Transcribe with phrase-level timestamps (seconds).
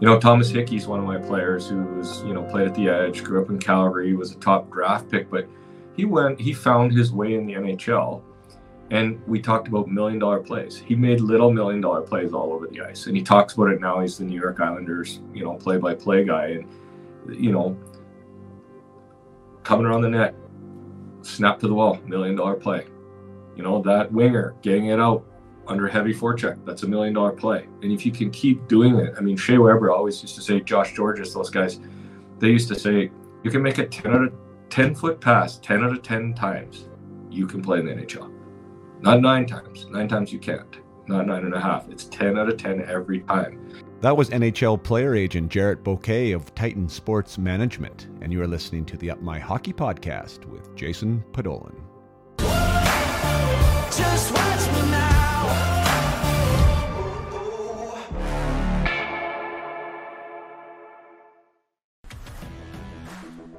[0.00, 3.24] You know, Thomas Hickey's one of my players who's, you know, played at the edge,
[3.24, 5.48] grew up in Calgary, was a top draft pick, but
[5.96, 8.22] he went, he found his way in the NHL.
[8.90, 10.76] And we talked about million dollar plays.
[10.76, 13.06] He made little million dollar plays all over the ice.
[13.06, 14.00] And he talks about it now.
[14.00, 16.48] He's the New York Islanders, you know, play by play guy.
[16.48, 16.68] And,
[17.34, 17.76] you know,
[19.64, 20.34] coming around the net,
[21.22, 22.86] snap to the wall, million dollar play.
[23.56, 25.24] You know, that winger getting it out
[25.68, 27.66] under heavy forecheck, that's a million dollar play.
[27.82, 30.60] And if you can keep doing it, I mean, Shea Weber always used to say,
[30.60, 31.80] Josh Gorges, those guys,
[32.38, 33.10] they used to say,
[33.42, 34.32] you can make a 10 out of
[34.70, 36.88] 10 foot pass 10 out of 10 times,
[37.30, 38.32] you can play in the NHL.
[39.00, 39.86] Not nine times.
[39.90, 40.76] Nine times you can't.
[41.06, 41.88] Not nine and a half.
[41.88, 43.72] It's 10 out of 10 every time.
[44.00, 48.84] That was NHL player agent Jarrett Bousquet of Titan Sports Management, and you are listening
[48.86, 51.76] to the Up My Hockey podcast with Jason Podollan.
[53.96, 54.34] Just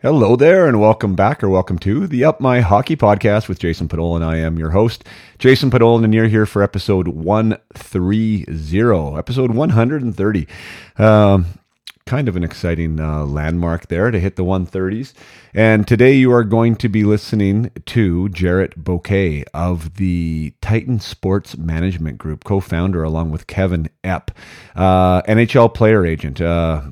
[0.00, 3.88] Hello there, and welcome back, or welcome to the Up My Hockey Podcast with Jason
[3.88, 4.22] Podollan.
[4.22, 5.02] I am your host,
[5.40, 8.44] Jason Podollan, and you're here for episode 130,
[9.18, 10.46] episode 130.
[10.98, 11.46] Um,
[12.06, 15.14] kind of an exciting uh, landmark there to hit the 130s.
[15.52, 21.58] And today you are going to be listening to Jarrett Bousquet of the Titan Sports
[21.58, 24.28] Management Group, co founder along with Kevin Epp,
[24.76, 26.40] uh, NHL player agent.
[26.40, 26.82] Uh,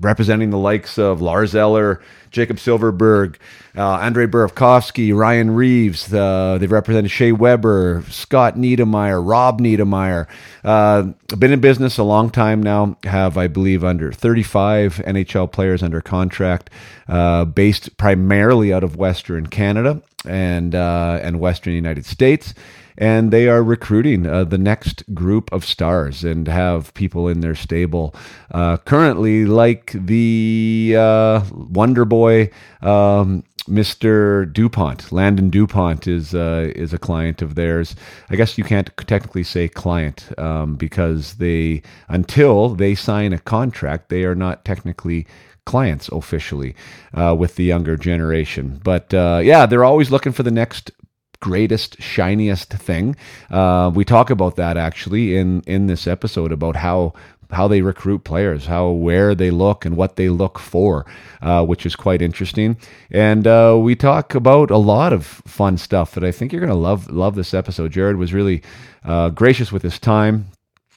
[0.00, 3.36] representing the likes of Lars Eller, Jakob Silfverberg,
[3.76, 6.12] uh, Andre Burakovsky, Ryan Reaves.
[6.12, 10.26] Uh, they've represented Shea Weber, Scott Niedermayer, Rob Niedermayer.
[10.64, 12.96] Uh, been in business a long time now.
[13.04, 16.70] Have, I believe, under 35 NHL players under contract,
[17.08, 22.54] uh, based primarily out of Western Canada and uh, and Western United States
[23.00, 27.54] and they are recruiting uh, the next group of stars and have people in their
[27.54, 28.14] stable
[28.52, 32.50] uh, currently, like the uh, Wonder Boy.
[32.82, 34.50] Um, Mr.
[34.52, 37.94] Dupont, Landon Dupont is uh, is a client of theirs.
[38.28, 44.08] I guess you can't technically say client um, because they until they sign a contract,
[44.08, 45.26] they are not technically
[45.66, 46.74] clients officially
[47.14, 48.80] uh, with the younger generation.
[48.82, 50.90] But uh, yeah, they're always looking for the next
[51.40, 53.16] greatest, shiniest thing.
[53.50, 57.14] Uh, we talk about that actually in in this episode about how
[57.52, 61.04] how they recruit players, how where they look and what they look for,
[61.42, 62.76] uh, which is quite interesting.
[63.10, 66.70] And uh, we talk about a lot of fun stuff that I think you're going
[66.70, 67.10] to love.
[67.10, 67.92] Love this episode.
[67.92, 68.62] Jarrett was really
[69.04, 70.46] uh, gracious with his time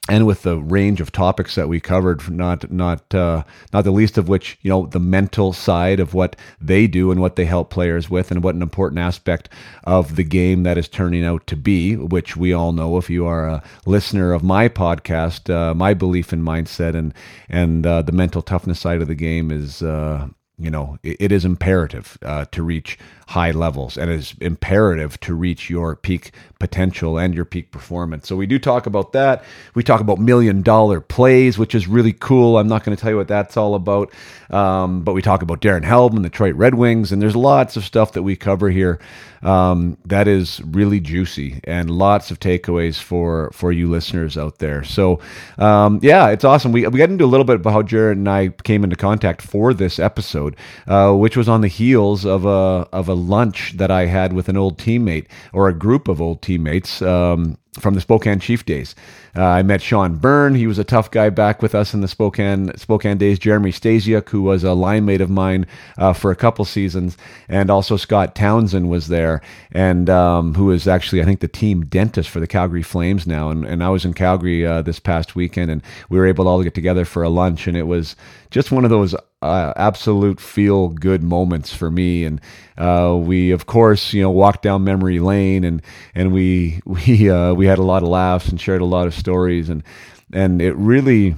[0.10, 4.18] and with the range of topics that we covered, not not uh, not the least
[4.18, 7.70] of which, you know, the mental side of what they do and what they help
[7.70, 9.48] players with, and what an important aspect
[9.86, 11.96] of the game that is turning out to be.
[11.96, 16.34] Which we all know, if you are a listener of my podcast, uh, my belief
[16.34, 17.14] in mindset and
[17.48, 20.28] and uh, the mental toughness side of the game is uh,
[20.60, 22.98] you know it, it is imperative uh, to reach
[23.28, 28.28] high levels and it is imperative to reach your peak potential and your peak performance
[28.28, 29.44] so we do talk about that
[29.74, 33.12] we talk about million dollar plays which is really cool i'm not going to tell
[33.12, 34.14] you what that's all about
[34.52, 37.76] um, but we talk about darren helm and the detroit red wings and there's lots
[37.76, 39.00] of stuff that we cover here
[39.44, 44.84] um, that is really juicy and lots of takeaways for for you listeners out there.
[44.84, 45.20] So
[45.58, 46.72] um, yeah, it's awesome.
[46.72, 49.42] We we got into a little bit about how Jarrett and I came into contact
[49.42, 50.43] for this episode,
[50.88, 54.50] uh, which was on the heels of a of a lunch that I had with
[54.50, 57.02] an old teammate or a group of old teammates.
[57.02, 58.96] Um, from the Spokane Chief days.
[59.36, 60.54] Uh, I met Sean Byrne.
[60.54, 63.40] He was a tough guy back with us in the Spokane Spokane days.
[63.40, 65.66] Jeremy Stasiuk, who was a line mate of mine
[65.98, 67.18] uh, for a couple seasons,
[67.48, 71.86] and also Scott Townsend was there, and um, who is actually I think the team
[71.86, 73.50] dentist for the Calgary Flames now.
[73.50, 76.50] And, and I was in Calgary uh, this past weekend, and we were able to
[76.50, 78.16] all get together for a lunch, and it was
[78.52, 82.24] just one of those uh, absolute feel good moments for me.
[82.24, 82.42] And
[82.78, 85.82] uh, we, of course, you know, walked down memory lane, and
[86.16, 89.14] and we we uh, we had a lot of laughs and shared a lot of
[89.14, 89.84] stories, and
[90.32, 91.36] and it really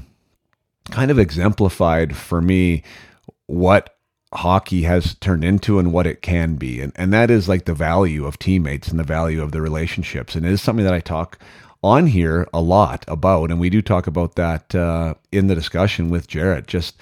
[0.91, 2.83] kind of exemplified for me
[3.47, 3.91] what
[4.33, 7.73] hockey has turned into and what it can be and and that is like the
[7.73, 10.99] value of teammates and the value of the relationships and it is something that I
[10.99, 11.39] talk
[11.85, 16.09] on here a lot about, and we do talk about that uh, in the discussion
[16.09, 16.65] with Jarrett.
[16.65, 16.95] Just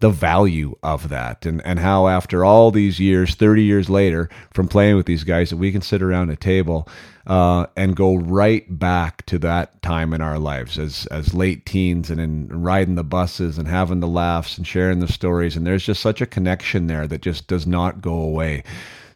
[0.00, 4.68] the value of that and, and how after all these years 30 years later from
[4.68, 6.88] playing with these guys that we can sit around a table
[7.26, 12.10] uh, and go right back to that time in our lives as as late teens
[12.10, 15.56] and in riding the buses and having the laughs and sharing the stories.
[15.56, 18.64] And there's just such a connection there that just does not go away.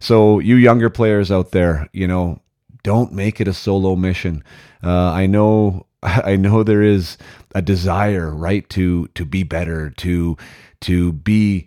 [0.01, 2.41] So you younger players out there you know
[2.83, 4.45] don't make it a solo mission.
[4.83, 7.17] Uh, i know i know there is
[7.55, 10.37] a desire right to to be better to
[10.81, 11.67] to be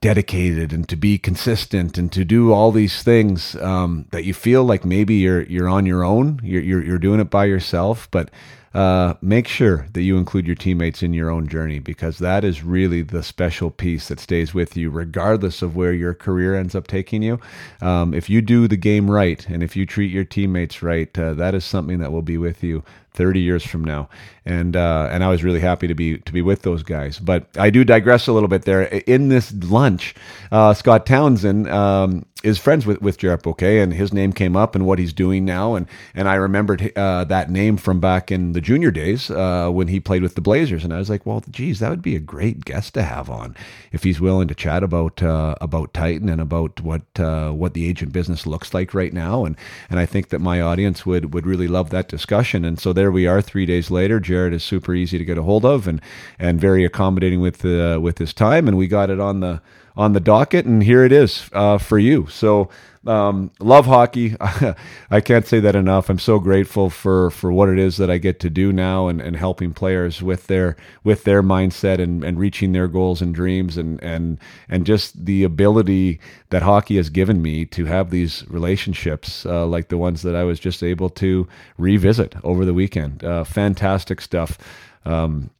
[0.00, 4.64] dedicated and to be consistent and to do all these things um, that you feel
[4.64, 8.30] like maybe you're you're on your own you're, you're, you're doing it by yourself but
[8.72, 12.62] uh, make sure that you include your teammates in your own journey because that is
[12.62, 16.86] really the special piece that stays with you regardless of where your career ends up
[16.86, 17.40] taking you.
[17.82, 21.34] Um, if you do the game right and if you treat your teammates right uh,
[21.34, 24.08] that is something that will be with you 30 years from now.
[24.44, 27.18] And uh, and I was really happy to be to be with those guys.
[27.18, 28.82] But I do digress a little bit there.
[28.82, 30.14] In this lunch
[30.50, 34.74] uh, Scott Townsend um, is friends with with Jarrett Bousquet and his name came up
[34.74, 35.74] and what he's doing now.
[35.74, 39.88] And and I remembered uh, that name from back in the junior days uh, when
[39.88, 40.84] he played with the Blazers.
[40.84, 43.54] And I was like well geez that would be a great guest to have on
[43.92, 47.88] if he's willing to chat about uh, about Titan and about what uh, what the
[47.88, 49.44] agent business looks like right now.
[49.44, 49.56] And
[49.88, 52.64] and I think that my audience would would really love that discussion.
[52.64, 54.20] And so there we are three days later.
[54.20, 56.02] Jarrett is super easy to get a hold of and
[56.38, 59.62] and very accommodating with uh, with his time, and we got it on the
[59.96, 62.26] on the docket, and here it is uh, for you.
[62.26, 62.68] So
[63.06, 64.36] um, love hockey.
[65.10, 66.10] I can't say that enough.
[66.10, 69.20] I'm so grateful for for what it is that I get to do now and,
[69.22, 73.78] and helping players with their with their mindset and, and reaching their goals and dreams
[73.78, 74.38] and and
[74.68, 76.20] and just the ability
[76.50, 80.44] that hockey has given me to have these relationships uh, like the ones that I
[80.44, 81.48] was just able to
[81.78, 83.24] revisit over the weekend.
[83.24, 84.58] Uh, fantastic stuff.
[85.06, 85.50] Um,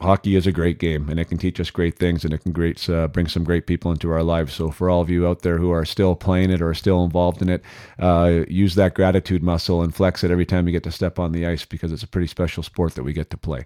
[0.00, 2.52] hockey is a great game and it can teach us great things and it can
[2.52, 4.54] great, uh, bring some great people into our lives.
[4.54, 7.42] So, for all of you out there who are still playing it or still involved
[7.42, 7.62] in it,
[7.98, 11.32] uh, use that gratitude muscle and flex it every time you get to step on
[11.32, 13.64] the ice because it's a pretty special sport that we get to play.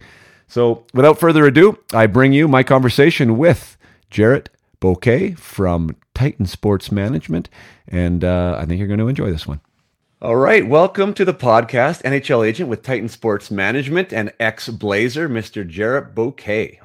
[0.48, 3.76] So, without further ado, I bring you my conversation with
[4.10, 4.50] Jarrett
[4.80, 7.48] Bousquet from Titan Sports Management,
[7.88, 9.60] and uh, I think you're going to enjoy this one.
[10.22, 15.28] All right, welcome to the podcast, NHL agent with Titan Sports Management and ex Blazer,
[15.28, 15.66] Mr.
[15.66, 16.78] Jarrett Bousquet.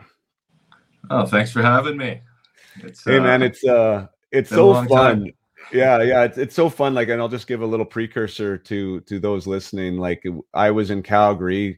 [1.11, 2.19] Oh, thanks for having me.
[2.77, 4.87] It's, hey, uh, man, it's uh, it's so fun.
[4.87, 5.31] Time.
[5.71, 6.95] Yeah, yeah, it's, it's so fun.
[6.95, 9.99] Like, and I'll just give a little precursor to to those listening.
[9.99, 10.25] Like,
[10.55, 11.77] I was in Calgary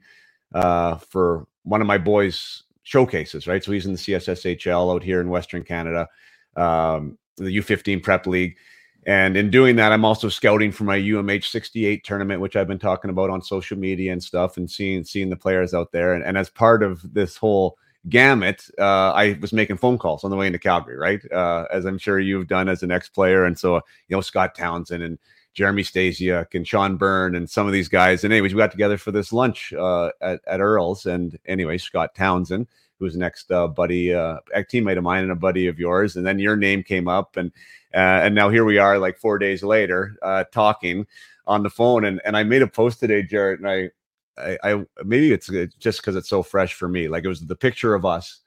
[0.56, 3.62] uh, for one of my boys' showcases, right?
[3.62, 6.08] So he's in the CSSHL out here in Western Canada,
[6.56, 8.56] um, the U15 Prep League
[9.06, 12.80] and in doing that, I'm also scouting for my UMH 68 tournament, which I've been
[12.80, 16.14] talking about on social media and stuff, and seeing seeing the players out there.
[16.14, 17.78] And, and as part of this whole
[18.10, 21.20] gamut, uh, I was making phone calls on the way into Calgary, right?
[21.32, 23.46] Uh, as I'm sure you've done as an ex player.
[23.46, 25.18] And so, you know, Scott Townsend and
[25.54, 28.24] Jeremy Stasiuk and Sean Byrne and some of these guys.
[28.24, 31.06] And anyways, we got together for this lunch uh, at, at Earl's.
[31.06, 32.68] And anyway, Scott Townsend,
[32.98, 36.16] who was next uh, buddy, uh, teammate of mine and a buddy of yours.
[36.16, 37.52] And then your name came up and
[37.94, 41.06] uh, and now here we are, like four days later, uh, talking
[41.48, 42.06] on the phone.
[42.06, 43.90] And and I made a post today, Jarrett, and I,
[44.38, 45.50] I, I maybe it's
[45.80, 47.08] just because it's so fresh for me.
[47.08, 48.40] Like it was the picture of us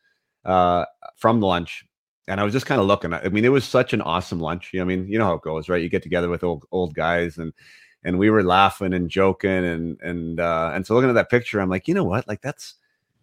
[0.45, 0.85] uh,
[1.17, 1.85] from lunch,
[2.29, 3.13] and I was just kind of looking.
[3.13, 4.71] I mean, it was such an awesome lunch.
[4.73, 5.83] You know, I mean, you know how it goes, right?
[5.83, 7.53] You get together with old old guys and
[8.05, 11.61] and we were laughing and joking and and uh and so looking at that picture
[11.61, 12.75] i'm like you know what like that's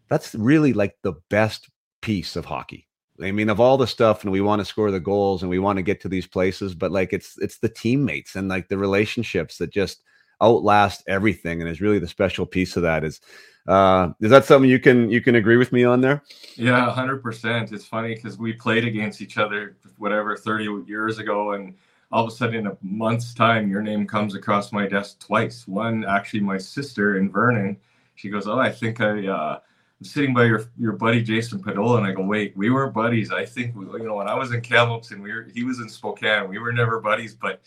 [0.09, 1.69] that's really like the best
[2.01, 2.88] piece of hockey
[3.21, 5.59] I mean, of all the stuff, and we want to score the goals and we
[5.59, 8.77] want to get to these places, but like it's it's the teammates and like the
[8.77, 10.01] relationships that just
[10.41, 13.03] outlast everything, and is really the special piece of that.
[13.03, 13.19] Is
[13.67, 16.23] uh, is that something you can you can agree with me on there?
[16.55, 17.71] Yeah, hundred percent.
[17.71, 21.75] It's funny because we played against each other, whatever, thirty years ago, and
[22.11, 25.67] all of a sudden, in a month's time, your name comes across my desk twice.
[25.67, 27.77] One, actually, my sister in Vernon,
[28.15, 29.59] she goes, "Oh, I think I." Uh,
[30.00, 33.32] I'm sitting by your your buddy Jason Padola, and I go, wait, we were buddies.
[33.32, 35.79] I think we, you know when I was in Kamloops and we were he was
[35.79, 36.48] in Spokane.
[36.48, 37.62] We were never buddies, but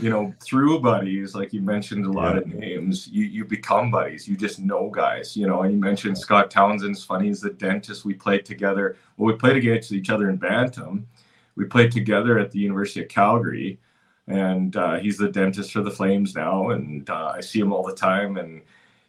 [0.00, 2.40] you know through buddies, like you mentioned a lot yeah.
[2.40, 4.26] of names, you you become buddies.
[4.26, 5.62] You just know guys, you know.
[5.62, 7.28] And you mentioned Scott Townsend's funny.
[7.28, 8.04] He's the dentist.
[8.04, 8.96] We played together.
[9.16, 11.06] Well, we played against each other in Bantam.
[11.54, 13.78] We played together at the University of Calgary,
[14.26, 16.70] and uh, he's the dentist for the Flames now.
[16.70, 18.62] And uh, I see him all the time, and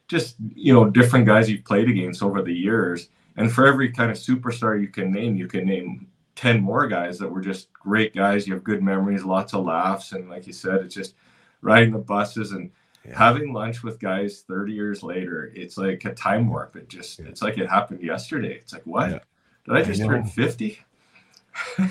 [0.10, 3.08] just you know different guys you've played against over the years.
[3.38, 7.18] And for every kind of superstar you can name you can name 10 more guys
[7.20, 8.46] that were just great guys.
[8.46, 11.14] You have good memories lots of laughs and like you said it's just
[11.62, 12.72] riding the buses and
[13.06, 13.18] yeah.
[13.18, 16.76] having lunch with guys 30 years later it's like a time warp.
[16.76, 18.56] It just it's like it happened yesterday.
[18.56, 19.12] It's like what?
[19.12, 19.20] Yeah.
[19.66, 20.80] did i just I turn 50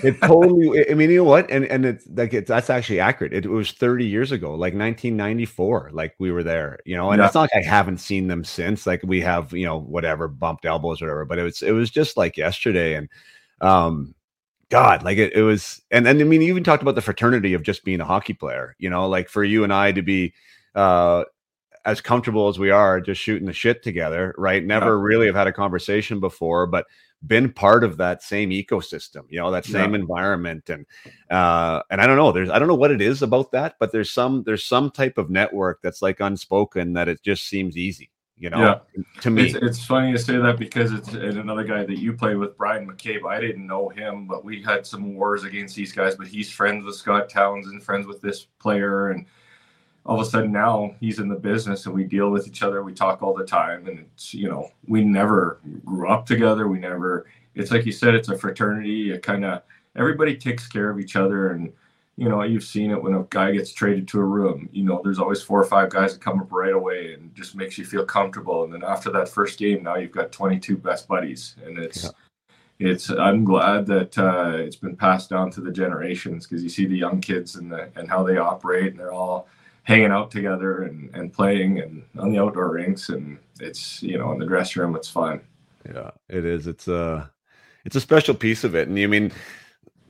[0.03, 0.89] it totally.
[0.89, 1.49] I mean, you know what?
[1.49, 3.33] And and it's like it's that's actually accurate.
[3.33, 5.89] It, it, was 30 years ago, like 1994.
[5.93, 7.11] Like we were there, you know.
[7.11, 7.25] And yeah.
[7.25, 8.85] it's not like I haven't seen them since.
[8.85, 11.25] Like we have, you know, whatever bumped elbows or whatever.
[11.25, 13.09] But it was it was just like yesterday, and
[13.61, 14.13] um,
[14.69, 15.81] God, like it, it was.
[15.91, 18.33] And and I mean, you even talked about the fraternity of just being a hockey
[18.33, 18.75] player.
[18.79, 20.33] You know, like for you and I to be
[20.75, 21.23] uh
[21.85, 24.63] as comfortable as we are just shooting the shit together, right?
[24.63, 25.01] Never yeah.
[25.01, 26.85] really have had a conversation before, but
[27.25, 29.99] been part of that same ecosystem, you know, that same yeah.
[29.99, 30.69] environment.
[30.69, 30.85] And
[31.29, 33.91] uh and I don't know, there's I don't know what it is about that, but
[33.91, 38.09] there's some there's some type of network that's like unspoken that it just seems easy.
[38.39, 39.03] You know, yeah.
[39.19, 42.37] to me, it's, it's funny to say that because it's another guy that you played
[42.37, 43.27] with, Brian McCabe.
[43.27, 46.15] I didn't know him, but we had some wars against these guys.
[46.15, 49.25] But he's friends with Scott Townsend, friends with this player, and
[50.09, 52.81] all of a sudden now he's in the business and we deal with each other
[52.83, 56.79] we talk all the time and it's you know we never grew up together we
[56.79, 59.61] never it's like you said it's a fraternity it kind of
[59.95, 61.71] everybody takes care of each other and
[62.17, 64.99] you know you've seen it when a guy gets traded to a room you know
[65.03, 67.85] there's always four or five guys that come up right away and just makes you
[67.85, 71.77] feel comfortable and then after that first game now you've got 22 best buddies and
[71.77, 72.05] it's
[72.79, 72.89] yeah.
[72.89, 76.87] it's I'm glad that uh, it's been passed down to the generations because you see
[76.87, 79.47] the young kids and the, and how they operate and they're all
[79.83, 84.31] hanging out together and, and playing and on the outdoor rinks and it's you know
[84.31, 85.41] in the dressing room it's fun.
[85.85, 86.67] Yeah it is.
[86.67, 87.29] It's a
[87.85, 88.87] it's a special piece of it.
[88.87, 89.31] And you mean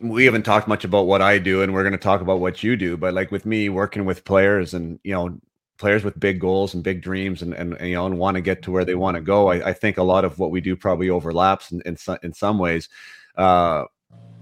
[0.01, 2.63] we haven't talked much about what i do and we're going to talk about what
[2.63, 5.37] you do but like with me working with players and you know
[5.77, 8.41] players with big goals and big dreams and, and, and you know and want to
[8.41, 10.61] get to where they want to go I, I, think a lot of what we
[10.61, 12.89] do probably overlaps in, in, in some ways.
[13.35, 13.85] Uh,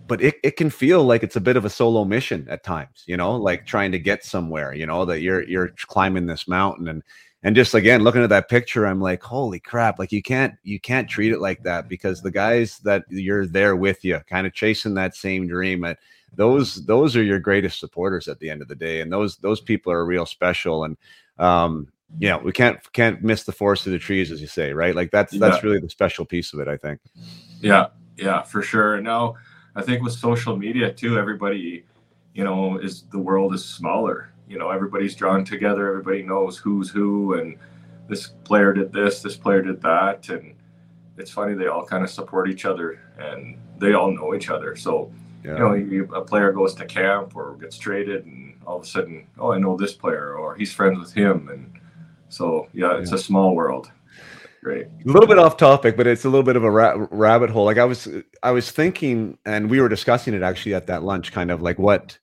[0.08, 3.04] but it, it can feel like it's a bit of a solo mission at times
[3.08, 6.88] you know like trying to get somewhere you know that you're you're climbing this mountain
[6.88, 7.04] and
[7.44, 10.80] and just again looking at that picture i'm like holy crap like you can't you
[10.80, 14.54] can't treat it like that because the guys that you're there with you kind of
[14.54, 15.98] chasing that same dream at
[16.36, 19.62] those those are your greatest supporters at the end of the day and those those
[19.62, 20.98] people are real special and
[21.40, 21.88] um
[22.20, 24.96] yeah we can't can't miss the forest of the trees as you say right?
[24.96, 27.00] Like that's that's really the special piece of it i think.
[27.60, 27.88] Yeah
[28.18, 29.02] yeah for sure.
[29.02, 29.36] Now
[29.78, 31.86] I think with social media too, everybody,
[32.34, 34.34] you know, is the world is smaller.
[34.50, 35.88] You know, everybody's drawn together.
[35.88, 37.58] Everybody knows who's who, and
[38.10, 40.56] this player did this, this player did that, and
[41.18, 44.76] it's funny they all kind of support each other and they all know each other.
[44.76, 45.12] So,
[45.44, 45.54] yeah.
[45.54, 48.88] you know, you, a player goes to camp or gets traded, and all of a
[48.88, 51.80] sudden, oh, I know this player, or he's friends with him, and
[52.30, 53.18] so yeah, it's yeah.
[53.18, 53.92] a small world
[54.64, 54.86] great.
[54.86, 57.66] A little bit off topic, but it's a little bit of a ra- rabbit hole.
[57.66, 58.08] Like I was,
[58.44, 61.80] I was thinking, and we were discussing it actually at that lunch, kind of like
[61.80, 62.18] what,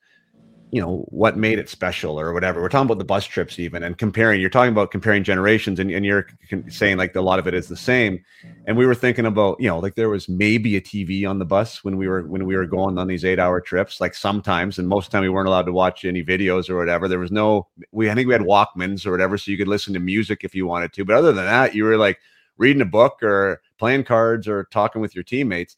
[0.74, 2.60] you know, what made it special or whatever.
[2.60, 4.40] We're talking about the bus trips even, and comparing.
[4.40, 6.26] You're talking about comparing generations, and, and you're
[6.68, 8.24] saying like a lot of it is the same.
[8.66, 11.44] And we were thinking about, you know, like there was maybe a TV on the
[11.44, 14.00] bus when we were when we were going on these eight hour trips.
[14.00, 16.76] Like sometimes, and most of the time we weren't allowed to watch any videos or
[16.76, 17.06] whatever.
[17.06, 17.68] There was no.
[17.92, 20.56] We I think we had Walkmans or whatever, so you could listen to music if
[20.56, 21.04] you wanted to.
[21.04, 22.18] But other than that, you were like
[22.58, 25.76] reading a book or playing cards or talking with your teammates.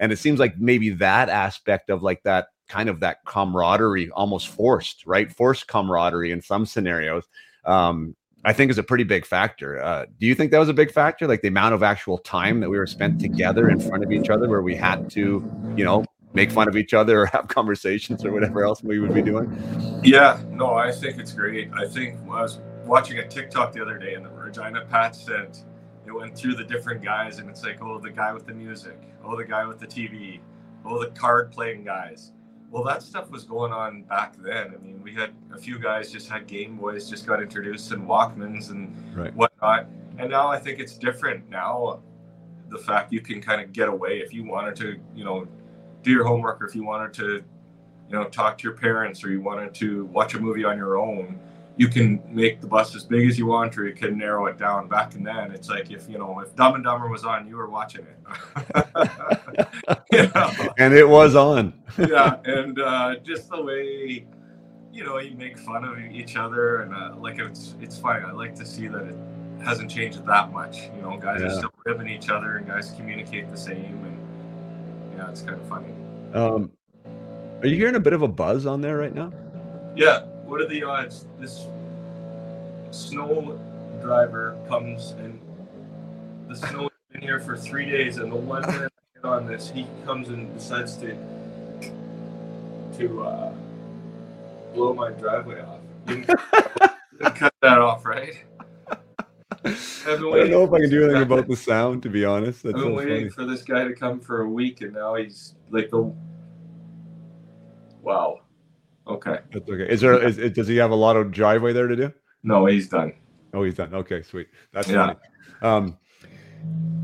[0.00, 4.48] And it seems like maybe that aspect of like that kind of that camaraderie almost
[4.48, 5.30] forced, right?
[5.32, 7.24] Forced camaraderie in some scenarios.
[7.64, 9.82] Um, I think is a pretty big factor.
[9.82, 11.26] Uh, do you think that was a big factor?
[11.26, 14.30] Like the amount of actual time that we were spent together in front of each
[14.30, 15.44] other where we had to,
[15.76, 19.12] you know, make fun of each other or have conversations or whatever else we would
[19.12, 20.00] be doing?
[20.04, 21.70] Yeah, no, I think it's great.
[21.74, 25.58] I think I was watching a TikTok the other day and the Regina Pats said
[26.08, 28.98] it went through the different guys and it's like oh the guy with the music
[29.24, 30.40] oh the guy with the tv
[30.86, 32.32] oh the card playing guys
[32.70, 34.74] well that stuff was going on back then.
[34.74, 38.06] I mean we had a few guys just had game boys just got introduced and
[38.06, 39.34] walkmans and right.
[39.34, 39.86] whatnot.
[40.18, 42.00] And now i think it's different now
[42.70, 45.46] the fact you can kind of get away if you wanted to you know
[46.02, 47.42] do your homework or if you wanted to
[48.08, 50.96] you know talk to your parents or you wanted to watch a movie on your
[50.98, 51.38] own
[51.78, 54.58] you can make the bus as big as you want, or you can narrow it
[54.58, 54.88] down.
[54.88, 57.56] Back in then, it's like if you know if Dumb and Dumber was on, you
[57.56, 58.88] were watching it,
[60.12, 60.74] you know?
[60.76, 61.72] and it was on.
[61.96, 64.26] yeah, and uh, just the way
[64.92, 68.24] you know you make fun of each other, and uh, like it's it's fine.
[68.24, 69.16] I like to see that it
[69.64, 70.90] hasn't changed that much.
[70.96, 71.46] You know, guys yeah.
[71.46, 75.68] are still ribbing each other, and guys communicate the same, and yeah, it's kind of
[75.68, 75.94] funny.
[76.34, 76.72] Um,
[77.62, 79.32] are you hearing a bit of a buzz on there right now?
[79.94, 81.66] Yeah, what are the odds this
[82.90, 83.60] snow
[84.00, 85.38] driver comes and
[86.48, 89.46] the snow has been here for three days and the one minute I get on
[89.46, 91.14] this he comes and decides to
[92.96, 93.52] to uh,
[94.72, 95.80] blow my driveway off
[97.34, 98.42] cut that off right
[99.64, 102.62] I don't know if I can do anything about the sound, to be honest.
[102.62, 103.30] That's I've been so waiting funny.
[103.30, 106.14] for this guy to come for a week, and now he's like the
[108.00, 108.40] Wow.
[109.08, 109.38] Okay.
[109.52, 109.92] That's okay.
[109.92, 110.22] Is there?
[110.22, 112.12] Is, does he have a lot of driveway there to do?
[112.42, 113.14] No, he's done.
[113.54, 113.94] Oh, he's done.
[113.94, 114.48] Okay, sweet.
[114.72, 115.06] That's yeah.
[115.06, 115.18] funny.
[115.62, 115.98] Um,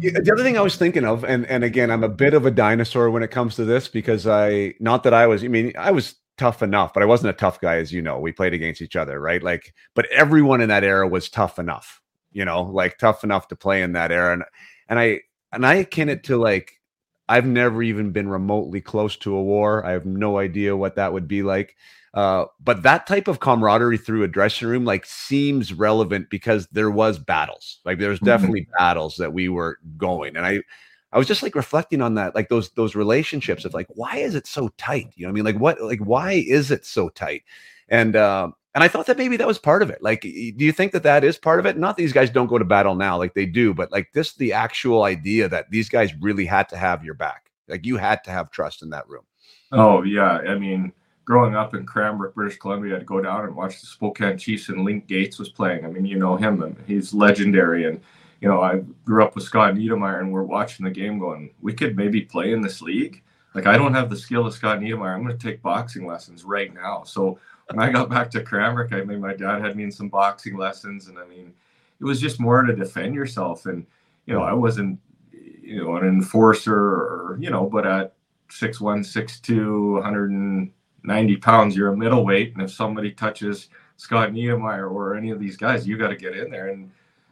[0.01, 2.51] the other thing I was thinking of, and and again, I'm a bit of a
[2.51, 5.91] dinosaur when it comes to this because I, not that I was, I mean, I
[5.91, 8.19] was tough enough, but I wasn't a tough guy, as you know.
[8.19, 9.43] We played against each other, right?
[9.43, 13.57] Like, but everyone in that era was tough enough, you know, like tough enough to
[13.57, 14.35] play in that era.
[14.35, 14.45] And
[14.89, 15.21] and I
[15.53, 16.73] and I akin it to like
[17.29, 19.85] I've never even been remotely close to a war.
[19.85, 21.77] I have no idea what that would be like.
[22.13, 26.91] Uh, but that type of camaraderie through a dressing room like seems relevant because there
[26.91, 27.81] was battles.
[27.85, 28.27] Like there's mm-hmm.
[28.27, 28.79] definitely mm-hmm.
[28.79, 30.63] battles that we were going, and I,
[31.13, 34.37] I was just like reflecting on that, like those those relationships of like why is
[34.37, 35.13] it so tight?
[35.17, 37.43] You know, I mean, like what, like why is it so tight?
[37.89, 40.03] And uh, and I thought that maybe that was part of it.
[40.03, 41.79] Like, do you think that that is part of it?
[41.79, 44.53] Not these guys don't go to battle now, like they do, but like this, the
[44.53, 47.51] actual idea that these guys really had to have your back.
[47.69, 49.25] Like you had to have trust in that room.
[49.73, 50.93] Oh yeah, I mean
[51.25, 54.85] growing up in Cranbrook, British Columbia, I'd go down and watch the Spokane Chiefs and
[54.85, 55.85] Link Gaetz was playing.
[55.85, 57.87] I mean, you know him, he's legendary.
[57.87, 58.01] And,
[58.41, 61.73] you know, I grew up with Scott Niedermayer and we're watching the game going, we
[61.73, 63.23] could maybe play in this league.
[63.55, 65.15] Like, I don't have the skill of Scott Niedermayer.
[65.15, 67.05] I'm going to take boxing lessons right now.
[67.05, 70.09] So when I got back to Cranbrook, I mean, my dad had me in some
[70.09, 71.09] boxing lessons.
[71.09, 71.53] And I mean,
[72.01, 73.67] it was just more to defend yourself.
[73.67, 73.87] And,
[74.27, 74.99] you know, I wasn't,
[75.33, 78.15] you know, an enforcer or, you know, but at
[78.51, 80.71] 6'1, 6'2, 100 and
[81.05, 82.55] 90 pounds, you're a middleweight.
[82.55, 86.37] And if somebody touches Scott Niedermayer or any of these guys, you got to get
[86.37, 86.69] in there.
[86.69, 86.91] And,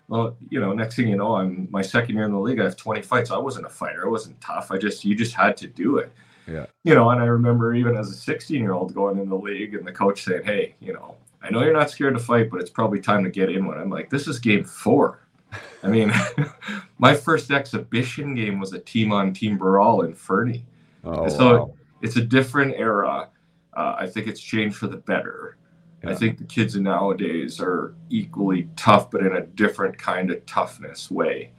[0.09, 2.61] well, you know, next thing you know, I'm my second year in the league.
[2.61, 3.31] I have 20 fights.
[3.31, 4.07] I wasn't a fighter.
[4.07, 4.71] I wasn't tough.
[4.71, 6.13] I just, you just had to do it.
[6.47, 6.67] Yeah.
[6.85, 9.75] You know, and I remember even as a 16 year old going in the league
[9.75, 12.61] and the coach saying, Hey, you know, I know you're not scared to fight, but
[12.61, 13.79] it's probably time to get in one.
[13.79, 15.27] I'm like, this is game four.
[15.83, 16.13] I mean,
[16.99, 20.65] my first exhibition game was a team on team brawl in Fernie.
[21.05, 21.75] Oh, so wow.
[22.01, 23.29] it's a different era.
[23.75, 25.57] Uh, I think it's changed for the better.
[26.05, 26.11] Yeah.
[26.11, 31.11] I think the kids nowadays are equally tough, but in a different kind of toughness
[31.11, 31.53] way.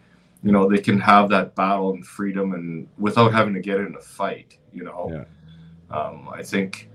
[0.44, 3.96] You know, they can have that battle and freedom and without having to get in
[3.96, 5.10] a fight, you know.
[5.12, 5.96] Yeah.
[5.96, 6.90] Um, I think,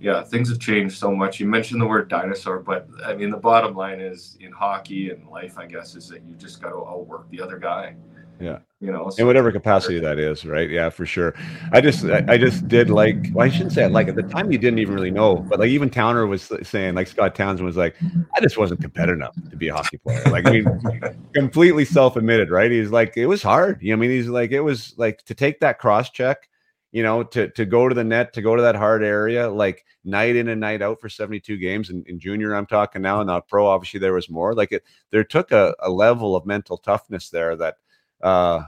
[0.00, 1.38] yeah, things have changed so much.
[1.38, 5.28] You mentioned the word dinosaur, but I mean, the bottom line is in hockey and
[5.28, 7.94] life, I guess, is that you just got to outwork the other guy.
[8.40, 8.58] Yeah.
[8.80, 10.70] You know, in whatever capacity that is, right?
[10.70, 11.34] Yeah, for sure.
[11.72, 14.52] I just, I just did like, well, I shouldn't say it like at the time
[14.52, 17.76] you didn't even really know, but like even Towner was saying, like Scott Townsend was
[17.76, 17.96] like,
[18.36, 20.22] I just wasn't competitive enough to be a hockey player.
[20.26, 20.80] Like, I mean,
[21.34, 22.70] completely self admitted, right?
[22.70, 23.82] He's like, it was hard.
[23.82, 26.48] You know, I mean, he's like, it was like to take that cross check,
[26.90, 29.84] you know, to to go to the net, to go to that hard area, like
[30.04, 31.90] night in and night out for 72 games.
[31.90, 34.54] And in junior, I'm talking now, not pro, obviously there was more.
[34.54, 37.76] Like it, there took a, a level of mental toughness there that
[38.22, 38.62] uh,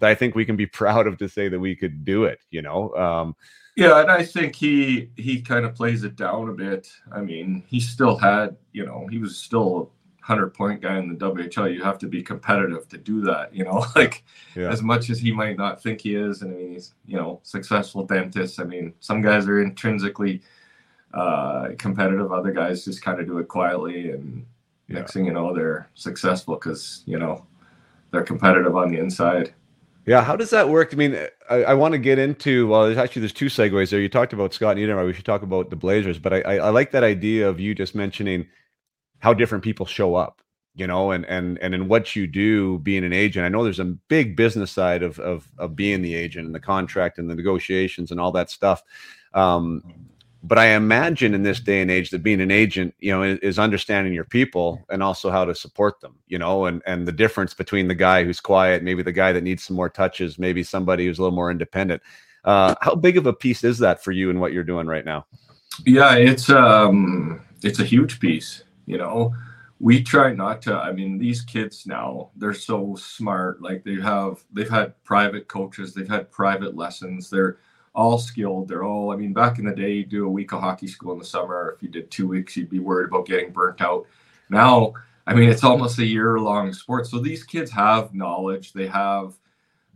[0.00, 2.40] that I think we can be proud of to say that we could do it.
[2.50, 2.94] You know.
[2.94, 3.36] Um,
[3.76, 6.88] yeah, and I think he he kind of plays it down a bit.
[7.10, 11.14] I mean, he still had, you know, he was still hundred point guy in the
[11.14, 11.72] WHL.
[11.72, 13.84] You have to be competitive to do that, you know.
[13.96, 14.70] Like yeah.
[14.70, 17.40] as much as he might not think he is, and I mean, he's you know
[17.42, 18.60] successful dentist.
[18.60, 20.42] I mean, some guys are intrinsically
[21.12, 22.32] uh, competitive.
[22.32, 24.46] Other guys just kind of do it quietly, and
[24.88, 24.96] yeah.
[24.96, 27.44] next thing you know, they're successful because you know
[28.10, 29.52] they're competitive on the inside.
[30.06, 30.90] Yeah, how does that work?
[30.92, 31.16] I mean,
[31.50, 34.00] I, I want to get into well, there's actually there's two segues there.
[34.00, 35.06] You talked about Scott Niedermayer.
[35.06, 37.74] We should talk about the Blazers, but I, I, I like that idea of you
[37.74, 38.46] just mentioning
[39.20, 40.42] how different people show up,
[40.74, 43.46] you know, and and and in what you do being an agent.
[43.46, 46.60] I know there's a big business side of of of being the agent and the
[46.60, 48.82] contract and the negotiations and all that stuff.
[49.32, 49.82] Um,
[50.42, 53.58] but I imagine in this day and age that being an agent, you know, is,
[53.58, 57.52] understanding your people and also how to support them, you know, and and the difference
[57.52, 61.06] between the guy who's quiet, maybe the guy that needs some more touches, maybe somebody
[61.06, 62.02] who's a little more independent.
[62.44, 65.04] Uh, how big of a piece is that for you and what you're doing right
[65.04, 65.26] now?
[65.84, 68.64] Yeah, it's um, it's a huge piece.
[68.90, 69.32] You know,
[69.78, 70.74] we try not to.
[70.74, 73.62] I mean, these kids now they're so smart.
[73.62, 77.30] Like they have, they've had private coaches, they've had private lessons.
[77.30, 77.58] They're
[77.94, 78.68] all skilled.
[78.68, 81.12] They're all, I mean, back in the day, you do a week of hockey school
[81.12, 81.74] in the summer.
[81.74, 84.06] If you did two weeks, you'd be worried about getting burnt out.
[84.48, 84.92] Now,
[85.26, 87.06] I mean, it's almost a year long sport.
[87.06, 89.34] So these kids have knowledge, they have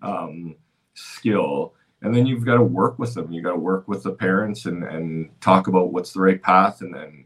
[0.02, 0.56] um,
[0.94, 3.32] skill, and then you've got to work with them.
[3.32, 6.80] You got to work with the parents and, and talk about what's the right path.
[6.82, 7.24] And then,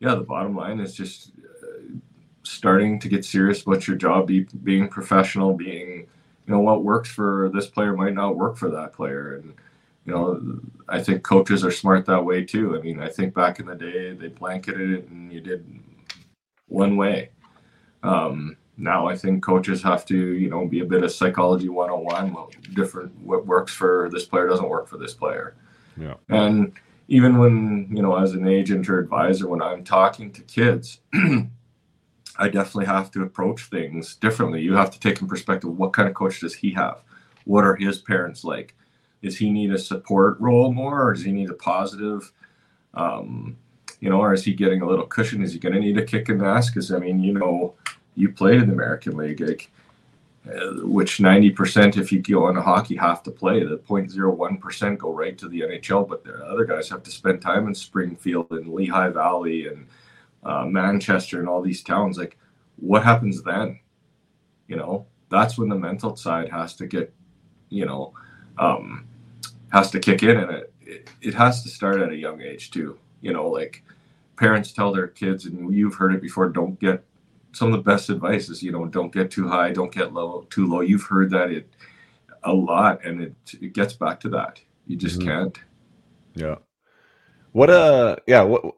[0.00, 1.32] yeah, the bottom line is just
[1.62, 1.96] uh,
[2.42, 6.06] starting to get serious about your job, be, being professional, being,
[6.46, 9.36] you know, what works for this player might not work for that player.
[9.36, 9.54] And,
[10.04, 12.76] you know, I think coaches are smart that way too.
[12.76, 15.64] I mean, I think back in the day they blanketed it and you did
[16.68, 17.30] one way.
[18.02, 22.32] Um, now I think coaches have to, you know, be a bit of psychology 101.
[22.32, 25.56] What different, what works for this player doesn't work for this player.
[25.96, 26.14] Yeah.
[26.28, 26.74] And
[27.08, 31.00] even when you know as an agent or advisor when i'm talking to kids
[32.38, 34.62] i definitely have to approach things differently.
[34.62, 37.02] You have to take in perspective what kind of coach does he have?
[37.44, 38.74] What are his parents like?
[39.22, 42.32] Does he need a support role more or does he need a positive
[42.94, 43.56] um,
[44.00, 45.42] you know or is he getting a little cushion?
[45.42, 46.70] Is he going to need a kick in the ass?
[46.70, 47.74] Because i mean you know
[48.14, 49.70] you played in the american league like
[50.82, 53.64] which 90% if you go into hockey have to play.
[53.64, 57.66] The 0.01% go right to the nhl but the other guys have to spend time
[57.66, 59.86] in springfield and lehigh valley and
[60.44, 62.16] uh, manchester and all these towns.
[62.16, 62.38] Like
[62.76, 63.80] what happens then?
[64.68, 67.12] You know that's when the mental side has to get
[67.68, 68.14] you know
[68.58, 69.06] um,
[69.72, 72.70] has to kick in and it, it, it has to start at a young age
[72.70, 72.98] too.
[73.20, 73.82] You know like
[74.36, 77.02] parents tell their kids and you've heard it before don't get
[77.56, 80.46] some of the best advice is you know don't get too high don't get low
[80.50, 81.68] too low you've heard that it
[82.44, 85.28] a lot and it it gets back to that you just mm-hmm.
[85.28, 85.58] can't
[86.34, 86.56] yeah
[87.52, 88.74] what uh yeah what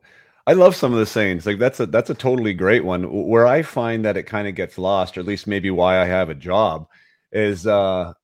[0.46, 1.44] I love some of the sayings.
[1.44, 3.02] Like that's a that's a totally great one.
[3.02, 6.06] Where I find that it kind of gets lost, or at least maybe why I
[6.06, 6.86] have a job,
[7.32, 8.14] is uh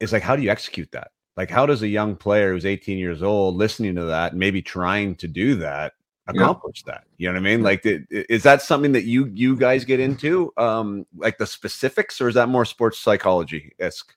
[0.00, 1.08] is like how do you execute that?
[1.36, 5.14] Like how does a young player who's 18 years old listening to that, maybe trying
[5.16, 5.92] to do that,
[6.26, 6.94] accomplish yeah.
[6.94, 7.62] that you know what i mean?
[7.62, 12.28] Like is that something that you you guys get into um like the specifics or
[12.28, 14.14] is that more sports psychology esque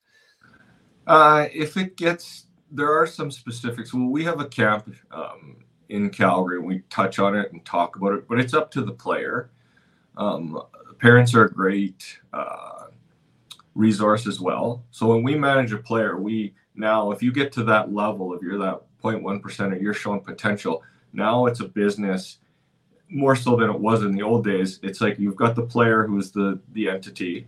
[1.08, 3.94] uh if it gets there are some specifics.
[3.94, 5.58] Well we have a camp um
[5.90, 8.82] in calgary and we touch on it and talk about it but it's up to
[8.82, 9.50] the player.
[10.16, 10.62] Um
[11.00, 12.86] parents are a great uh
[13.76, 14.84] resource as well.
[14.92, 18.42] So when we manage a player we now if you get to that level if
[18.42, 22.40] you're that 0.1% or you're showing potential now it's a business
[23.10, 24.80] more so than it was in the old days.
[24.84, 27.48] It's like you've got the player who's the the entity,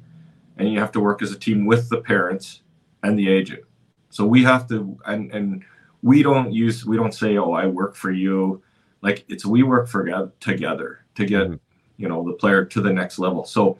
[0.58, 2.62] and you have to work as a team with the parents
[3.04, 3.64] and the agent.
[4.10, 5.64] So we have to and and
[6.02, 8.62] we don't use we don't say oh I work for you,
[9.02, 11.56] like it's we work for together to get mm-hmm.
[11.98, 13.44] you know the player to the next level.
[13.46, 13.78] So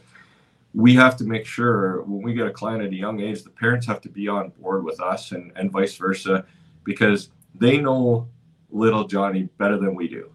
[0.76, 3.50] we have to make sure when we get a client at a young age, the
[3.50, 6.46] parents have to be on board with us and and vice versa,
[6.84, 8.28] because they know
[8.72, 10.32] little Johnny better than we do.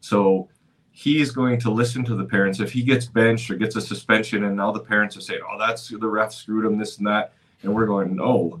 [0.00, 0.48] So
[0.94, 2.60] he's going to listen to the parents.
[2.60, 5.58] If he gets benched or gets a suspension, and now the parents are saying, "Oh,
[5.58, 8.60] that's the ref screwed him," this and that, and we're going, "No,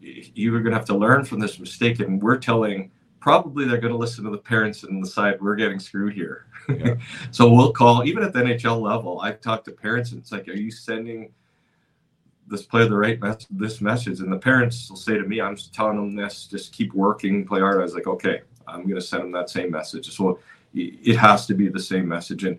[0.00, 3.92] you're going to have to learn from this mistake." And we're telling, probably they're going
[3.92, 6.46] to listen to the parents and decide we're getting screwed here.
[6.68, 6.96] Yeah.
[7.30, 9.20] so we'll call even at the NHL level.
[9.20, 11.32] I've talked to parents, and it's like, "Are you sending?"
[12.48, 14.20] This play the right mes- this message.
[14.20, 17.60] And the parents will say to me i'm telling them this just keep working play
[17.60, 17.80] hard.
[17.80, 20.14] I was like okay i'm going to send them that same message.
[20.14, 20.38] So
[20.74, 22.44] it has to be the same message.
[22.44, 22.58] And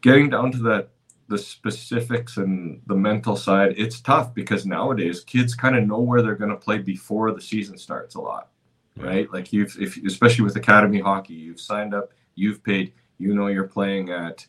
[0.00, 0.88] getting down to that
[1.28, 6.20] the specifics and the mental side it's tough because nowadays kids kind of know where
[6.20, 8.50] they're going to play before the season starts a lot
[8.96, 9.06] yeah.
[9.06, 9.32] right?
[9.32, 13.64] Like you've if especially with academy hockey you've signed up you've paid you know you're
[13.64, 14.46] playing at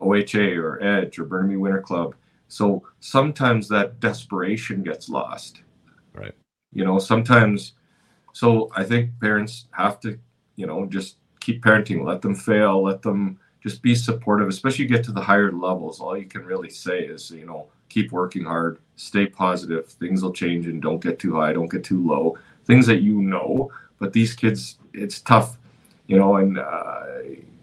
[0.00, 2.14] oha or edge or burnaby winter club
[2.48, 5.62] so sometimes that desperation gets lost.
[6.12, 6.34] Right.
[6.72, 7.72] You know, sometimes.
[8.32, 10.18] So I think parents have to,
[10.56, 15.04] you know, just keep parenting, let them fail, let them just be supportive, especially get
[15.04, 16.00] to the higher levels.
[16.00, 20.32] All you can really say is, you know, keep working hard, stay positive, things will
[20.32, 22.36] change and don't get too high, don't get too low.
[22.64, 25.56] Things that you know, but these kids, it's tough,
[26.06, 27.04] you know, and uh,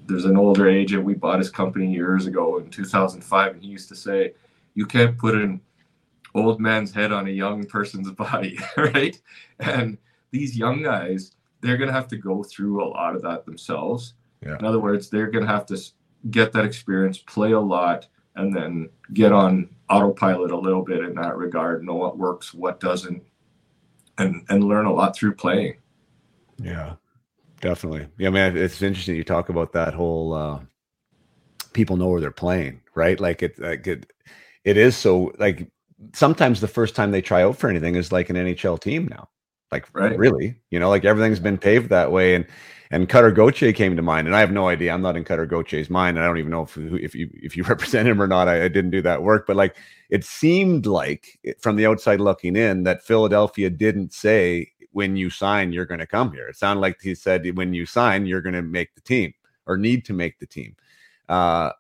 [0.08, 3.90] there's an older agent, we bought his company years ago in 2005, and he used
[3.90, 4.34] to say,
[4.74, 5.62] you can't put an
[6.34, 9.20] old man's head on a young person's body, right?
[9.60, 9.98] And
[10.32, 11.32] these young guys,
[11.62, 14.14] they're going to have to go through a lot of that themselves.
[14.46, 14.58] Yeah.
[14.58, 15.80] In other words, they're going to have to
[16.30, 21.16] get that experience, play a lot, and then get on autopilot a little bit in
[21.16, 23.22] that regard, know what works, what doesn't,
[24.18, 25.76] and and learn a lot through playing.
[26.58, 26.94] Yeah,
[27.60, 28.08] definitely.
[28.18, 30.60] Yeah, man, it's interesting you talk about that whole uh,
[31.74, 33.20] people know where they're playing, right?
[33.20, 34.12] Like it, like it
[34.64, 35.68] it is so like
[36.14, 39.30] sometimes the first time they try out for anything is like an NHL team now.
[39.72, 40.18] Like right.
[40.18, 42.36] really, you know, like everything's been paved that way.
[42.36, 42.46] And
[42.94, 44.92] and Cutter Gauthier came to mind, and I have no idea.
[44.92, 47.56] I'm not in Cutter Gauthier's mind, and I don't even know if if you if
[47.56, 48.50] you represent him or not.
[48.50, 49.78] I, I didn't do that work, but like
[50.10, 55.72] it seemed like from the outside looking in that Philadelphia didn't say when you sign
[55.72, 56.50] you're going to come here.
[56.50, 59.34] It sounded like he said when you sign you're going to make the team
[59.66, 60.76] or need to make the team,
[61.30, 61.72] uh,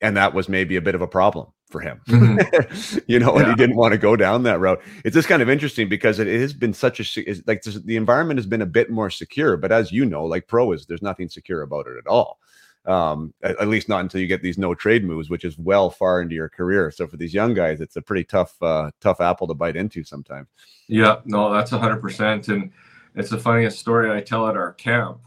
[0.00, 1.46] and that was maybe a bit of a problem
[1.76, 2.00] for him.
[2.08, 2.98] Mm-hmm.
[3.06, 3.42] you know, yeah.
[3.42, 4.80] and he didn't want to go down that route.
[5.04, 8.38] It's just kind of interesting because it, it has been such a like the environment
[8.38, 11.28] has been a bit more secure, but as you know, like pro is there's nothing
[11.28, 12.38] secure about it at all.
[12.86, 15.90] Um, at, at, least not until you get these no trade moves, which is well
[15.90, 16.92] far into your career.
[16.92, 20.04] So for these young guys, it's a pretty tough, uh, tough apple to bite into
[20.04, 20.46] sometimes.
[20.86, 22.46] Yeah, no, that's a hundred percent.
[22.46, 22.70] And
[23.16, 25.18] it's the funniest story I tell at our camp.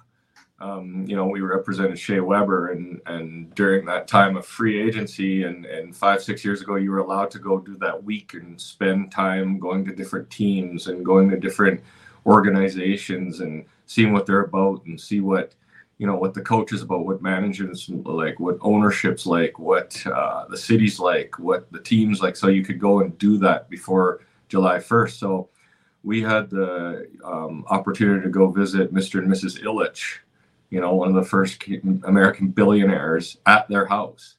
[0.62, 5.44] Um, you know, we represented Shea Weber, and and during that time of free agency,
[5.44, 8.60] and and five six years ago, you were allowed to go do that week and
[8.60, 11.82] spend time going to different teams and going to different
[12.26, 15.56] organizations and seeing what they're about and see what
[15.98, 20.46] you know what the coach is about, what management's like, what ownership's like, what uh,
[20.48, 22.36] the city's like, what the team's like.
[22.36, 25.12] So you could go and do that before July 1st.
[25.12, 25.50] So
[26.04, 29.20] we had the um, opportunity to go visit Mr.
[29.20, 29.62] and Mrs.
[29.62, 30.20] Ilitch,
[30.70, 31.64] you know, one of the first
[32.04, 34.36] American billionaires at their house.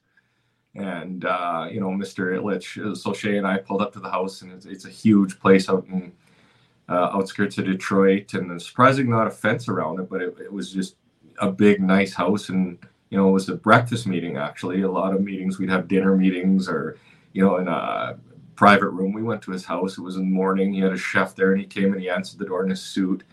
[0.74, 2.38] And, uh, you know, Mr.
[2.38, 5.40] Ilitch, so Shea and I pulled up to the house, and it's, it's a huge
[5.40, 6.12] place out in
[6.88, 10.72] uh, outskirts of Detroit, and surprising not a fence around it, but it, it was
[10.72, 10.96] just
[11.40, 12.48] a big, nice house.
[12.50, 12.78] And,
[13.10, 14.82] you know, it was a breakfast meeting, actually.
[14.82, 16.98] A lot of meetings, we'd have dinner meetings or,
[17.32, 18.16] you know, in a
[18.54, 19.12] private room.
[19.12, 19.98] We went to his house.
[19.98, 20.72] It was in the morning.
[20.72, 22.82] He had a chef there, and he came and he answered the door in his
[22.82, 23.24] suit.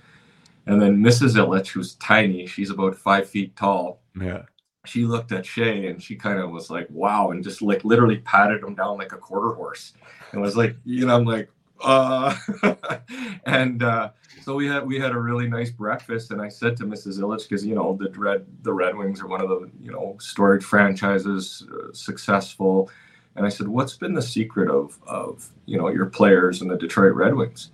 [0.68, 1.36] And then Mrs.
[1.36, 4.02] Ilitch, who's tiny, she's about five feet tall.
[4.20, 4.44] Yeah.
[4.86, 8.18] She looked at Shea and she kind of was like, wow, and just like literally
[8.20, 9.94] patted him down like a quarter horse.
[10.32, 11.50] And was like, you know, I'm like,
[11.84, 12.36] uh
[13.46, 14.10] and uh
[14.42, 17.44] so we had we had a really nice breakfast and i said to mrs ilitch
[17.44, 20.64] because you know the red the red wings are one of the you know storied
[20.64, 22.90] franchises uh, successful
[23.36, 26.78] and i said what's been the secret of of you know your players and the
[26.78, 27.70] detroit red wings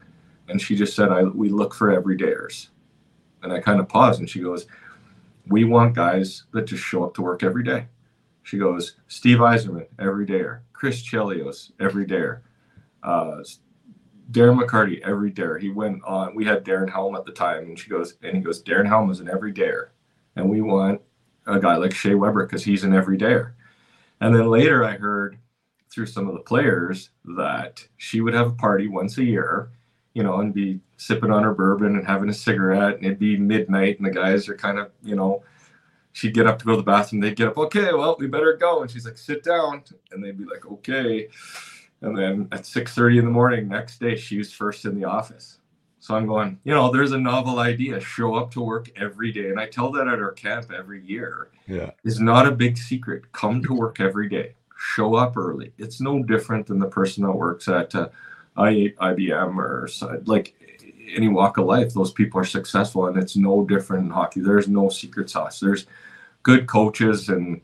[0.49, 2.67] and she just said i we look for everydayers
[3.43, 4.65] and i kind of paused and she goes
[5.47, 7.86] we want guys that just show up to work every day
[8.43, 12.41] she goes steve yzerman every dayer chris chelios every dayer
[13.03, 13.43] uh,
[14.32, 15.58] Darren McCarty every dare.
[15.58, 16.34] He went on.
[16.34, 19.12] We had Darren Helm at the time, and she goes, and he goes, Darren Helm
[19.12, 19.91] is an every dare,
[20.36, 21.01] and we want
[21.45, 23.56] a guy like Shea Weber because he's an every dare.
[24.21, 25.38] And then later, I heard
[25.89, 29.69] through some of the players that she would have a party once a year,
[30.13, 33.38] you know, and be sipping on her bourbon and having a cigarette, and it'd be
[33.38, 35.44] midnight, and the guys are kind of, you know,
[36.12, 37.22] she'd get up to go to the bathroom.
[37.22, 40.38] They'd get up, okay, well, we better go, and she's like, sit down, and they'd
[40.38, 41.30] be like, okay
[42.04, 45.60] and then at 6:30 in the morning next day, she was first in the office.
[46.02, 48.00] So I'm going, you know, there's a novel idea.
[48.02, 49.50] Show up to work every day.
[49.50, 51.48] And I tell that at our camp every year.
[51.66, 51.92] Yeah.
[52.04, 53.32] Is not a big secret.
[53.32, 54.56] Come to work every day.
[54.78, 55.72] Show up early.
[55.78, 58.10] It's no different than the person that works at uh,
[58.58, 59.88] IBM or
[60.26, 60.56] like
[61.15, 61.93] any walk of life.
[61.93, 64.41] Those people are successful and it's no different in hockey.
[64.41, 65.60] There's no secret sauce.
[65.60, 65.86] There's
[66.43, 67.62] good coaches and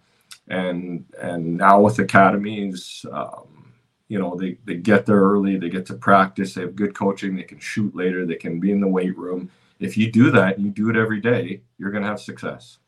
[0.47, 3.71] and and now with academies um,
[4.07, 7.35] you know they, they get there early they get to practice they have good coaching
[7.35, 10.57] they can shoot later they can be in the weight room if you do that
[10.57, 12.79] and you do it every day you're going to have success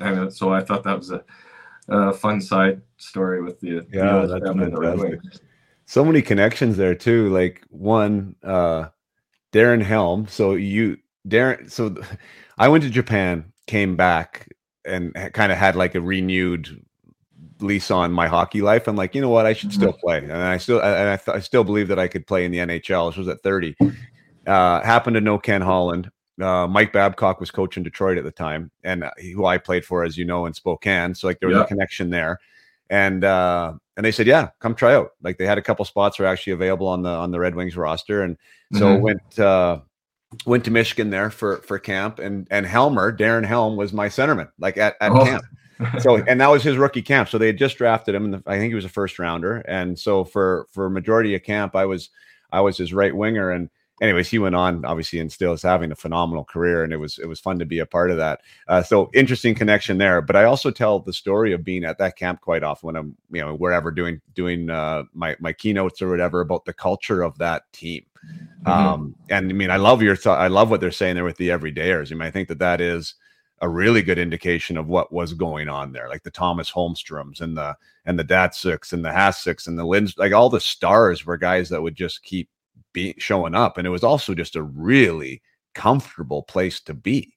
[0.00, 1.22] and so i thought that was a,
[1.88, 5.20] a fun side story with the yeah the that's fantastic.
[5.86, 8.86] so many connections there too like one uh
[9.52, 10.96] darren helm so you
[11.28, 11.94] darren so
[12.58, 14.48] i went to japan came back
[14.84, 16.82] and kind of had like a renewed
[17.62, 18.88] lease on my hockey life.
[18.88, 19.46] I'm like, you know what?
[19.46, 20.00] I should still mm-hmm.
[20.00, 22.52] play, and I still and I, th- I still believe that I could play in
[22.52, 23.10] the NHL.
[23.10, 23.76] This was at 30.
[24.46, 26.10] Uh, happened to know Ken Holland.
[26.40, 30.02] Uh, Mike Babcock was coaching Detroit at the time, and uh, who I played for,
[30.02, 31.14] as you know, in Spokane.
[31.14, 31.64] So like there was yeah.
[31.64, 32.38] a connection there,
[32.90, 35.12] and uh, and they said, yeah, come try out.
[35.22, 37.76] Like they had a couple spots are actually available on the on the Red Wings
[37.76, 38.36] roster, and
[38.74, 39.02] so mm-hmm.
[39.02, 39.80] went uh,
[40.44, 44.50] went to Michigan there for for camp, and and Helmer Darren Helm was my centerman,
[44.58, 45.24] like at at oh.
[45.24, 45.44] camp
[46.00, 47.28] so and that was his rookie camp.
[47.28, 49.58] So they had just drafted him, and I think he was a first rounder.
[49.66, 52.10] And so for for majority of camp, I was
[52.52, 53.50] I was his right winger.
[53.50, 56.96] And anyways, he went on obviously and still is having a phenomenal career, and it
[56.96, 58.40] was it was fun to be a part of that.
[58.68, 60.20] Uh, so interesting connection there.
[60.22, 63.16] But I also tell the story of being at that camp quite often when I'm
[63.30, 67.36] you know wherever doing doing uh, my my keynotes or whatever about the culture of
[67.38, 68.04] that team.
[68.64, 68.70] Mm-hmm.
[68.70, 71.36] Um, and I mean, I love your th- I love what they're saying there with
[71.36, 72.12] the everydayers.
[72.12, 73.14] I mean, I think that that is
[73.62, 77.56] a really good indication of what was going on there, like the Thomas Holmstroms and
[77.56, 81.36] the and the Datsyuks and the Haseks and the Linds, like all the stars were
[81.36, 82.48] guys that would just keep
[82.92, 85.42] being showing up, and it was also just a really
[85.74, 87.34] comfortable place to be.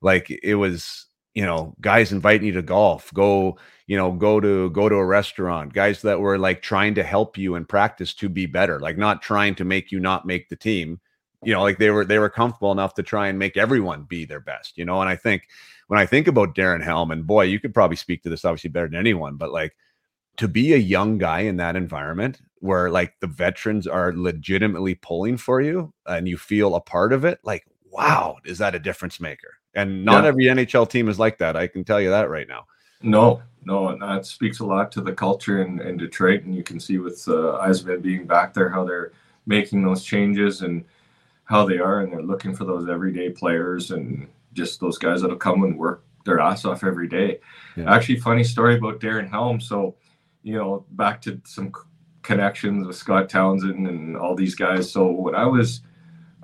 [0.00, 4.70] Like it was, you know, guys inviting you to golf, go, you know, go to
[4.70, 8.28] go to a restaurant, guys that were like trying to help you in practice to
[8.28, 11.00] be better, like not trying to make you not make the team,
[11.42, 14.24] you know, like they were they were comfortable enough to try and make everyone be
[14.24, 15.00] their best, you know.
[15.00, 15.48] And I think
[15.88, 18.88] when I think about Darren Hellman, boy, you could probably speak to this obviously better
[18.88, 19.74] than anyone, but like
[20.36, 25.36] to be a young guy in that environment where like the veterans are legitimately pulling
[25.36, 29.20] for you and you feel a part of it, like wow, is that a difference
[29.20, 29.54] maker?
[29.74, 30.28] And not yeah.
[30.28, 31.56] every NHL team is like that.
[31.56, 32.66] I can tell you that right now.
[33.02, 36.62] No, no, and that speaks a lot to the culture in, in Detroit, and you
[36.62, 39.12] can see with uh, Yzerman being back there how they're
[39.46, 40.84] making those changes and
[41.44, 45.36] how they are, and they're looking for those everyday players and just those guys that'll
[45.36, 47.40] come and work their ass off every day.
[47.76, 47.92] Yeah.
[47.92, 49.60] Actually, funny story about Darren Helm.
[49.60, 49.94] So,
[50.44, 51.72] you know, back to some
[52.22, 54.92] connections with Scott Townsend and all these guys.
[54.92, 55.80] So when I was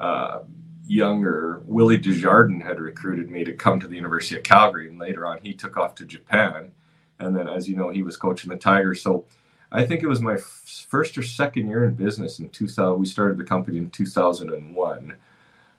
[0.00, 0.40] uh,
[0.86, 5.26] younger, Willie Desjardins had recruited me to come to the University of Calgary, and later
[5.26, 6.72] on he took off to Japan.
[7.20, 9.02] And then, as you know, he was coaching the Tigers.
[9.02, 9.26] So
[9.70, 12.98] I think it was my f- first or second year in business in 2000.
[12.98, 15.14] We started the company in 2001.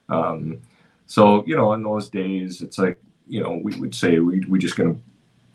[0.08, 0.60] Um,
[1.06, 4.58] so, you know, in those days, it's like, you know, we would say we, we
[4.58, 5.00] just going to,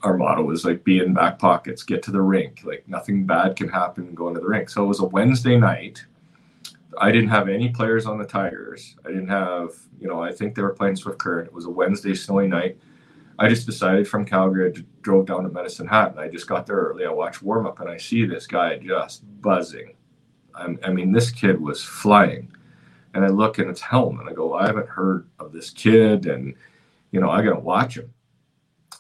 [0.04, 2.62] our motto was like be in back pockets, get to the rink.
[2.64, 4.70] Like nothing bad can happen going to the rink.
[4.70, 6.06] So it was a Wednesday night.
[7.00, 8.96] I didn't have any players on the Tigers.
[9.06, 11.48] I didn't have, you know, I think they were playing Swift Current.
[11.48, 12.78] It was a Wednesday snowy night.
[13.40, 16.66] I just decided from Calgary, I drove down to Medicine Hat and I just got
[16.66, 17.06] there early.
[17.06, 19.94] I watched warm up and I see this guy just buzzing.
[20.56, 22.52] I'm, I mean, this kid was flying
[23.14, 26.26] and I look and it's Helm and I go, I haven't heard of this kid
[26.26, 26.56] and
[27.12, 28.12] you know, I gotta watch him.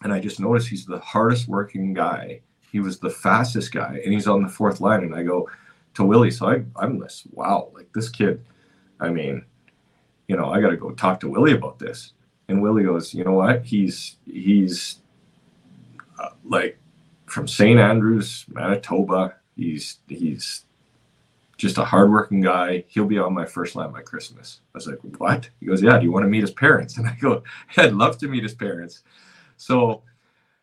[0.03, 2.41] And I just noticed he's the hardest working guy.
[2.71, 5.03] He was the fastest guy and he's on the fourth line.
[5.03, 5.49] And I go
[5.95, 8.43] to Willie, so I, I'm this, wow, like this kid,
[8.99, 9.43] I mean,
[10.27, 12.13] you know, I gotta go talk to Willie about this.
[12.49, 13.65] And Willie goes, you know what?
[13.65, 14.99] He's he's
[16.19, 16.77] uh, like
[17.25, 17.79] from St.
[17.79, 19.35] Andrews, Manitoba.
[19.55, 20.65] He's he's
[21.57, 22.85] just a hardworking guy.
[22.87, 24.61] He'll be on my first line by Christmas.
[24.73, 25.49] I was like, what?
[25.59, 25.97] He goes, yeah.
[25.97, 26.97] Do you want to meet his parents?
[26.97, 27.43] And I go,
[27.75, 29.03] I'd love to meet his parents.
[29.57, 30.03] So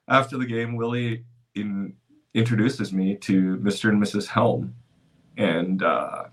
[0.09, 1.95] after the game, Willie in,
[2.33, 3.91] introduces me to Mr.
[3.91, 4.27] and Mrs.
[4.27, 4.75] Helm.
[5.37, 6.25] And uh,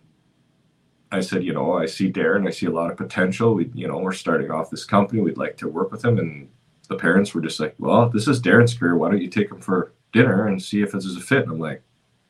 [1.11, 3.55] I said, you know, I see Darren, I see a lot of potential.
[3.55, 5.21] We, you know, we're starting off this company.
[5.21, 6.19] We'd like to work with him.
[6.19, 6.49] And
[6.87, 8.95] the parents were just like, well, this is Darren's career.
[8.97, 11.43] Why don't you take him for dinner and see if this is a fit?
[11.43, 11.81] And I'm like,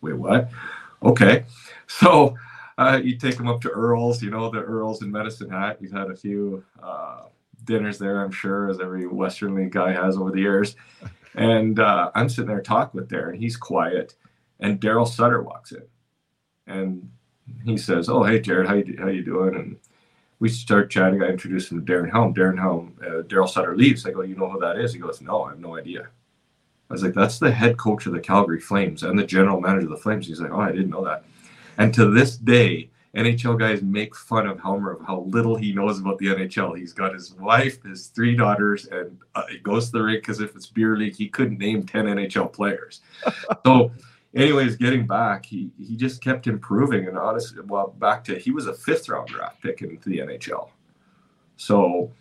[0.02, 0.50] wait, what?
[1.04, 1.46] Okay.
[2.00, 2.38] So
[2.78, 5.76] uh, you take him up to Earl's, you know, the Earl's in Medicine Hat.
[5.82, 7.24] He's had a few uh,
[7.72, 10.76] dinners there, I'm sure, as every Western League guy has over the years.
[11.36, 13.38] And uh, I'm sitting there talking with Darren.
[13.38, 14.16] He's quiet.
[14.60, 15.84] And Daryl Sutter walks in.
[16.68, 17.10] And
[17.66, 19.78] he says, "Oh, hey, Jarrett, how you how you doing?" And
[20.40, 21.24] we start chatting.
[21.24, 22.34] I introduce him to Darren Helm.
[22.34, 24.06] Darren Helm, uh, Daryl Sutter leaves.
[24.06, 26.10] I go, "You know who that is?" He goes, "No, I have no idea."
[26.90, 29.86] I was like, "That's the head coach of the Calgary Flames and the general manager
[29.86, 31.24] of the Flames." He's like, "Oh, I didn't know that."
[31.78, 36.00] And to this day, NHL guys make fun of Helmer of how little he knows
[36.00, 36.78] about the NHL.
[36.78, 40.40] He's got his wife, his three daughters, and uh, he goes to the rink because
[40.40, 43.02] if it's beer league, he couldn't name ten NHL players.
[43.66, 43.92] so,
[44.34, 47.10] anyways, getting back, he he just kept improving.
[47.10, 50.70] And honestly, well, back to he was a fifth round draft pick into the NHL.
[51.58, 52.12] So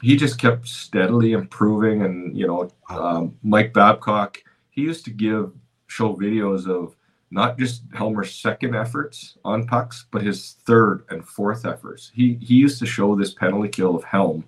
[0.00, 2.02] he just kept steadily improving.
[2.02, 5.52] And you know, um, Mike Babcock, he used to give
[5.88, 6.96] show videos of
[7.30, 12.10] not just Helmer's second efforts on pucks, but his third and fourth efforts.
[12.14, 14.44] He he used to show this penalty kill of Helm,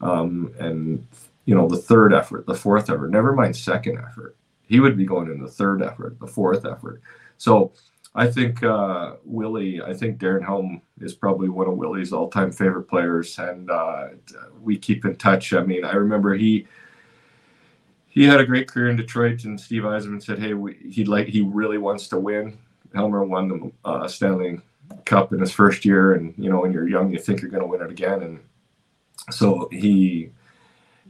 [0.00, 1.06] um, and
[1.46, 3.10] you know the third effort, the fourth effort.
[3.10, 4.36] Never mind second effort.
[4.62, 7.02] He would be going in the third effort, the fourth effort.
[7.38, 7.72] So
[8.14, 12.84] I think uh, Willie, I think Darren Helm is probably one of Willie's all-time favorite
[12.84, 14.08] players, and uh,
[14.60, 15.52] we keep in touch.
[15.52, 16.66] I mean, I remember he
[18.20, 21.26] he had a great career in Detroit, and Steve Yzerman said, "Hey, we, he'd like
[21.26, 22.58] he really wants to win."
[22.94, 24.60] Helmer won the uh, Stanley
[25.06, 27.62] Cup in his first year, and you know, when you're young, you think you're going
[27.62, 28.40] to win it again, and
[29.30, 30.32] so he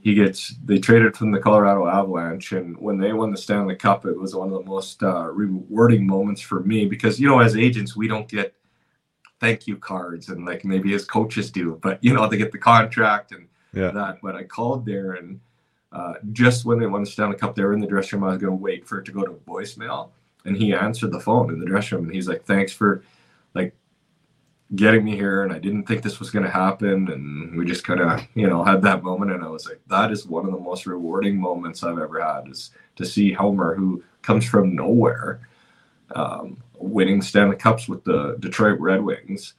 [0.00, 4.06] he gets they traded from the Colorado Avalanche, and when they won the Stanley Cup,
[4.06, 7.56] it was one of the most uh, rewarding moments for me because you know, as
[7.56, 8.54] agents, we don't get
[9.40, 12.58] thank you cards, and like maybe his coaches do, but you know, they get the
[12.58, 13.90] contract and yeah.
[13.90, 14.18] that.
[14.22, 15.40] But I called there and
[15.92, 18.28] uh, just when they won the Stanley Cup, they were in the dressing room.
[18.28, 20.10] I was going to wait for it to go to voicemail,
[20.44, 23.02] and he answered the phone in the dressing room, and he's like, "Thanks for
[23.54, 23.74] like
[24.76, 27.84] getting me here." And I didn't think this was going to happen, and we just
[27.84, 30.52] kind of you know had that moment, and I was like, "That is one of
[30.52, 35.40] the most rewarding moments I've ever had is to see Helmer, who comes from nowhere,
[36.14, 39.54] um, winning Stanley Cups with the Detroit Red Wings,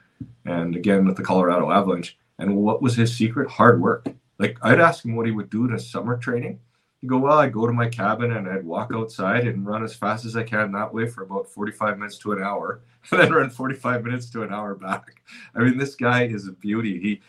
[0.46, 3.49] and again with the Colorado Avalanche." And what was his secret?
[3.49, 4.08] Hard work
[4.42, 6.60] like I'd ask him what he would do in a summer training.
[7.00, 9.94] He'd go, Well, I'd go to my cabin and I'd walk outside and run as
[9.94, 12.82] fast as I can that way for about 45 minutes to an hour,
[13.12, 15.22] and then run 45 minutes to an hour back.
[15.56, 17.00] I mean, this guy is a beauty.
[17.00, 17.22] He,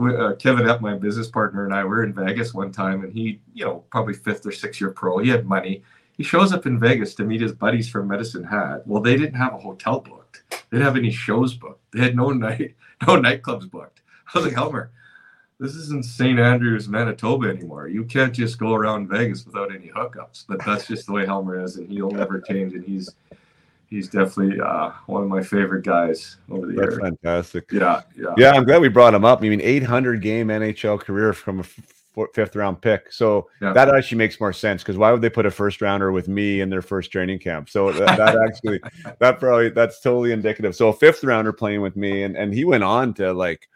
[0.00, 3.40] uh, Kevin Epp, my business partner, and I were in Vegas one time, and he,
[3.52, 5.18] you know, probably fifth or sixth year pro.
[5.18, 5.82] He had money.
[6.16, 8.86] He shows up in Vegas to meet his buddies from Medicine Hat.
[8.86, 10.44] Well, they didn't have a hotel booked.
[10.50, 11.82] They didn't have any shows booked.
[11.92, 14.02] They had no night, no nightclubs booked.
[14.32, 14.92] I was like, Helmer,
[15.60, 16.38] this isn't St.
[16.38, 17.88] Andrews, Manitoba anymore.
[17.88, 20.44] You can't just go around Vegas without any hookups.
[20.48, 22.74] But that's just the way Helmer is, and he'll never change.
[22.74, 23.14] And he's
[23.88, 26.98] he's definitely uh, one of my favorite guys over the That's years.
[27.00, 27.70] fantastic.
[27.70, 29.38] Yeah, yeah, Yeah, I'm glad we brought him up.
[29.40, 33.12] I mean, 800 game NHL career from a f- fifth round pick.
[33.12, 33.72] So Yeah.
[33.72, 36.60] that actually makes more sense because why would they put a first rounder with me
[36.60, 37.68] in their first training camp?
[37.68, 38.80] So that, that actually,
[39.20, 40.74] that probably, that's totally indicative.
[40.74, 43.68] So a fifth rounder playing with me, and and he went on to like,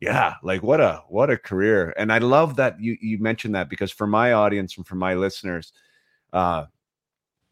[0.00, 1.92] yeah, like what a what a career.
[1.96, 5.14] And I love that you you mentioned that because for my audience and for my
[5.14, 5.72] listeners,
[6.32, 6.66] uh,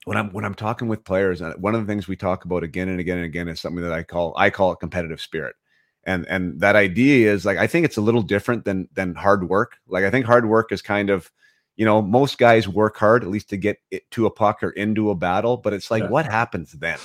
[0.05, 2.62] when I'm when I'm talking with players, uh, one of the things we talk about
[2.62, 5.57] again and again and again is something that I call I call it competitive spirit.
[6.05, 9.49] And and that idea is like I think it's a little different than than hard
[9.49, 9.78] work.
[9.88, 11.32] Like I think hard work is kind of,
[11.74, 14.70] you know, most guys work hard at least to get it to a puck or
[14.70, 16.11] into a battle, but it's like Yeah.
[16.11, 16.99] what happens then?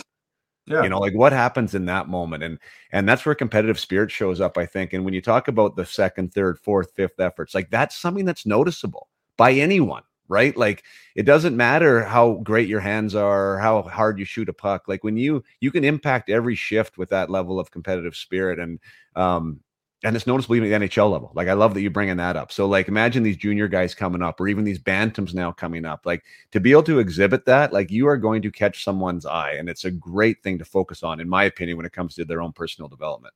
[0.66, 0.84] Yeah.
[0.84, 2.60] you know like what happens in that moment and
[2.92, 5.86] and that's where competitive spirit shows up i think and when you talk about the
[5.86, 9.08] second third fourth fifth efforts like that's something that's noticeable
[9.38, 10.84] by anyone right like
[11.16, 15.04] it doesn't matter how great your hands are how hard you shoot a puck like
[15.04, 18.80] when you you can impact every shift with that level of competitive spirit and
[19.16, 19.60] um
[20.04, 21.32] and it's noticeable even at the NHL level.
[21.36, 22.52] Like I love that you're bringing that up.
[22.52, 26.06] So like imagine these junior guys coming up, or even these bantams now coming up.
[26.06, 29.54] Like to be able to exhibit that, like you are going to catch someone's eye,
[29.54, 32.26] and it's a great thing to focus on, in my opinion, when it comes to
[32.26, 33.34] their own personal development.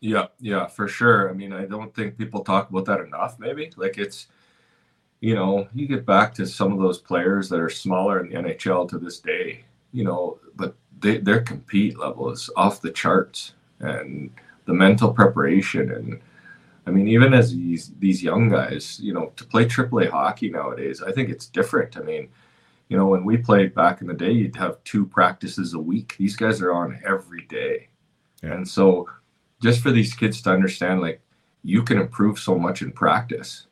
[0.00, 1.30] Yeah, yeah, for sure.
[1.30, 3.72] I mean, I don't think people talk about that enough, maybe.
[3.76, 4.26] Like it's
[5.20, 8.36] you know, you get back to some of those players that are smaller in the
[8.36, 13.54] NHL to this day, you know, but they, their compete level is off the charts
[13.80, 14.30] and
[14.66, 16.20] the mental preparation and
[16.86, 21.02] I mean, even as these these young guys, you know, to play AAA hockey nowadays,
[21.02, 21.96] I think it's different.
[21.96, 22.28] I mean,
[22.88, 26.14] you know, when we played back in the day, you'd have two practices a week.
[26.16, 27.88] These guys are on every day.
[28.42, 28.52] Yeah.
[28.52, 29.08] And so
[29.60, 31.20] just for these kids to understand like
[31.64, 33.66] you can improve so much in practice.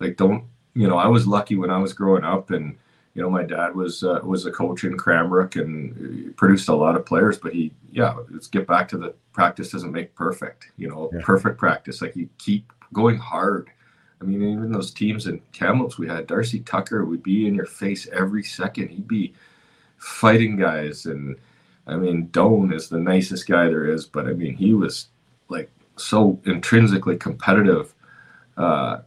[0.00, 2.76] Like don't, you know, I was lucky when I was growing up and
[3.14, 6.96] you know, my dad was uh, was a coach in Cranbrook and produced a lot
[6.96, 10.70] of players, but he, yeah, let's get back to the practice doesn't make perfect.
[10.76, 11.20] You know, Yeah.
[11.22, 12.02] perfect practice.
[12.02, 13.70] Like you keep going hard.
[14.20, 17.66] I mean, even those teams in Kamloops, we had Darcy Tucker would be in your
[17.66, 18.88] face every second.
[18.88, 19.32] He'd be
[19.98, 21.36] fighting guys, and
[21.86, 25.08] I mean, Doan is the nicest guy there is, but I mean, he was
[25.48, 27.94] like so intrinsically competitive.
[28.56, 28.98] Uh,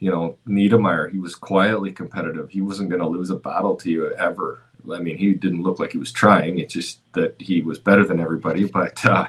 [0.00, 2.50] you know, Niedermayer, he was quietly competitive.
[2.50, 4.62] He wasn't going to lose a battle to you ever.
[4.92, 6.58] I mean, he didn't look like he was trying.
[6.58, 8.64] It's just that he was better than everybody.
[8.72, 9.28] But, uh,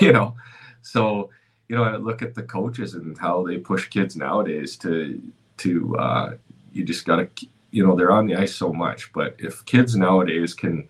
[0.00, 0.36] you know,
[0.82, 1.30] so,
[1.68, 5.20] you know, I look at the coaches and how they push kids nowadays to,
[5.58, 6.34] to, uh,
[6.72, 9.12] you just got to, you know, they're on the ice so much.
[9.12, 10.88] But if kids nowadays can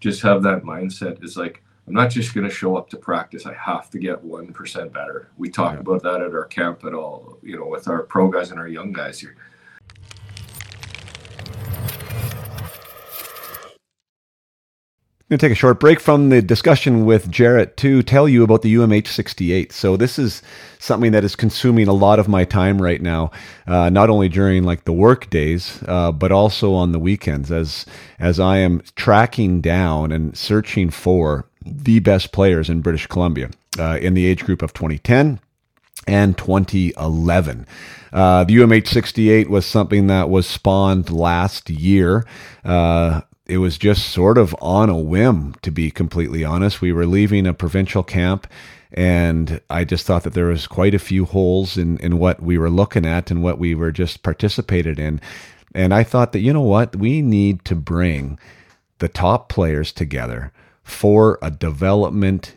[0.00, 3.44] just have that mindset, is like, I'm not just going to show up to practice.
[3.46, 5.28] I have to get 1% better.
[5.36, 5.80] We talk Yeah.
[5.80, 8.68] about that at our camp at all, you know, with our pro guys and our
[8.68, 9.36] young guys here.
[15.32, 18.60] Going to take a short break from the discussion with Jarrett to tell you about
[18.60, 19.72] the UMH 68.
[19.72, 20.42] So this is
[20.78, 23.30] something that is consuming a lot of my time right now,
[23.66, 27.86] uh, not only during like the work days, uh, but also on the weekends as
[28.18, 33.96] as I am tracking down and searching for the best players in British Columbia uh,
[34.02, 35.40] in the age group of 2010
[36.06, 37.66] and 2011.
[38.12, 42.26] Uh, the UMH 68 was something that was spawned last year.
[42.66, 43.22] Uh,
[43.52, 46.80] it was just sort of on a whim, to be completely honest.
[46.80, 48.46] We were leaving a provincial camp,
[48.94, 52.56] and I just thought that there was quite a few holes in, in what we
[52.56, 55.20] were looking at and what we were just participated in.
[55.74, 58.38] And I thought that, you know what, we need to bring
[59.00, 60.50] the top players together
[60.82, 62.56] for a development,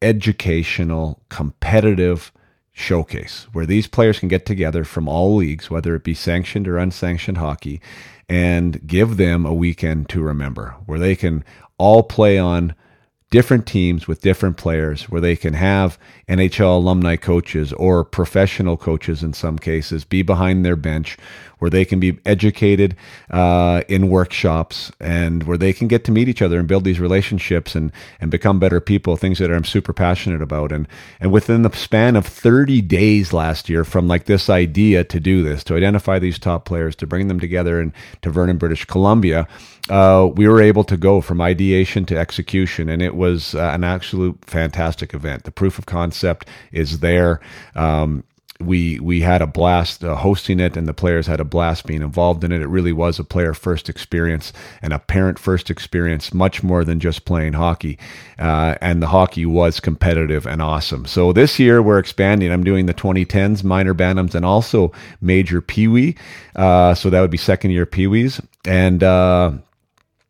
[0.00, 2.30] educational, competitive
[2.78, 6.76] showcase where these players can get together from all leagues, whether it be sanctioned or
[6.76, 7.80] unsanctioned hockey,
[8.28, 11.42] and give them a weekend to remember where they can
[11.78, 12.74] all play on
[13.30, 15.98] different teams with different players where they can have
[16.28, 21.16] NHL alumni coaches or professional coaches in some cases be behind their bench
[21.58, 22.94] where they can be educated
[23.30, 27.00] uh, in workshops and where they can get to meet each other and build these
[27.00, 30.70] relationships and and become better people things that I'm super passionate about.
[30.70, 30.86] And
[31.18, 35.42] and within the span of 30 days last year from like this idea to do
[35.42, 39.48] this to identify these top players to bring them together in to Vernon British Columbia
[39.88, 43.84] uh, we were able to go from ideation to execution, and it was uh, an
[43.84, 45.44] absolute fantastic event.
[45.44, 47.40] The proof of concept is there.
[47.74, 48.24] Um,
[48.60, 52.02] we we had a blast uh, hosting it, and the players had a blast being
[52.02, 52.62] involved in it.
[52.62, 57.00] It really was a player first experience and a parent first experience, much more than
[57.00, 57.98] just playing hockey.
[58.38, 61.06] Uh, and the hockey was competitive and awesome.
[61.06, 62.50] So this year we're expanding.
[62.50, 66.16] I'm doing the 2010s, minor bantams, and also major pee wee.
[66.54, 69.52] Uh, so that would be second year pee wees, and uh,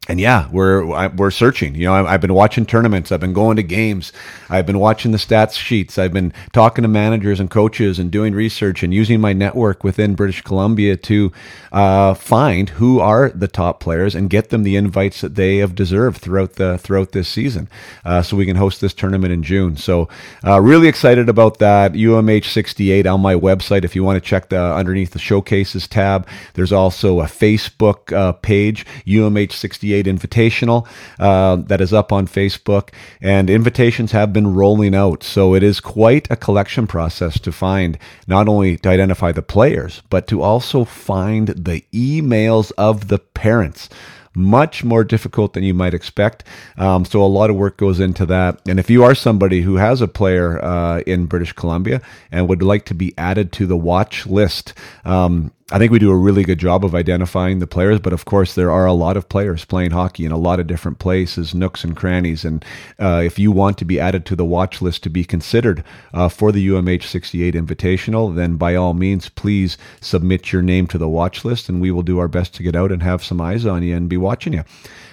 [0.08, 1.74] and yeah, we're we're searching.
[1.74, 3.10] You know, I've been watching tournaments.
[3.10, 4.12] I've been going to games.
[4.48, 5.98] I've been watching the stats sheets.
[5.98, 10.14] I've been talking to managers and coaches and doing research and using my network within
[10.14, 11.32] British Columbia to
[11.72, 15.74] uh, find who are the top players and get them the invites that they have
[15.74, 17.68] deserved throughout the throughout this season,
[18.04, 19.76] uh, so we can host this tournament in June.
[19.76, 20.08] So,
[20.46, 21.92] uh, really excited about that.
[21.94, 23.84] UMH 68 on my website.
[23.84, 28.32] If you want to check the underneath the showcases tab, there's also a Facebook uh,
[28.32, 29.52] page, UMH
[29.96, 30.86] 68 Invitational
[31.18, 32.90] uh, that is up on Facebook,
[33.20, 35.22] and invitations have been rolling out.
[35.22, 40.02] So it is quite a collection process to find not only to identify the players,
[40.10, 43.88] but to also find the emails of the parents
[44.34, 46.44] much more difficult than you might expect.
[46.76, 48.60] Um, so a lot of work goes into that.
[48.68, 52.62] And if you are somebody who has a player uh, in British Columbia and would
[52.62, 54.74] like to be added to the watch list,
[55.06, 58.24] um, I think we do a really good job of identifying the players, but of
[58.24, 61.56] course, there are a lot of players playing hockey in a lot of different places,
[61.56, 62.44] nooks and crannies.
[62.44, 62.64] And
[63.00, 65.82] uh, if you want to be added to the watch list to be considered
[66.14, 70.98] uh, for the UMH 68 Invitational, then by all means, please submit your name to
[70.98, 73.40] the watch list, and we will do our best to get out and have some
[73.40, 74.62] eyes on you and be watching you.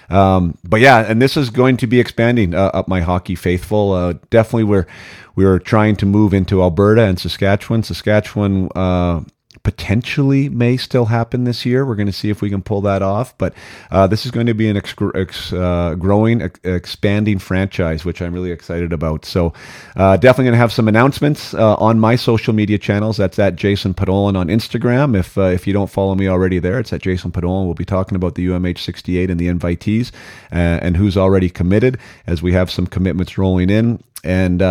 [0.08, 3.90] Um, but yeah, and this is going to be expanding uh, up my hockey faithful.
[3.90, 4.86] Uh, definitely, we're
[5.34, 7.82] we're trying to move into Alberta and Saskatchewan.
[7.82, 9.22] Saskatchewan uh,
[9.64, 11.84] potentially may still happen this year.
[11.84, 13.36] We're going to see if we can pull that off.
[13.38, 13.54] But
[13.90, 18.22] uh, this is going to be an ex- ex- uh, growing, ex- expanding franchise, which
[18.22, 19.24] I'm really excited about.
[19.24, 19.54] So
[19.96, 23.16] uh, definitely going to have some announcements uh, on my social media channels.
[23.16, 25.18] That's at Jason Podollan on Instagram.
[25.18, 27.64] If uh, if you don't follow me already there, it's at Jason Podollan.
[27.64, 30.12] We'll be talking about the UMH 68 and the invitees
[30.52, 34.02] uh, and who's already committed as we have some commitments rolling in.
[34.22, 34.62] And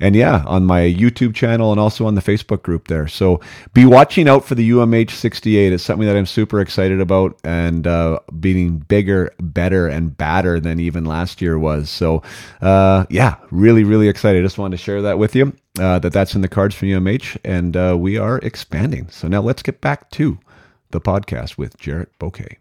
[0.00, 3.08] and yeah, on my YouTube channel and also on the Facebook group there.
[3.08, 3.40] So
[3.72, 5.72] be watching out for the UMH 68.
[5.72, 10.80] It's something that I'm super excited about and uh, being bigger, better, and badder than
[10.80, 11.90] even last year was.
[11.90, 12.22] So
[12.60, 14.40] uh, yeah, really, really excited.
[14.40, 15.52] I just wanted to share that with you.
[15.78, 19.08] Uh, that that's in the cards for UMH, and uh, we are expanding.
[19.08, 20.38] So now let's get back to
[20.90, 22.58] the podcast with Jarrett Bousquet.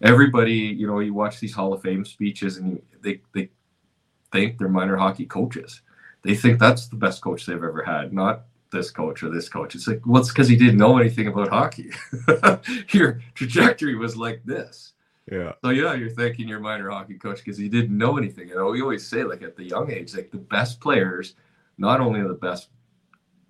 [0.00, 3.50] Everybody, you know, you watch these Hall of Fame speeches and you, they they
[4.32, 5.82] think they're minor hockey coaches.
[6.22, 9.74] They think that's the best coach they've ever had, not this coach or this coach.
[9.74, 11.90] It's like, well, it's because he didn't know anything about hockey.
[12.92, 14.92] Your trajectory was like this.
[15.30, 15.52] Yeah.
[15.62, 18.48] So yeah, you're thanking your minor hockey coach because he didn't know anything.
[18.48, 21.34] You know, we always say like at the young age, like the best players,
[21.78, 22.68] not only are the best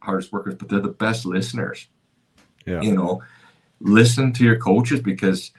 [0.03, 1.89] hardest workers, but they're the best listeners.
[2.67, 2.83] Yeah.
[2.83, 3.23] You know,
[3.81, 5.53] listen to your coaches because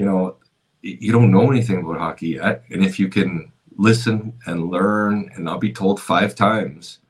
[0.00, 0.36] you know,
[0.80, 2.64] you don't know anything about hockey yet.
[2.70, 7.00] And if you can listen and learn and not be told five times,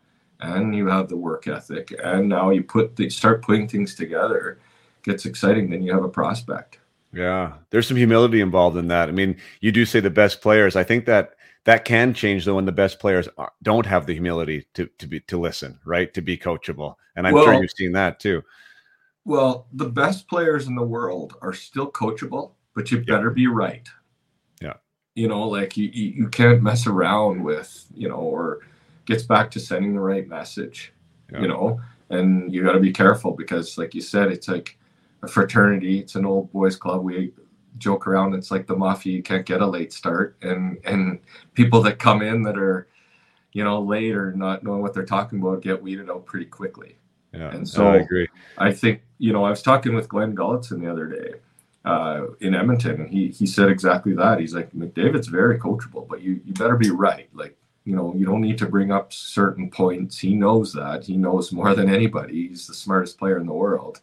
[0.41, 4.59] and you have the work ethic, and now you put the, start putting things together,
[5.05, 5.70] gets exciting.
[5.70, 6.80] Then you have a prospect.
[7.12, 9.09] Yeah, there's some humility involved in that.
[9.09, 10.74] I mean, you do say the best players.
[10.74, 11.34] I think that
[11.66, 15.07] that can change though when the best players are, don't have the humility to to
[15.07, 16.12] be to listen, right?
[16.14, 18.43] To be coachable, and I'm well, sure you've seen that too.
[19.24, 23.87] Well, the best players in the world are still coachable but you better be right.
[24.62, 24.74] Yeah.
[25.14, 28.61] You know, like you, you, can't mess around with, you know, or
[29.05, 30.95] gets back to sending the right message,
[31.31, 31.43] yeah.
[31.43, 31.78] you know,
[32.09, 34.78] and you got to be careful because, like you said, it's like
[35.22, 37.03] a fraternity, it's an old boys club.
[37.03, 37.35] We
[37.76, 40.39] joke around, it's like the mafia, you can't get a late start.
[40.41, 41.20] And, and
[41.53, 42.89] people that come in that are,
[43.53, 46.97] you know, late or not knowing what they're talking about get weeded out pretty quickly.
[47.35, 47.51] Yeah.
[47.51, 48.28] And so I agree.
[48.57, 51.35] I think, you know, I was talking with Glenn Gulutzan the other day
[51.85, 54.41] uh, in Edmonton, and he he said exactly that.
[54.41, 57.28] He's like McDavid's very coachable, but you you better be right.
[57.33, 60.18] Like you know, you don't need to bring up certain points.
[60.18, 61.05] He knows that.
[61.05, 62.49] He knows more than anybody.
[62.49, 64.01] He's the smartest player in the world,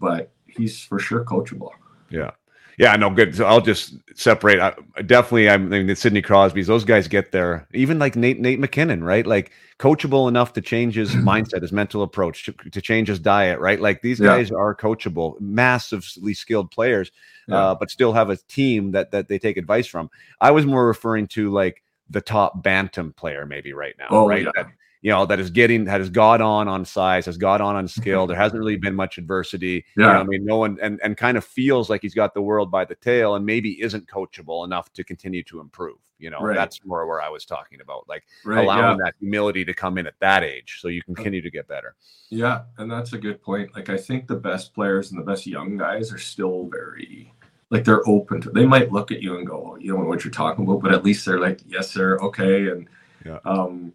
[0.00, 1.70] but he's for sure coachable.
[2.10, 2.30] Yeah.
[2.78, 3.34] Yeah, no, good.
[3.34, 4.60] So I'll just separate.
[4.60, 7.66] I, definitely, I mean, the Sidney Crosby's, those guys get there.
[7.72, 9.26] Even like Nate Nate MacKinnon, right?
[9.26, 13.58] Like coachable enough to change his mindset, his mental approach, to, to change his diet,
[13.60, 13.80] right?
[13.80, 14.26] Like these yeah.
[14.26, 17.10] guys are coachable, massively skilled players,
[17.48, 17.56] yeah.
[17.56, 20.10] uh, but still have a team that that they take advice from.
[20.40, 24.44] I was more referring to like the top bantam player, maybe right now, oh, right?
[24.44, 24.50] Yeah.
[24.54, 24.66] That,
[25.02, 27.88] you know, that is getting that has got on on size, has got on on
[27.88, 28.26] skill.
[28.26, 29.84] There hasn't really been much adversity.
[29.96, 30.06] Yeah.
[30.06, 32.42] You know, I mean, no one and and kind of feels like he's got the
[32.42, 35.98] world by the tail and maybe isn't coachable enough to continue to improve.
[36.18, 36.56] You know, right.
[36.56, 39.04] that's more where I was talking about, like right, allowing yeah.
[39.04, 41.94] that humility to come in at that age so you continue to get better.
[42.30, 43.74] Yeah, and that's a good point.
[43.74, 47.32] Like I think the best players and the best young guys are still very
[47.70, 50.08] like they're open to they might look at you and go, oh, you don't know
[50.08, 52.68] what you're talking about, but at least they're like, yes, sir, okay.
[52.68, 52.88] And
[53.24, 53.38] yeah.
[53.44, 53.92] um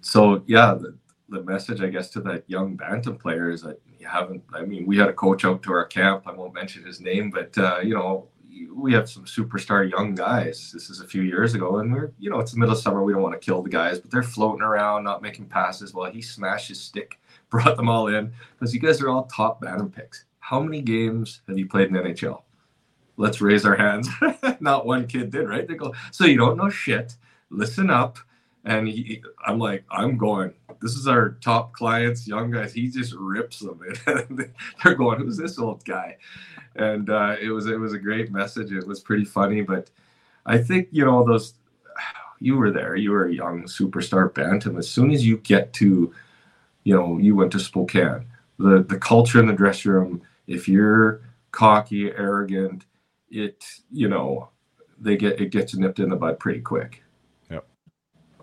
[0.00, 0.78] so yeah,
[1.30, 4.42] the message, I guess, to that young bantam player is that you haven't.
[4.52, 6.24] I mean, we had a coach out to our camp.
[6.26, 8.28] I won't mention his name, but uh, you know,
[8.74, 10.70] we have some superstar young guys.
[10.72, 13.02] This is a few years ago, and we're you know, it's the middle of summer.
[13.02, 15.94] We don't want to kill the guys, but they're floating around, not making passes.
[15.94, 17.20] While he smashed his stick,
[17.50, 20.24] brought them all in because you guys are all top bantam picks.
[20.40, 22.42] How many games have you played in NHL?
[23.16, 24.08] Let's raise our hands.
[24.60, 25.68] not one kid did, right?
[25.68, 27.14] They go, so you don't know shit.
[27.50, 28.18] Listen up
[28.64, 30.52] and he, I'm like, I'm going.
[30.80, 32.72] This is our top clients, young guys.
[32.72, 33.80] He just rips them,
[34.84, 36.16] they're going, "Who's this old guy?"
[36.76, 38.72] And uh, it was it was a great message.
[38.72, 39.90] It was pretty funny, but
[40.46, 41.54] I think you know those.
[42.42, 42.96] You were there.
[42.96, 44.78] You were a young superstar bantam.
[44.78, 46.10] As soon as you get to,
[46.84, 48.24] you know, you went to Spokane.
[48.58, 50.22] The the culture in the dressing room.
[50.46, 52.86] If you're cocky, arrogant,
[53.28, 54.48] it you know,
[54.98, 57.02] they get it gets nipped in the bud pretty quick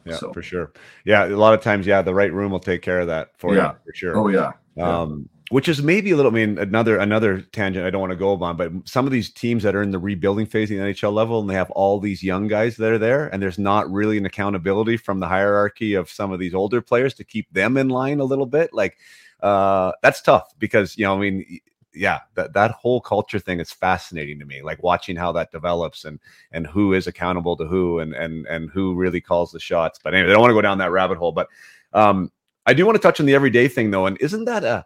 [0.09, 0.33] yeah, so.
[0.33, 0.71] for sure.
[1.05, 3.55] Yeah, a lot of times, yeah, the right room will take care of that for
[3.55, 3.71] yeah.
[3.71, 4.17] you for sure.
[4.17, 4.51] Oh yeah.
[4.79, 6.31] Um, which is maybe a little.
[6.31, 9.29] I mean, another another tangent I don't want to go on, but some of these
[9.29, 11.99] teams that are in the rebuilding phase in the NHL level, and they have all
[11.99, 15.93] these young guys that are there, and there's not really an accountability from the hierarchy
[15.93, 18.73] of some of these older players to keep them in line a little bit.
[18.73, 18.97] Like,
[19.41, 21.59] uh, that's tough because you know, I mean,
[21.97, 24.61] yeah, that that whole culture thing is fascinating to me.
[24.61, 26.19] Like watching how that develops and
[26.51, 29.99] and who is accountable to who and and and who really calls the shots.
[30.03, 31.31] But anyway, I don't want to go down that rabbit hole.
[31.31, 31.47] But
[31.93, 32.31] um,
[32.65, 34.05] I do want to touch on the everyday thing though.
[34.05, 34.85] And isn't that a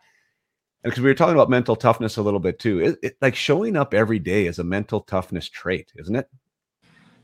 [0.84, 2.80] because we were talking about mental toughness a little bit too.
[2.80, 6.28] It, it, like showing up every day is a mental toughness trait, isn't it?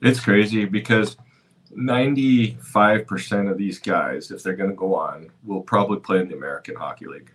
[0.02, 1.18] It's crazy because
[1.76, 6.36] 95% of these guys, if they're going to go on, will probably play in the
[6.36, 7.32] American Hockey League.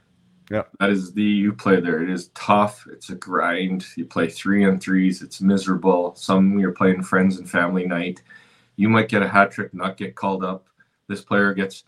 [0.53, 0.65] Yeah.
[0.81, 2.03] That is the you play there.
[2.03, 2.87] It is tough.
[2.93, 3.87] It's a grind.
[3.97, 5.23] You play three and threes.
[5.23, 6.15] It's miserable.
[6.15, 8.21] Some you're playing friends and family night.
[8.77, 10.67] You might get a hat trick, not get called up.
[11.09, 11.85] This player gets,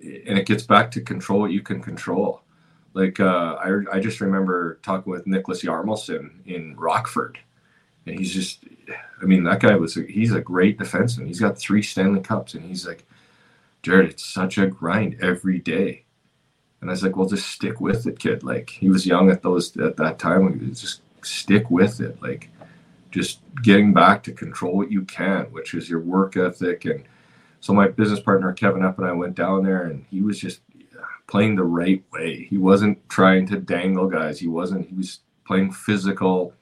[0.00, 2.42] and it gets back to control what you can control.
[2.92, 7.40] Like uh, I, I just remember talking with Niklas Hjalmarsson in Rockford,
[8.06, 8.64] and he's just,
[9.20, 11.26] I mean, that guy was, a, he's a great defenseman.
[11.26, 13.04] He's got three Stanley Cups, and he's like,
[13.82, 16.03] Jarrett, it's such a grind every day
[16.84, 18.42] and I was like, well, just stick with it, kid.
[18.42, 20.60] Like he was young at those at that time.
[20.74, 22.20] Just stick with it.
[22.20, 22.50] Like
[23.10, 26.84] just getting back to control what you can, which is your work ethic.
[26.84, 27.04] And
[27.60, 30.60] so my business partner Kevin Epp and I went down there, and he was just
[31.26, 32.48] playing the right way.
[32.50, 34.38] He wasn't trying to dangle guys.
[34.38, 34.86] He wasn't.
[34.86, 36.52] He was playing physical.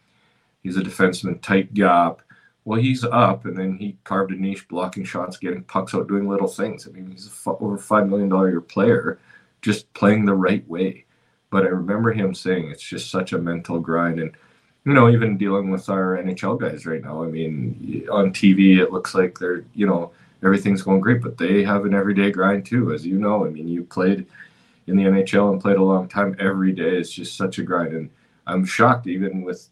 [0.63, 2.23] He's a defenseman, tight gap.
[2.65, 6.29] Well, he's up, and then he carved a niche, blocking shots, getting pucks out, doing
[6.29, 6.87] little things.
[6.87, 9.19] I mean, he's a f- over five million dollar year player
[9.63, 11.07] just playing the right way.
[11.51, 14.21] But I remember him saying it's just such a mental grind.
[14.21, 14.33] And,
[14.85, 18.93] you know, even dealing with our NHL guys right now, I mean, on TV, it
[18.93, 22.93] looks like they're, you know, everything's going great, but they have an everyday grind too,
[22.93, 23.47] as you know.
[23.47, 24.27] I mean, you played
[24.87, 26.35] in the NHL and played a long time.
[26.39, 27.95] Every day is just such a grind.
[27.95, 28.11] And
[28.47, 29.69] I'm shocked, even with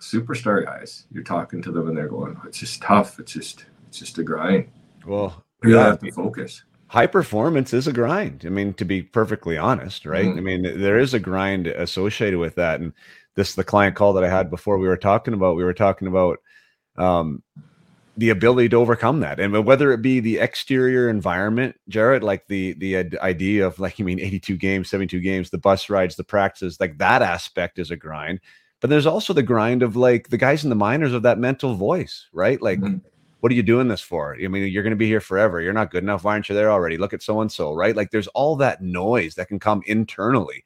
[0.00, 3.18] superstar guys, you're talking to them and they're going, it's just tough.
[3.18, 4.68] It's just, it's just a grind.
[5.06, 5.84] Well, you yeah.
[5.84, 6.62] have to focus
[6.94, 8.44] high performance is a grind.
[8.46, 10.26] I mean, to be perfectly honest, right?
[10.26, 10.38] Mm-hmm.
[10.38, 12.80] I mean, there is a grind associated with that.
[12.80, 12.92] And
[13.34, 16.06] this, the client call that I had before we were talking about, we were talking
[16.06, 16.38] about
[16.96, 17.42] um,
[18.16, 19.40] the ability to overcome that.
[19.40, 24.04] And whether it be the exterior environment, Jarrett, like the, the idea of like, you
[24.04, 27.96] mean 82 games, 72 games, the bus rides, the practices, like that aspect is a
[27.96, 28.38] grind.
[28.80, 31.74] But there's also the grind of like the guys in the minors of that mental
[31.74, 32.62] voice, right?
[32.62, 32.98] Like, mm-hmm
[33.44, 34.34] what are you doing this for?
[34.42, 35.60] I mean, you're going to be here forever.
[35.60, 36.24] You're not good enough.
[36.24, 36.96] Why aren't you there already?
[36.96, 37.94] Look at so and so, right?
[37.94, 40.64] Like there's all that noise that can come internally.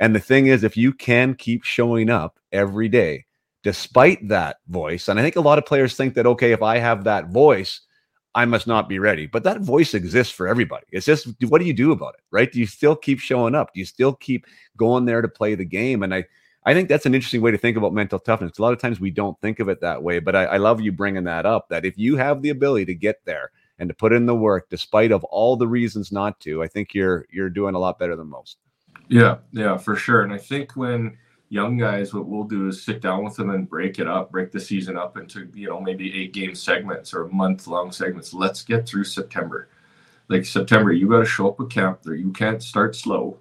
[0.00, 3.26] And the thing is, if you can keep showing up every day,
[3.62, 6.78] despite that voice, and I think a lot of players think that, okay, if I
[6.78, 7.82] have that voice,
[8.34, 9.26] I must not be ready.
[9.26, 10.86] But that voice exists for everybody.
[10.90, 12.50] It's just, what do you do about it, right?
[12.50, 13.72] Do you still keep showing up?
[13.72, 14.46] Do you still keep
[14.76, 16.02] going there to play the game?
[16.02, 16.24] And I,
[16.66, 18.58] I think that's an interesting way to think about mental toughness.
[18.58, 20.80] A lot of times we don't think of it that way, but I, I, love
[20.80, 21.68] you bringing that up.
[21.68, 24.68] That if you have the ability to get there and to put in the work,
[24.68, 28.16] despite of all the reasons not to, I think you're you're doing a lot better
[28.16, 28.58] than most.
[29.08, 30.22] Yeah, yeah, for sure.
[30.22, 31.16] And I think when
[31.50, 34.50] young guys, what we'll do is sit down with them and break it up, break
[34.50, 38.34] the season up into you know maybe eight game segments or month long segments.
[38.34, 39.68] Let's get through September.
[40.28, 42.02] Like September, you got to show up with camp.
[42.02, 43.38] There, you can't start slow.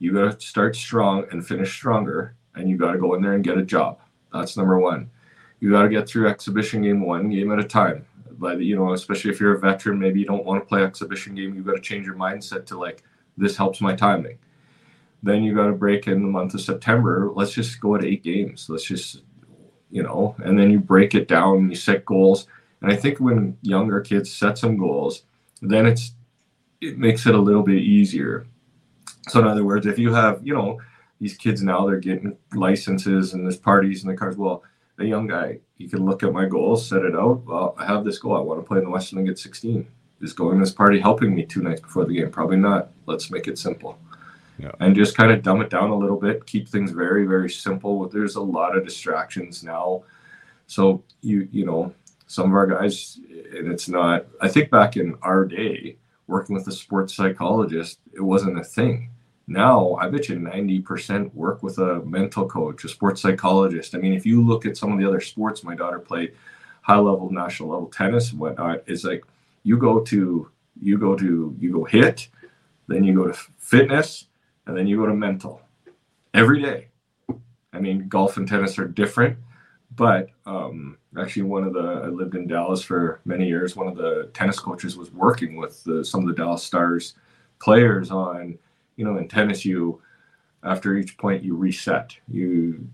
[0.00, 3.34] You got to start strong and finish stronger and you got to go in there
[3.34, 3.98] and get a job.
[4.32, 5.10] That's number one.
[5.60, 8.06] You got to get through exhibition game one game at a time.
[8.38, 11.34] But you know, especially if you're a veteran, maybe you don't want to play exhibition
[11.34, 11.54] game.
[11.54, 13.02] You got to change your mindset to like
[13.38, 14.38] this helps my timing.
[15.22, 17.30] Then you got to break in the month of September.
[17.34, 18.68] Let's just go at eight games.
[18.68, 19.22] Let's just
[19.90, 22.46] you know, and then you break it down you set goals.
[22.82, 25.22] And I think when younger kids set some goals,
[25.62, 26.12] then it's
[26.80, 28.46] it makes it a little bit easier
[29.28, 30.78] So in other words, if you have, you know,
[31.20, 34.36] these kids now they're getting licenses and there's parties and the cars.
[34.36, 34.62] Well,
[34.98, 37.44] a young guy, you can look at my goals, set it out.
[37.44, 38.36] Well, I have this goal.
[38.36, 39.86] I want to play in the Western League at 16.
[40.22, 42.30] Is going to this party helping me two nights before the game?
[42.30, 42.90] Probably not.
[43.04, 43.98] Let's make it simple.
[44.58, 44.72] Yeah.
[44.80, 46.46] And just kind of dumb it down a little bit.
[46.46, 48.08] Keep things very, very simple.
[48.08, 50.04] There's a lot of distractions now.
[50.66, 51.92] So you, you know,
[52.26, 53.20] some of our guys,
[53.54, 54.24] and it's not.
[54.40, 59.10] I think back in our day, working with a sports psychologist, it wasn't a thing
[59.46, 63.94] now I bet you 90% work with a mental coach, a sports psychologist.
[63.94, 66.32] I mean, if you look at some of the other sports my daughter played,
[66.82, 69.24] high level, national level tennis and whatnot, it's like
[69.62, 72.28] you go to you go to you go hit,
[72.88, 74.26] then you go to fitness,
[74.66, 75.62] and then you go to mental
[76.34, 76.88] every day.
[77.72, 79.38] I mean, golf and tennis are different,
[79.94, 83.76] but um, actually, one of the I lived in Dallas for many years.
[83.76, 87.14] One of the tennis coaches was working with the, some of the Dallas Stars
[87.58, 88.58] players on
[88.96, 90.00] you know, in tennis, you
[90.62, 92.88] after each point you reset, you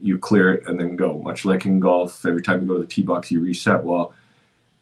[0.00, 1.18] you clear it and then go.
[1.18, 3.82] Much like in golf, every time you go to the tee box, you reset.
[3.82, 4.14] Well,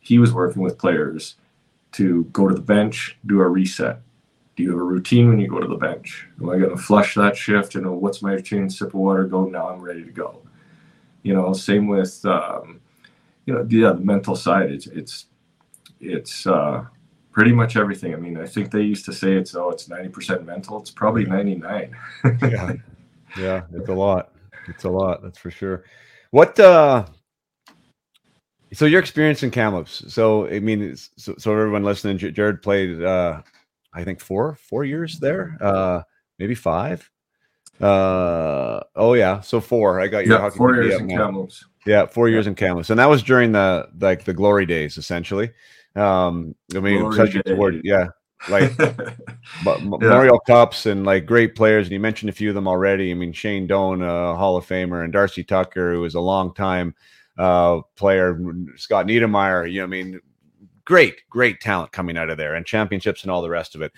[0.01, 1.37] he was working with players
[1.93, 4.01] to go to the bench, do a reset.
[4.55, 6.29] Do you have a routine when you go to the bench?
[6.41, 7.75] Am I going to flush that shift?
[7.75, 8.71] You know, what's my routine?
[8.71, 9.47] Sip of water, go.
[9.47, 10.43] Now I'm ready to go.
[11.23, 12.81] You know, same with um,
[13.47, 14.71] you know, yeah, the mental side.
[14.71, 15.27] It's it's
[16.01, 16.85] it's uh,
[17.37, 18.15] pretty much everything.
[18.15, 20.81] I mean, I think they used to say it's oh, it's ninety percent mental.
[20.81, 21.95] It's probably ninety nine.
[22.43, 22.73] yeah,
[23.39, 24.33] yeah, it's a lot.
[24.67, 25.23] It's a lot.
[25.23, 25.85] That's for sure.
[26.31, 26.59] What?
[26.59, 27.05] uh
[28.73, 30.13] So your experience in Kamloops.
[30.13, 33.03] So I mean, so, so everyone listening, Jarrett played.
[33.03, 33.43] uh
[33.93, 36.03] I think four four years there, uh
[36.39, 37.09] maybe five.
[37.81, 40.01] Uh oh yeah, so four.
[40.01, 41.67] I got your yeah, four years in Kamloops.
[41.85, 45.51] Yeah, four years in Kamloops, and that was during the like the glory days, essentially.
[45.97, 48.09] Um, I mean, such a word, yeah,
[48.49, 49.15] like yeah.
[49.65, 51.87] Memorial Cups and like great players.
[51.87, 53.11] And you mentioned a few of them already.
[53.11, 56.55] I mean, Shane Doan, a Hall of Famer, and Darcy Tucker, who was a long
[56.55, 56.95] time
[57.39, 58.39] uh, player.
[58.77, 60.21] Scott Niedermayer, you know, I mean,
[60.85, 63.93] great, great talent coming out of there, and championships and all the rest of it.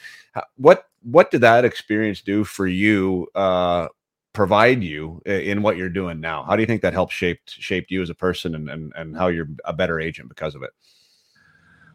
[0.56, 3.28] What what did that experience do for you?
[3.34, 3.88] Uh,
[4.34, 6.44] provide you in what you're doing now?
[6.44, 9.16] How do you think that helped shaped shaped you as a person and and, and
[9.16, 10.70] how you're a better agent because of it?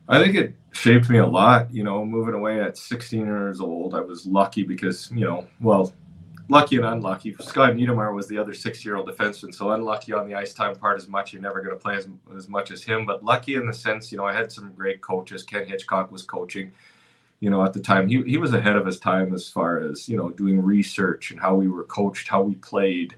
[0.08, 1.74] I think it shaped me a lot.
[1.74, 5.93] You know, moving away at 16 years old, I was lucky because, you know, well,
[6.49, 7.36] lucky and unlucky.
[7.39, 9.54] Scott Niedermayer was the other six year old defenseman.
[9.54, 11.34] So unlucky on the ice time part as much.
[11.34, 13.06] You're never going to play as, as much as him.
[13.06, 15.43] But lucky in the sense, you know, I had some great coaches.
[15.43, 16.72] Ken Hitchcock was coaching,
[17.39, 18.10] you know, at the time.
[18.10, 21.39] He, he was ahead of his time as far as, you know, doing research and
[21.39, 23.16] how we were coached, how we played,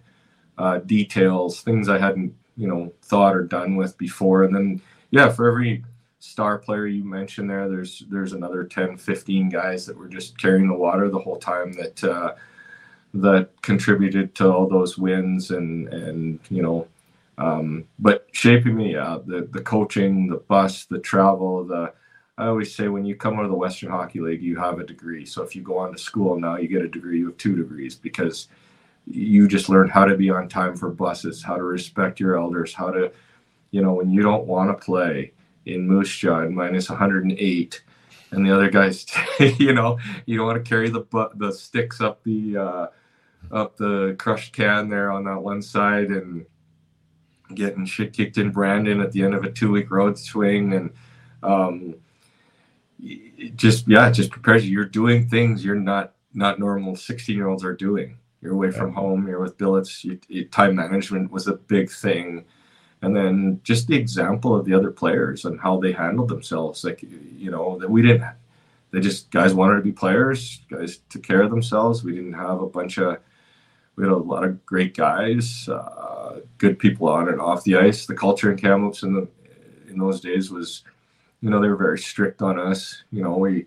[0.58, 4.44] uh, details, things I hadn't, you know, thought or done with before.
[4.44, 4.82] And then,
[5.12, 5.84] yeah, for every
[6.26, 10.68] star player you mentioned there there's there's another 10 15 guys that were just carrying
[10.68, 12.34] the water the whole time that uh,
[13.14, 16.88] that contributed to all those wins and and you know
[17.38, 21.94] um, but shaping me uh, the the coaching the bus the travel the
[22.38, 24.86] I always say when you come out of the Western Hockey League you have a
[24.86, 25.26] degree.
[25.26, 27.56] So if you go on to school now you get a degree you have two
[27.56, 28.50] degrees because
[29.08, 32.74] you just learn how to be on time for buses how to respect your elders
[32.74, 33.12] how to
[33.70, 35.32] you know when you don't want to play
[35.66, 37.82] in Moose Jaw at minus 108
[38.32, 39.06] and the other guys
[39.40, 41.04] you know you don't want to carry the
[41.36, 42.88] the sticks up the uh,
[43.52, 46.46] up the crushed can there on that one side and
[47.54, 50.92] getting shit kicked in Brandon at the end of a two week road swing and
[51.44, 51.96] um,
[53.56, 54.72] just yeah it just prepares you.
[54.72, 58.18] You're doing things you're not not normal 16 year olds are doing.
[58.42, 62.46] You're away from home you're with billets you, you, time management was a big thing
[63.02, 66.84] and then just the example of the other players and how they handled themselves.
[66.84, 68.24] Like you know that we didn't
[68.92, 72.04] they just guys wanted to be players guys took care of themselves.
[72.04, 73.18] We didn't have a bunch of
[73.96, 78.06] we had a lot of great guys uh, good people on and off the ice.
[78.06, 79.28] The culture in kamloops in the
[79.90, 80.84] in those days was
[81.42, 83.04] you know they were very strict on us.
[83.12, 83.66] You know we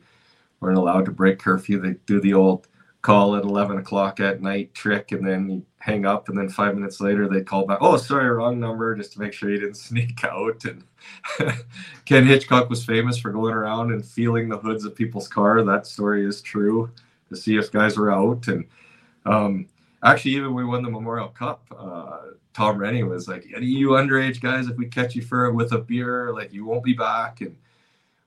[0.60, 1.80] weren't allowed to break curfew.
[1.80, 2.66] They do the old
[3.02, 7.00] call at 11 o'clock at night trick and then hang up and then five minutes
[7.00, 10.22] later they call back oh sorry wrong number just to make sure you didn't sneak
[10.24, 10.64] out.
[10.64, 10.84] And
[12.04, 15.62] ken hitchcock was famous for going around and feeling the hoods of people's car.
[15.62, 16.90] That story is true.
[17.28, 18.48] To see if guys were out.
[18.48, 18.64] And
[19.26, 19.66] um,
[20.02, 22.20] actually even we won the memorial cup uh,
[22.54, 25.72] tom renney was like any you underage guys if we catch you for it with
[25.72, 27.40] a beer like you won't be back.
[27.40, 27.56] And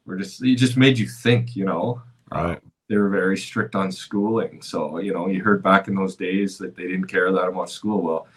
[0.05, 2.01] we're just it just made you think you know?
[2.31, 2.61] Right.
[2.91, 4.61] They were very strict on schooling.
[4.61, 7.71] So, you know, you heard back in those days that they didn't care that much
[7.71, 8.01] school.
[8.01, 8.27] Well,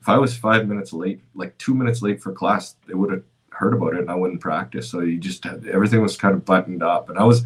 [0.00, 3.24] if I was five minutes late, like two minutes late for class, they would have
[3.50, 4.88] heard about it and I wouldn't practice.
[4.88, 7.10] So you just had, everything was kind of buttoned up.
[7.10, 7.44] And I was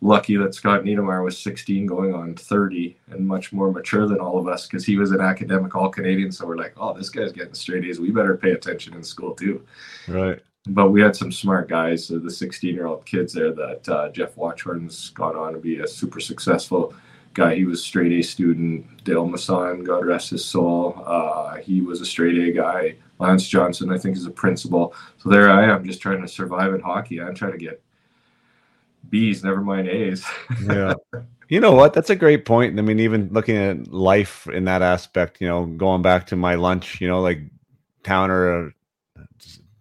[0.00, 4.38] lucky that Scott Niedermayer was 16 going on 30 and much more mature than all
[4.38, 6.32] of us because he was an academic all Canadian.
[6.32, 8.00] So we're like, oh, this guy's getting straight A's.
[8.00, 9.66] We better pay attention in school too.
[10.08, 10.40] Right.
[10.68, 14.36] But we had some smart guys, the 16 year old kids there that uh, Jeff
[14.36, 16.94] Watchorn's gone on to be a super successful
[17.34, 17.54] guy.
[17.54, 19.04] He was straight A student.
[19.04, 21.02] Dale Masson, God rest his soul.
[21.06, 22.96] Uh, he was a straight A guy.
[23.18, 24.94] Lance Johnson, I think, is a principal.
[25.18, 27.20] So there I am, just trying to survive in hockey.
[27.20, 27.80] I'm trying to get
[29.08, 30.24] B's, never mind A's.
[30.64, 30.94] yeah.
[31.48, 31.92] You know what?
[31.92, 32.76] That's a great point.
[32.76, 36.56] I mean, even looking at life in that aspect, you know, going back to my
[36.56, 37.40] lunch, you know, like
[38.02, 38.72] Towner,
[39.16, 39.22] uh,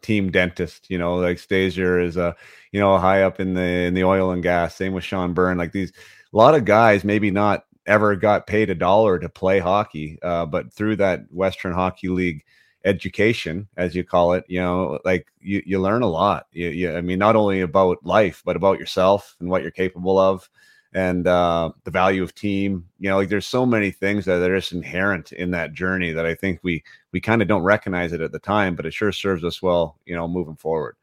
[0.05, 2.35] team dentist, you know, like Stasiuk is a,
[2.71, 4.75] you know, high up in the in the oil and gas.
[4.75, 5.57] Same with Sean Byrne.
[5.57, 9.59] Like these, a lot of guys maybe not ever got paid a dollar to play
[9.59, 12.43] hockey, uh, but through that Western Hockey League
[12.83, 16.45] education, as you call it, you know, like you, you learn a lot.
[16.51, 20.19] You, you, I mean, not only about life, but about yourself and what you're capable
[20.19, 20.47] of
[20.95, 22.85] and uh, the value of team.
[22.99, 26.25] You know, like there's so many things that are just inherent in that journey that
[26.25, 29.11] I think we, we kind of don't recognize it at the time, but it sure
[29.11, 30.95] serves us well, you know, moving forward.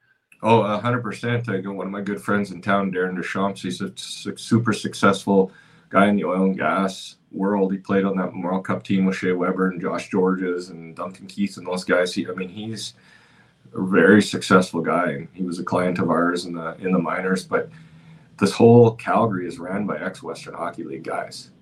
[0.43, 1.49] Oh, hundred percent.
[1.51, 3.63] I got one of my good friends in town, Darren Deschamps.
[3.63, 5.53] He's a super successful
[5.91, 7.71] guy in the oil and gas world.
[7.71, 11.27] He played on that World Cup team with Shea Weber and Josh Gorges and Duncan
[11.27, 12.15] Keith and those guys.
[12.15, 12.95] He, I mean, he's
[13.75, 15.29] a very successful guy.
[15.35, 17.45] He was a client of ours in the in the minors.
[17.45, 17.69] But
[18.43, 21.53] this whole Calgary is ran by ex Western Hockey League guys.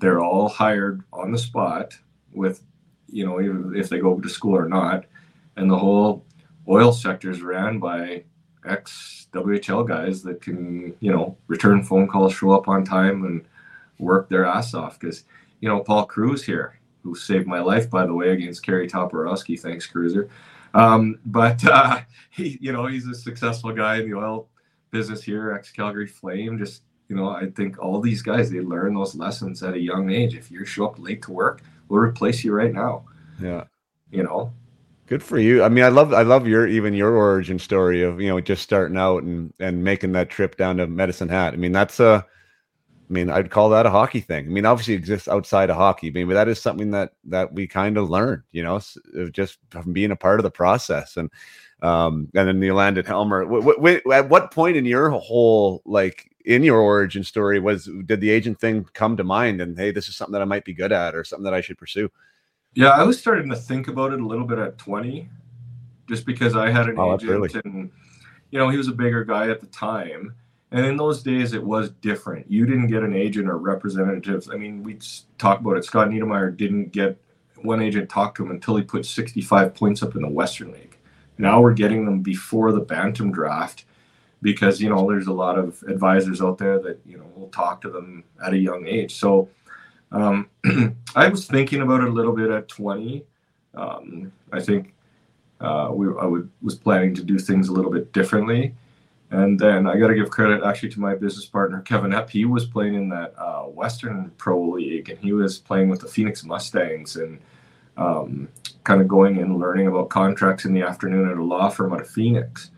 [0.00, 1.96] They're all hired on the spot
[2.34, 2.62] with,
[3.06, 5.06] you know, even if they go to school or not,
[5.56, 6.26] and the whole
[6.68, 8.24] oil sector is ran by
[8.68, 13.46] ex WHL guys that can, you know, return phone calls, show up on time, and
[13.98, 15.24] work their ass off because
[15.60, 19.58] you know Paul Kruse here, who saved my life by the way against Kerry Toporowski.
[19.58, 20.28] Thanks, Cruiser.
[20.74, 24.50] Um, but uh, he, you know, he's a successful guy in the oil
[24.90, 26.58] business here, ex Calgary Flame.
[26.58, 30.10] Just you know, I think all these guys they learn those lessons at a young
[30.10, 30.34] age.
[30.34, 33.04] If you show up late to work, we'll replace you right now.
[33.40, 33.64] Yeah,
[34.10, 34.52] you know.
[35.06, 35.64] Good for you.
[35.64, 38.62] I mean, I love I love your even your origin story of you know just
[38.62, 41.52] starting out and and making that trip down to Medicine Hat.
[41.52, 42.24] I mean, that's a
[43.10, 44.46] I mean, I'd call that a hockey thing.
[44.46, 47.52] I mean, obviously exists outside of hockey, I mean, but that is something that that
[47.52, 48.80] we kind of learned, you know,
[49.32, 51.16] just from being a part of the process.
[51.16, 51.28] And
[51.82, 53.44] um, and then the landed Helmer.
[53.44, 58.20] W- w- at what point in your whole like in your origin story was did
[58.20, 59.60] the agent thing come to mind?
[59.60, 61.60] And hey, this is something that I might be good at, or something that I
[61.60, 62.10] should pursue.
[62.74, 65.28] Yeah, I was starting to think about it a little bit at twenty,
[66.08, 67.90] just because I had an oh, agent, and
[68.50, 70.34] you know, he was a bigger guy at the time
[70.72, 72.48] and in those days, it was different.
[72.50, 74.48] You didn't get an agent or representatives.
[74.50, 74.98] I mean, we
[75.36, 75.84] talk about it.
[75.84, 77.18] Scott Niedermayer didn't get
[77.62, 80.89] one agent talk to him until he put 65 points up in the Western League.
[81.40, 83.84] Now we're getting them before the Bantam draft
[84.42, 87.80] because, you know, there's a lot of advisors out there that, you know, will talk
[87.82, 89.14] to them at a young age.
[89.14, 89.48] So
[90.12, 90.48] um,
[91.16, 93.24] I was thinking about it a little bit at 20.
[93.74, 94.94] Um, I think
[95.60, 98.74] uh, we, I would, was planning to do things a little bit differently.
[99.30, 102.28] And then I got to give credit actually to my business partner, Kevin Epp.
[102.28, 106.08] He was playing in that uh, Western Pro League and he was playing with the
[106.08, 107.38] Phoenix Mustangs and
[108.00, 108.48] um,
[108.82, 112.00] kind of going and learning about contracts in the afternoon at a law firm out
[112.00, 112.70] of Phoenix.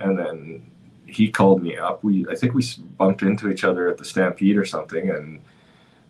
[0.00, 0.70] And then
[1.04, 2.02] he called me up.
[2.02, 2.64] We, I think we
[2.96, 5.10] bumped into each other at the Stampede or something.
[5.10, 5.40] And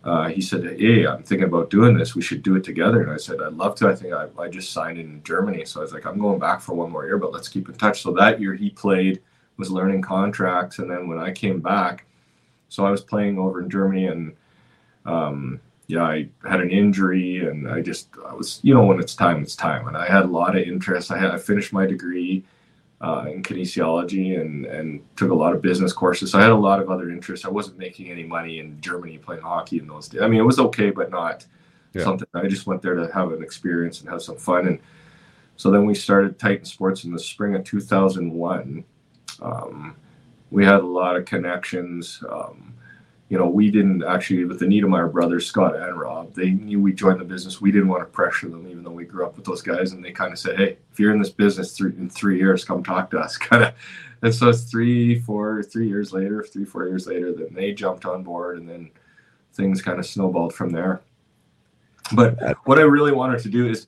[0.03, 2.15] uh, he said, Hey, I'm thinking about doing this.
[2.15, 3.01] We should do it together.
[3.01, 3.89] And I said, I'd love to.
[3.89, 5.65] I think I, I just signed in Germany.
[5.65, 7.75] So I was like, I'm going back for one more year, but let's keep in
[7.75, 8.03] touch.
[8.03, 9.21] So that year he played
[9.57, 12.05] was learning contracts, and then when I came back,
[12.69, 14.35] so I was playing over in Germany, and
[15.05, 15.59] um,
[15.93, 19.43] yeah, I had an injury, and I just I was you know when it's time,
[19.43, 21.11] it's time, and I had a lot of interest.
[21.11, 22.43] I had I finished my degree
[22.99, 26.31] uh, in kinesiology and and took a lot of business courses.
[26.31, 27.45] So I had a lot of other interests.
[27.45, 30.23] I wasn't making any money in Germany playing hockey in those days.
[30.23, 31.45] I mean, it was okay, but not
[31.93, 32.03] yeah.
[32.03, 32.27] something.
[32.33, 34.65] I just went there to have an experience and have some fun.
[34.65, 34.79] And
[35.57, 38.83] so then we started Titan Sports in the spring of 2001.
[39.43, 39.95] Um,
[40.49, 42.23] we had a lot of connections.
[42.27, 42.73] Um,
[43.29, 46.33] you know, we didn't actually with the Niedermayer brothers, Scott and Rob.
[46.33, 47.61] They knew we joined the business.
[47.61, 49.93] We didn't want to pressure them, even though we grew up with those guys.
[49.93, 52.65] And they kind of said, "Hey, if you're in this business three, in three years,
[52.65, 53.73] come talk to us." Kind of.
[54.21, 58.05] And so it's three, four, three years later, three, four years later, then they jumped
[58.05, 58.89] on board, and then
[59.53, 61.01] things kind of snowballed from there.
[62.13, 63.87] But what I really wanted to do is,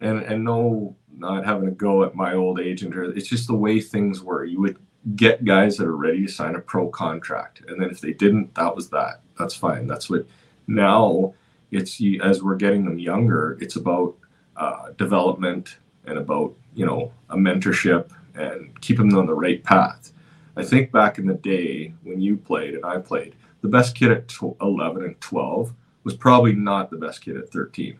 [0.00, 3.54] and and no, not having a go at my old agent, or it's just the
[3.54, 4.44] way things were.
[4.44, 4.78] You would
[5.16, 7.62] get guys that are ready to sign a pro contract.
[7.68, 9.22] And then if they didn't, that was that.
[9.38, 9.86] That's fine.
[9.86, 10.26] That's what
[10.66, 11.34] now
[11.70, 14.16] it's as we're getting them younger, it's about
[14.56, 20.12] uh, development and about, you know, a mentorship and keep them on the right path.
[20.56, 24.10] I think back in the day when you played and I played, the best kid
[24.10, 25.72] at 11 and 12
[26.04, 27.98] was probably not the best kid at 13,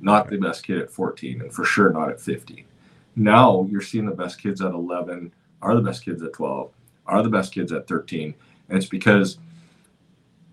[0.00, 2.64] not the best kid at 14, and for sure not at 15.
[3.16, 5.32] Now you're seeing the best kids at 11
[5.62, 6.70] are the best kids at 12,
[7.06, 8.34] are the best kids at 13.
[8.68, 9.38] And it's because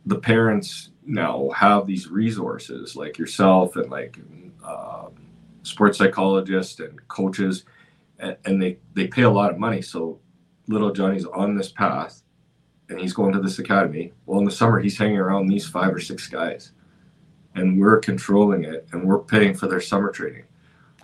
[0.05, 4.17] the parents now have these resources like yourself and like
[4.63, 5.07] uh,
[5.63, 7.65] sports psychologists and coaches,
[8.19, 9.81] and, and they, they pay a lot of money.
[9.81, 10.19] So
[10.67, 12.21] little Johnny's on this path
[12.89, 14.13] and he's going to this academy.
[14.25, 16.71] Well, in the summer, he's hanging around these five or six guys,
[17.55, 20.43] and we're controlling it, and we're paying for their summer training.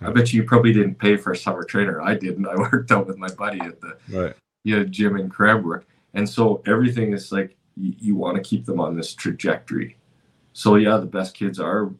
[0.00, 2.00] I bet you probably didn't pay for a summer trainer.
[2.00, 2.46] I didn't.
[2.46, 4.34] I worked out with my buddy at the right.
[4.64, 5.84] yeah, gym in Cranbrook,
[6.14, 9.96] and so everything is like you, you want to keep them on this trajectory.
[10.52, 11.90] So yeah, the best kids are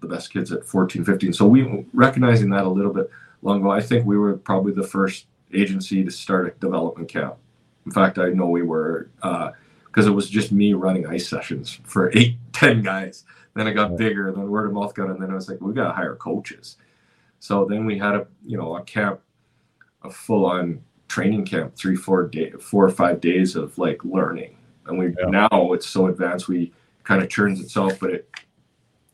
[0.00, 1.32] the best kids at 14, 15.
[1.32, 3.10] So we recognizing that a little bit
[3.42, 3.70] long ago.
[3.70, 7.36] I think we were probably the first agency to start a development camp
[7.88, 11.80] in fact, I know we were because uh, it was just me running ice sessions
[11.84, 13.24] for eight, ten guys.
[13.54, 15.72] Then it got bigger, then word of mouth got, and then I was like, we
[15.72, 16.76] got to hire coaches.
[17.40, 19.20] So then we had a you know a camp,
[20.02, 24.56] a full on training camp, three, four day, four or five days of like learning.
[24.86, 25.28] And we yeah.
[25.28, 26.72] now it's so advanced, we
[27.04, 27.98] kind of churns itself.
[28.00, 28.30] But it,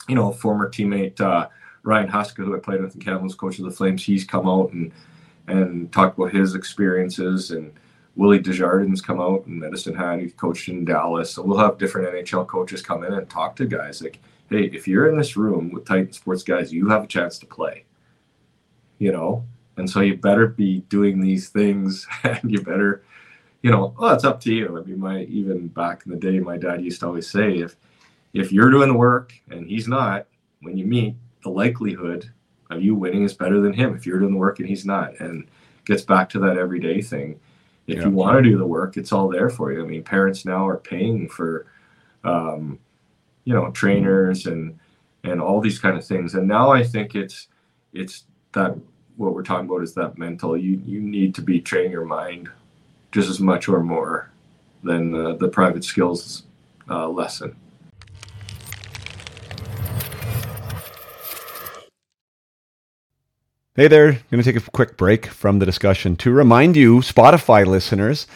[0.08, 1.48] you know, former teammate uh,
[1.82, 4.72] Ryan Huska, who I played with in Kamloops, coach of the Flames, he's come out
[4.72, 4.92] and
[5.46, 7.72] and talked about his experiences and
[8.16, 11.32] Willie Desjardins come out and Medicine Hat, he coached in Dallas.
[11.32, 14.20] So we'll have different NHL coaches come in and talk to guys like,
[14.50, 17.46] hey, if you're in this room with Titan Sports guys, you have a chance to
[17.46, 17.84] play.
[18.98, 19.44] You know?
[19.76, 23.02] And so you better be doing these things and you better,
[23.62, 24.78] you know, oh, it's up to you.
[24.78, 27.76] I mean, my even back in the day, my dad used to always say, if
[28.32, 30.26] if you're doing the work and he's not,
[30.60, 32.30] when you meet, the likelihood
[32.70, 35.18] of you winning is better than him if you're doing the work and he's not.
[35.20, 35.46] And
[35.84, 37.38] gets back to that everyday thing
[37.86, 38.04] if yeah.
[38.04, 39.82] you want to do the work, it's all there for you.
[39.82, 41.66] I mean, parents now are paying for,
[42.22, 42.78] um,
[43.44, 44.78] you know, trainers and
[45.22, 46.34] and all these kind of things.
[46.34, 47.48] And now I think it's
[47.92, 48.24] it's
[48.54, 48.76] that
[49.16, 50.56] what we're talking about is that mental.
[50.56, 52.48] You you need to be training your mind
[53.12, 54.30] just as much or more
[54.82, 56.44] than the, the private skills
[56.88, 57.54] uh, lesson.
[63.76, 67.66] Hey there, going to take a quick break from the discussion to remind you, Spotify
[67.66, 68.28] listeners,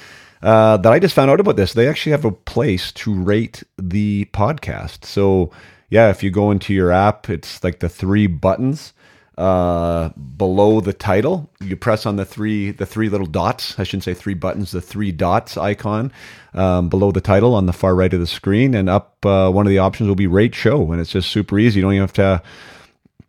[0.43, 1.75] uh, that I just found out about this.
[1.75, 5.05] They actually have a place to rate the podcast.
[5.05, 5.53] So,
[5.91, 8.93] yeah, if you go into your app, it's like the three buttons
[9.39, 11.49] uh, below the title.
[11.61, 13.79] You press on the three the three little dots.
[13.79, 14.73] I shouldn't say three buttons.
[14.73, 16.13] The three dots icon
[16.55, 19.67] um, below the title on the far right of the screen, and up uh, one
[19.67, 21.79] of the options will be rate show, and it's just super easy.
[21.79, 22.43] You don't even have to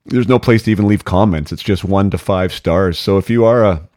[0.06, 1.52] there's no place to even leave comments.
[1.52, 2.98] It's just one to five stars.
[2.98, 3.88] So if you are a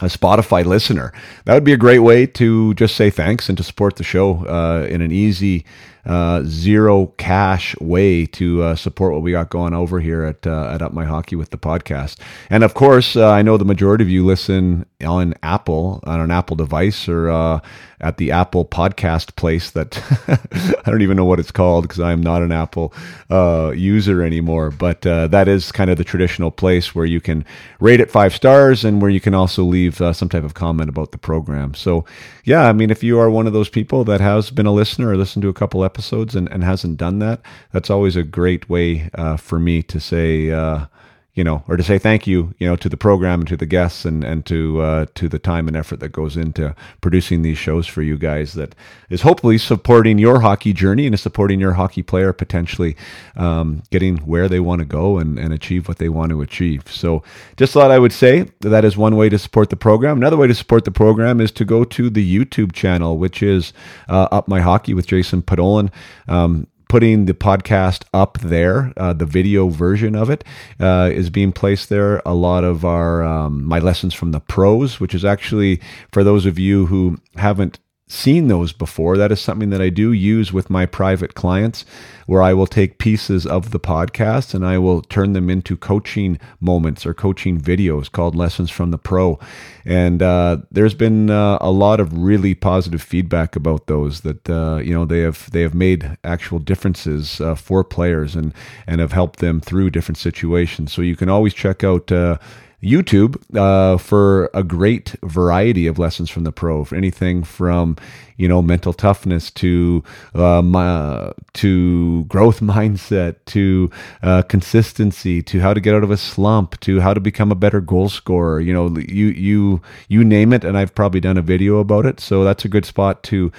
[0.00, 1.12] a Spotify listener,
[1.44, 4.44] that would be a great way to just say thanks and to support the show
[4.46, 5.64] uh, in an easy
[6.06, 10.70] uh, zero cash way to uh, support what we got going over here at uh,
[10.70, 12.18] at Up My Hockey with the podcast.
[12.50, 16.30] And of course, uh, I know the majority of you listen on Apple on an
[16.30, 17.60] Apple device or uh,
[18.00, 19.98] at the Apple podcast place that
[20.86, 22.92] I don't even know what it's called because I'm not an Apple
[23.30, 24.70] uh, user anymore.
[24.70, 27.46] But that is kind of the traditional place where you can
[27.80, 31.12] rate it five stars and where you can also leave some type of comment about
[31.12, 31.72] the program.
[31.72, 32.04] So
[32.44, 35.10] yeah, I mean, if you are one of those people that has been a listener
[35.10, 35.93] or listened to a couple episodes
[36.34, 37.40] and, and hasn't done that,
[37.72, 40.86] that's always a great way uh, for me to say, uh,
[41.34, 43.66] you know, or to say thank you, you know, to the program and to the
[43.66, 47.58] guests and and to uh, to the time and effort that goes into producing these
[47.58, 48.52] shows for you guys.
[48.52, 48.74] That
[49.10, 52.96] is hopefully supporting your hockey journey and is supporting your hockey player potentially
[53.36, 56.84] um, getting where they want to go and, and achieve what they want to achieve.
[56.88, 57.24] So,
[57.56, 60.18] just thought I would say that, that is one way to support the program.
[60.18, 63.72] Another way to support the program is to go to the YouTube channel, which is
[64.08, 65.90] uh, Up My Hockey with Jason Podollan.
[66.28, 68.92] Um, putting the podcast up there.
[68.96, 70.44] Uh, the video version of it
[70.78, 72.22] uh, is being placed there.
[72.24, 75.80] A lot of our um, my lessons from the pros, which is actually
[76.12, 79.16] for those of you who haven't seen those before.
[79.16, 81.84] That is something that I do use with my private clients,
[82.26, 86.38] where I will take pieces of the podcast and I will turn them into coaching
[86.60, 89.38] moments or coaching videos called Lessons from the Pro.
[89.86, 94.20] And uh, there's been uh, a lot of really positive feedback about those.
[94.20, 98.52] That uh, you know they have they have made actual differences uh, for players and
[98.86, 100.92] and have helped them through different situations.
[100.92, 102.38] So you can always check out uh,
[102.84, 106.84] YouTube uh, for a great variety of lessons from the pro.
[106.84, 107.96] For anything from
[108.36, 110.02] you know mental toughness to
[110.34, 113.90] uh, to growth mindset to
[114.22, 117.56] uh, consistency to how to get out of a slump to how to become a
[117.56, 118.60] better goal scorer.
[118.60, 122.20] You know, you you you name it, and I've probably done a video about it.
[122.20, 123.50] So that's a good spot to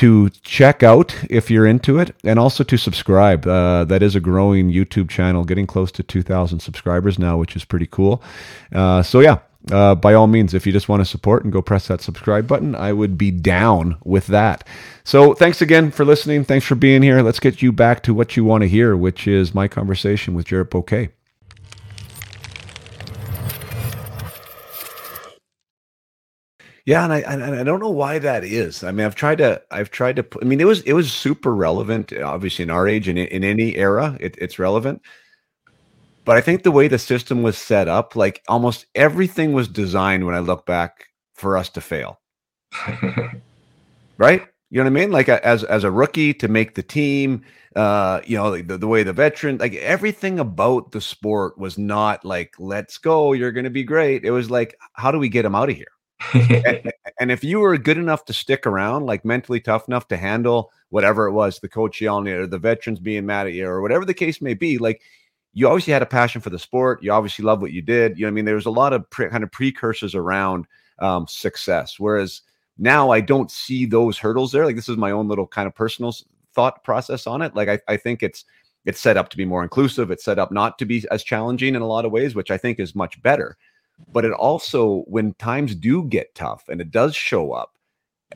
[0.00, 3.46] to check out if you're into it and also to subscribe.
[3.46, 7.66] Uh, that is a growing YouTube channel, getting close to 2,000 subscribers now, which is
[7.66, 8.22] pretty cool.
[8.74, 9.40] Uh, so, yeah,
[9.70, 12.46] uh, by all means, if you just want to support and go press that subscribe
[12.46, 14.66] button, I would be down with that.
[15.04, 16.44] So, thanks again for listening.
[16.44, 17.20] Thanks for being here.
[17.20, 20.46] Let's get you back to what you want to hear, which is my conversation with
[20.46, 21.10] Jarrett Bousquet.
[26.90, 28.82] Yeah, and I and I don't know why that is.
[28.82, 30.26] I mean, I've tried to I've tried to.
[30.42, 33.44] I mean, it was it was super relevant, obviously in our age and in, in
[33.44, 35.00] any era, it, it's relevant.
[36.24, 40.26] But I think the way the system was set up, like almost everything was designed
[40.26, 42.18] when I look back for us to fail.
[44.18, 44.44] right?
[44.70, 45.12] You know what I mean?
[45.12, 47.44] Like as as a rookie to make the team,
[47.76, 52.24] uh, you know, the, the way the veteran, like everything about the sport was not
[52.24, 54.24] like, let's go, you're going to be great.
[54.24, 55.86] It was like, how do we get him out of here?
[56.34, 60.16] And, and, if you were good enough to stick around, like mentally tough enough to
[60.16, 63.52] handle whatever it was, the coach yelling at you or the veterans being mad at
[63.52, 65.00] you or whatever the case may be, like
[65.52, 67.02] you obviously had a passion for the sport.
[67.02, 68.18] You obviously love what you did.
[68.18, 70.66] You know, I mean, there was a lot of pre- kind of precursors around
[71.00, 71.98] um, success.
[71.98, 72.42] Whereas
[72.78, 74.64] now I don't see those hurdles there.
[74.64, 76.14] Like this is my own little kind of personal
[76.54, 77.54] thought process on it.
[77.54, 78.44] Like I, I think it's
[78.86, 80.10] it's set up to be more inclusive.
[80.10, 82.56] It's set up not to be as challenging in a lot of ways, which I
[82.56, 83.56] think is much better
[84.12, 87.76] but it also when times do get tough and it does show up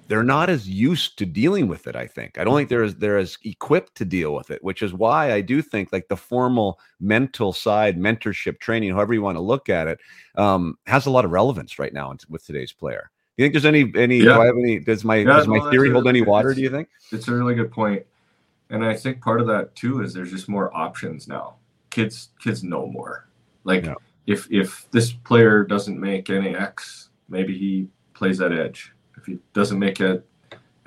[0.09, 2.39] they're not as used to dealing with it i think.
[2.39, 5.33] I don't think they're as they're as equipped to deal with it which is why
[5.33, 9.69] i do think like the formal mental side mentorship training however you want to look
[9.69, 10.01] at it
[10.37, 13.11] um, has a lot of relevance right now with today's player.
[13.37, 14.35] Do you think there's any any yeah.
[14.35, 16.71] do i have any does my yeah, does my theory hold any water do you
[16.71, 16.89] think?
[17.13, 18.05] it's a really good point
[18.71, 21.57] and i think part of that too is there's just more options now.
[21.91, 23.29] Kids kids know more.
[23.63, 23.95] Like yeah
[24.27, 28.93] if if this player doesn't make any X, maybe he plays at edge.
[29.17, 30.27] If he doesn't make it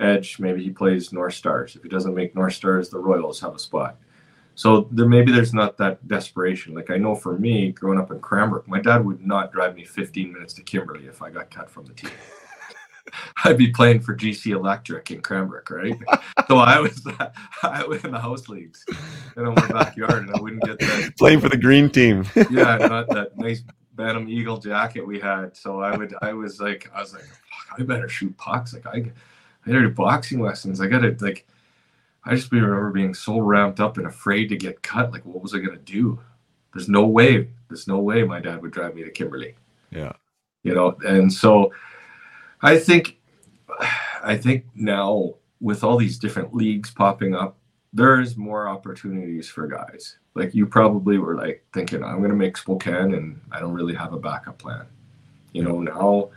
[0.00, 1.76] edge, maybe he plays North Stars.
[1.76, 3.96] If he doesn't make North Stars, the Royals have a spot.
[4.54, 6.74] So there maybe there's not that desperation.
[6.74, 9.84] Like I know for me, growing up in Cranbrook, my dad would not drive me
[9.84, 12.10] 15 minutes to Kimberley if I got cut from the team.
[13.44, 15.96] I'd be playing for GC Electric in Cranbrook, right?
[16.48, 17.06] so I was
[17.62, 18.84] I was in the house leagues
[19.36, 22.24] in my backyard, and I wouldn't get that playing for the green team.
[22.50, 23.62] yeah, not that nice
[23.94, 25.56] Bantam Eagle jacket we had.
[25.56, 27.28] So I would I was like I was like
[27.78, 28.74] I better shoot pucks.
[28.74, 28.98] Like I
[29.66, 30.80] I gotta do boxing lessons.
[30.80, 31.46] I gotta like
[32.24, 35.12] I just remember being so ramped up and afraid to get cut.
[35.12, 36.18] Like what was I gonna do?
[36.72, 37.48] There's no way.
[37.68, 39.54] There's no way my dad would drive me to Kimberley.
[39.90, 40.12] Yeah.
[40.62, 41.72] You know, and so
[42.62, 43.18] I think
[44.22, 47.56] I think now with all these different leagues popping up,
[47.92, 50.18] there's more opportunities for guys.
[50.34, 54.12] Like you probably were like thinking, I'm gonna make Spokane and I don't really have
[54.12, 54.86] a backup plan.
[55.52, 56.30] You know, now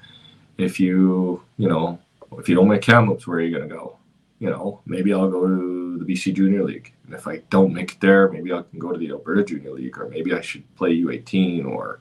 [0.57, 1.99] if you, you know,
[2.37, 3.97] if you don't make Kamloops, where are you gonna go?
[4.39, 6.93] You know, maybe I'll go to the BC Junior League.
[7.05, 9.71] And if I don't make it there, maybe I can go to the Alberta Junior
[9.71, 11.99] League, or maybe I should play U18 or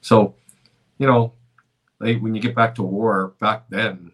[0.00, 0.34] so,
[0.98, 1.32] you know,
[2.00, 4.12] like when you get back to war back then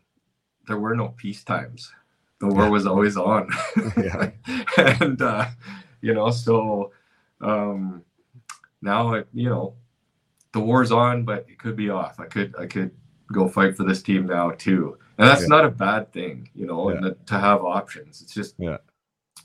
[0.66, 1.93] there were no peace times.
[2.41, 3.49] The war was always on.
[4.78, 5.47] And uh,
[6.01, 6.93] you know so
[7.41, 8.03] um,
[8.82, 9.74] now you know
[10.53, 12.20] the war's on but it could be off.
[12.20, 12.91] I could i could
[13.32, 14.99] go fight for this team now too.
[15.18, 15.49] And that's yeah.
[15.49, 16.97] not a bad thing you know yeah.
[16.97, 18.20] and the, to have options.
[18.22, 18.78] It's just yeah.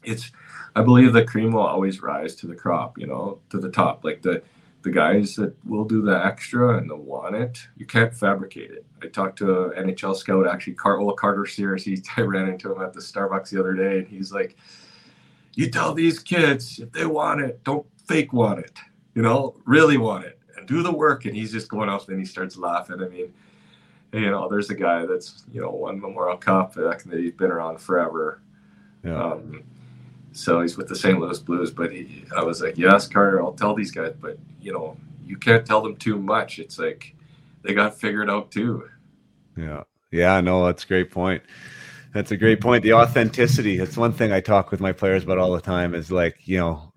[0.03, 0.31] it's
[0.75, 4.03] i believe the cream will always rise to the crop you know to the top.
[4.03, 4.41] Like the
[4.81, 8.85] the guys that will do the extra and the want it, you can't fabricate it.
[9.01, 11.83] I talked to an NHL scout, actually, Car- old Carter Sears.
[11.83, 14.55] He, I ran into him at the Starbucks the other day, and he's like,
[15.55, 18.77] "You tell these kids if they want it, don't fake want it.
[19.15, 22.19] You know, really want it, and do the work." And he's just going off, and
[22.19, 23.01] he starts laughing.
[23.01, 23.33] I mean,
[24.13, 27.81] you know, there's a guy that's you know won Memorial Cup, that he's been around
[27.81, 28.41] forever.
[29.03, 29.21] Yeah.
[29.21, 29.63] Um,
[30.31, 31.19] so he's with the St.
[31.19, 31.71] Louis Blues.
[31.71, 35.37] But he, I was like, yes, Carter, I'll tell these guys, but you know, you
[35.37, 36.59] can't tell them too much.
[36.59, 37.15] It's like
[37.61, 38.89] they got figured out too.
[39.57, 39.83] Yeah.
[40.11, 41.43] Yeah, no, that's a great point.
[42.13, 42.83] That's a great point.
[42.83, 43.77] The authenticity.
[43.77, 46.57] That's one thing I talk with my players about all the time is like, you
[46.57, 46.91] know,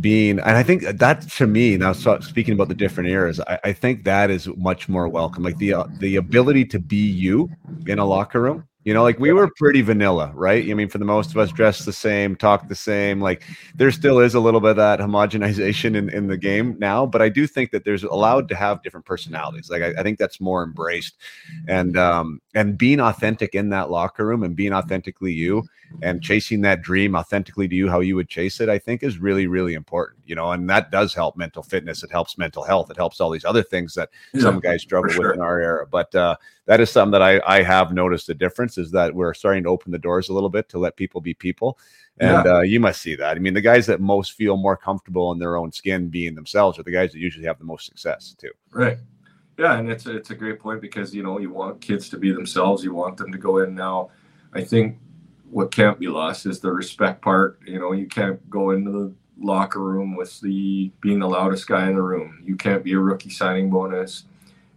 [0.00, 3.60] being, and I think that to me, now so speaking about the different eras, I,
[3.64, 5.44] I think that is much more welcome.
[5.44, 7.48] Like the, uh, the ability to be you
[7.86, 10.66] in a locker room You know, like we were pretty vanilla, right?
[10.66, 13.20] I mean, for the most of us, dressed the same, talk the same.
[13.20, 13.42] Like
[13.74, 17.20] there still is a little bit of that homogenization in, in the game now, but
[17.20, 19.68] I do think that there's allowed to have different personalities.
[19.68, 21.18] Like I, I think that's more embraced,
[21.68, 25.64] and um, and being authentic in that locker room and being authentically you
[26.00, 29.18] and chasing that dream authentically to you, how you would chase it, I think is
[29.18, 30.17] really really important.
[30.28, 32.02] You know, and that does help mental fitness.
[32.02, 32.90] It helps mental health.
[32.90, 35.28] It helps all these other things that yeah, some guys struggle sure.
[35.28, 35.86] with in our era.
[35.86, 36.36] But uh,
[36.66, 39.70] that is something that I I have noticed a difference is that we're starting to
[39.70, 41.78] open the doors a little bit to let people be people.
[42.20, 42.52] And yeah.
[42.52, 43.36] uh, you must see that.
[43.36, 46.78] I mean, the guys that most feel more comfortable in their own skin being themselves
[46.78, 48.50] are the guys that usually have the most success too.
[48.70, 48.98] Right.
[49.56, 52.18] Yeah, and it's a, it's a great point because you know you want kids to
[52.18, 52.84] be themselves.
[52.84, 54.10] You want them to go in now.
[54.52, 54.98] I think
[55.50, 57.60] what can't be lost is the respect part.
[57.66, 61.88] You know, you can't go into the locker room with the being the loudest guy
[61.88, 62.42] in the room.
[62.44, 64.24] You can't be a rookie signing bonus,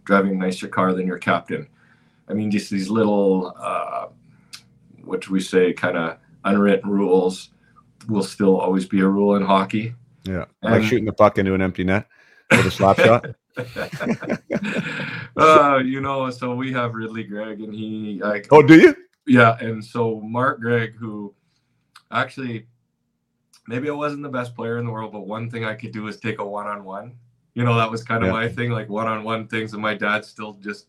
[0.04, 1.66] driving a nicer car than your captain.
[2.28, 4.08] I mean, just these little, uh,
[5.04, 7.50] what do we say, kind of unwritten rules
[8.08, 9.94] will still always be a rule in hockey.
[10.24, 12.06] Yeah, and, like shooting the puck into an empty net
[12.50, 13.26] with a slap shot.
[15.36, 18.20] uh, you know, so we have Ridley Greig, and he.
[18.22, 18.94] Like, oh, do you?
[19.26, 21.34] Yeah, and so Mark Greig, who
[22.10, 22.66] actually
[23.66, 26.08] maybe I wasn't the best player in the world, but one thing I could do
[26.08, 27.14] is take a one-on-one.
[27.54, 28.32] You know, that was kind of yeah.
[28.32, 30.86] my thing, like one-on-one things, and my dad still just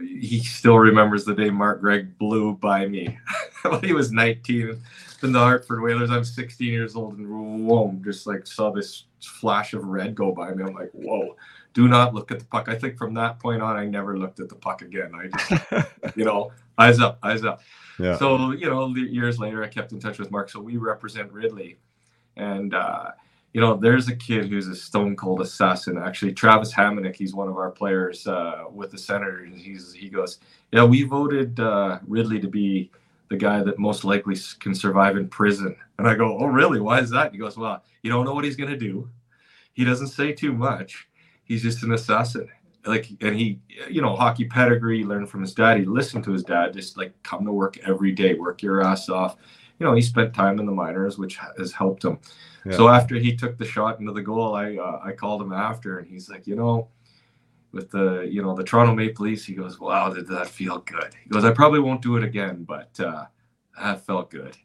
[0.00, 3.18] he still remembers the day Mark Greig blew by me
[3.62, 4.80] when he was 19
[5.22, 6.10] in the Hartford Whalers.
[6.10, 10.52] I'm 16 years old and whoa, just like saw this flash of red go by
[10.52, 10.64] me.
[10.64, 11.36] I'm like, whoa,
[11.74, 12.68] do not look at the puck.
[12.68, 15.12] I think from that point on, I never looked at the puck again.
[15.14, 15.86] I just,
[16.16, 17.60] you know, eyes up, eyes up.
[17.98, 18.16] Yeah.
[18.16, 20.48] So, you know, years later, I kept in touch with Mark.
[20.50, 21.78] So we represent Ridley.
[22.36, 23.10] And, uh,
[23.52, 25.98] you know, there's a kid who's a stone cold assassin.
[25.98, 29.50] Actually, Travis Hamonic, he's one of our players uh, with the Senators.
[29.56, 30.38] He's he goes,
[30.70, 32.90] yeah, we voted uh, Ridley to be
[33.30, 35.76] the guy that most likely can survive in prison.
[35.98, 36.80] And I go, oh, really?
[36.80, 37.32] Why is that?
[37.32, 39.08] He goes, well, you don't know what he's gonna do.
[39.72, 41.07] He doesn't say too much.
[41.48, 42.48] He's just an assassin.
[42.86, 43.60] Like, and he,
[43.90, 45.78] you know, hockey pedigree, learned from his dad.
[45.78, 49.08] He listened to his dad, just like come to work every day, work your ass
[49.08, 49.36] off.
[49.78, 52.18] You know, he spent time in the minors, which has helped him.
[52.70, 55.98] So after he took the shot into the goal, I uh, I called him after,
[55.98, 56.88] and he's like, you know,
[57.72, 61.14] with the you know the Toronto Maple Leafs, he goes, wow, did that feel good?
[61.22, 63.24] He goes, I probably won't do it again, but uh,
[63.80, 64.56] that felt good.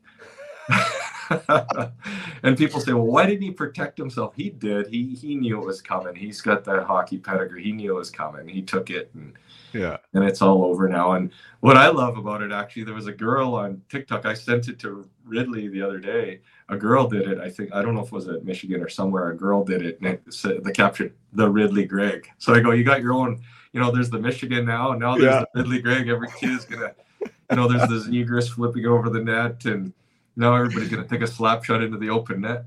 [2.44, 4.34] and people say, well, why didn't he protect himself?
[4.36, 4.88] He did.
[4.88, 6.16] He he knew it was coming.
[6.16, 7.64] He's got that hockey pedigree.
[7.64, 8.48] He knew it was coming.
[8.48, 9.34] He took it and
[9.74, 9.98] yeah.
[10.14, 11.14] And it's all over now.
[11.14, 14.26] And what I love about it actually, there was a girl on TikTok.
[14.26, 16.42] I sent it to Ridley the other day.
[16.70, 17.40] A girl did it.
[17.40, 19.30] I think I don't know if it was at Michigan or somewhere.
[19.30, 22.72] A girl did it, and it said, the caption, "The Ridley Greig." So I go,
[22.72, 23.42] you got your own.
[23.74, 25.44] You know, there's the Michigan now, and now there's yeah.
[25.54, 26.08] the Ridley Greig.
[26.08, 29.94] Every kid is gonna, you know, there's this Zegras flipping over the net, and
[30.36, 32.66] now everybody's gonna take a slap shot into the open net.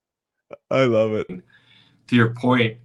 [0.70, 1.26] I love it.
[2.08, 2.78] To your point,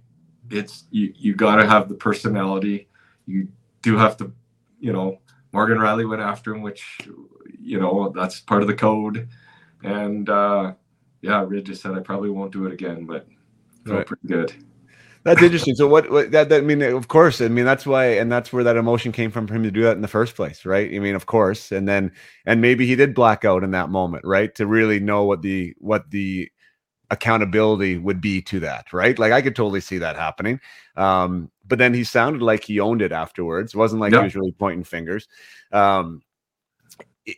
[0.50, 1.12] it's you.
[1.16, 2.88] You got to have the personality.
[3.26, 3.48] You
[3.82, 4.32] do have to,
[4.80, 5.20] you know,
[5.52, 6.98] Morgan Rielly went after him, which,
[7.60, 9.28] you know, that's part of the code.
[9.82, 10.74] And uh,
[11.20, 13.26] yeah, Rid just said I probably won't do it again, but
[13.84, 14.06] felt right.
[14.06, 14.52] pretty good.
[15.24, 15.74] That's interesting.
[15.76, 18.52] So what, what that, that I mean, of course, I mean that's why, and that's
[18.52, 20.92] where that emotion came from for him to do that in the first place, right?
[20.92, 22.12] I mean, of course, and then
[22.44, 24.52] and maybe he did black out in that moment, right?
[24.56, 26.50] To really know what the what the
[27.10, 29.18] accountability would be to that, right?
[29.18, 30.60] Like I could totally see that happening.
[30.96, 33.74] Um, but then he sounded like he owned it afterwards.
[33.74, 35.28] It wasn't like he was really pointing fingers.
[35.70, 36.22] Um,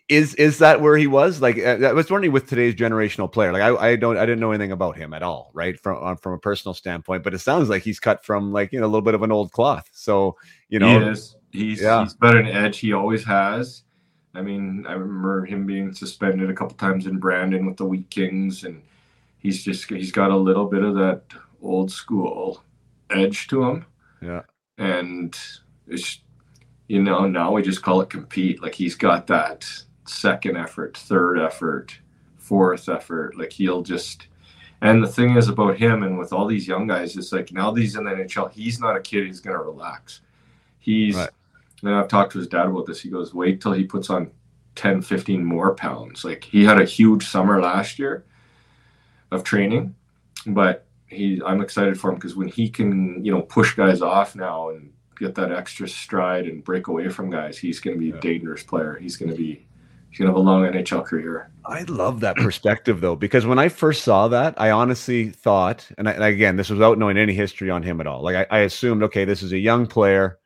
[0.08, 1.42] is is that where he was?
[1.42, 3.52] Like uh, I was wondering with today's generational player.
[3.52, 5.78] Like I, I don't I didn't know anything about him at all, right?
[5.78, 8.80] From uh, from a personal standpoint, but it sounds like he's cut from like you
[8.80, 9.88] know a little bit of an old cloth.
[9.92, 10.36] So
[10.68, 11.36] you know, he is.
[11.50, 12.02] He's yeah.
[12.02, 12.78] he's got an edge.
[12.78, 13.82] He always has.
[14.34, 18.10] I mean, I remember him being suspended a couple times in Brandon with the Wheat
[18.10, 18.82] Kings, and
[19.38, 21.22] he's just he's got a little bit of that
[21.62, 22.64] old school
[23.10, 23.86] edge to him.
[24.22, 24.42] Yeah.
[24.78, 25.36] And
[25.86, 26.20] it's
[26.88, 28.62] you know, now we just call it compete.
[28.62, 29.66] Like he's got that
[30.06, 31.98] second effort, third effort,
[32.36, 33.36] fourth effort.
[33.38, 34.28] Like he'll just
[34.80, 37.70] and the thing is about him and with all these young guys, it's like now
[37.70, 40.20] that he's in the NHL, he's not a kid he's gonna relax.
[40.78, 41.30] He's right.
[41.82, 43.00] and I've talked to his dad about this.
[43.00, 44.30] He goes, wait till he puts on
[44.74, 46.24] 10, 15 more pounds.
[46.24, 48.24] Like he had a huge summer last year
[49.30, 49.94] of training,
[50.46, 54.36] but he I'm excited for him because when he can, you know, push guys off
[54.36, 58.08] now and get that extra stride and break away from guys, he's going to be
[58.08, 58.16] yeah.
[58.16, 58.98] a dangerous player.
[59.00, 59.66] He's going to be
[60.10, 61.50] he's going to have a long NHL career.
[61.66, 66.08] I love that perspective though, because when I first saw that, I honestly thought, and,
[66.08, 68.22] I, and again, this was without knowing any history on him at all.
[68.22, 70.38] Like I, I assumed, okay, this is a young player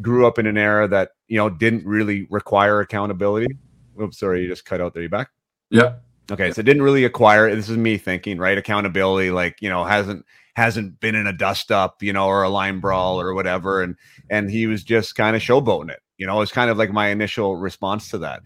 [0.00, 3.56] grew up in an era that you know didn't really require accountability.
[4.00, 5.02] Oops, sorry, you just cut out there.
[5.02, 5.28] You back?
[5.70, 5.94] Yeah.
[6.30, 7.54] Okay, so didn't really acquire.
[7.54, 8.56] This is me thinking, right?
[8.56, 10.24] Accountability, like you know, hasn't
[10.54, 13.96] hasn't been in a dust up, you know, or a line brawl or whatever, and
[14.30, 16.00] and he was just kind of showboating it.
[16.18, 18.42] You know, it's kind of like my initial response to that,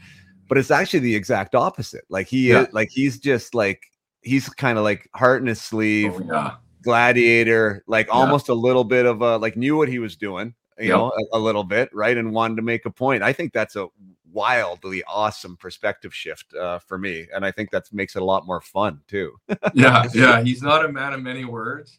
[0.48, 2.04] but it's actually the exact opposite.
[2.08, 2.62] Like he yeah.
[2.62, 3.82] is, like he's just like
[4.22, 6.54] he's kind of like heart in his sleeve, oh, yeah.
[6.82, 8.12] gladiator, like yeah.
[8.12, 10.96] almost a little bit of a like knew what he was doing, you yep.
[10.96, 13.22] know, a, a little bit, right, and wanted to make a point.
[13.22, 13.88] I think that's a
[14.36, 18.46] wildly awesome perspective shift uh, for me, and I think that makes it a lot
[18.46, 19.32] more fun too.
[19.72, 21.98] yeah, yeah, he's not a man of many words,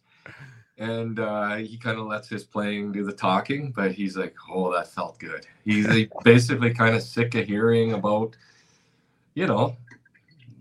[0.78, 3.74] and uh, he kind of lets his playing do the talking.
[3.76, 7.94] But he's like, "Oh, that felt good." He's like, basically kind of sick of hearing
[7.94, 8.38] about,
[9.34, 9.76] you know,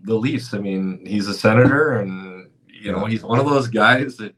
[0.03, 0.55] the Leafs.
[0.55, 4.35] I mean, he's a senator, and you know, he's one of those guys that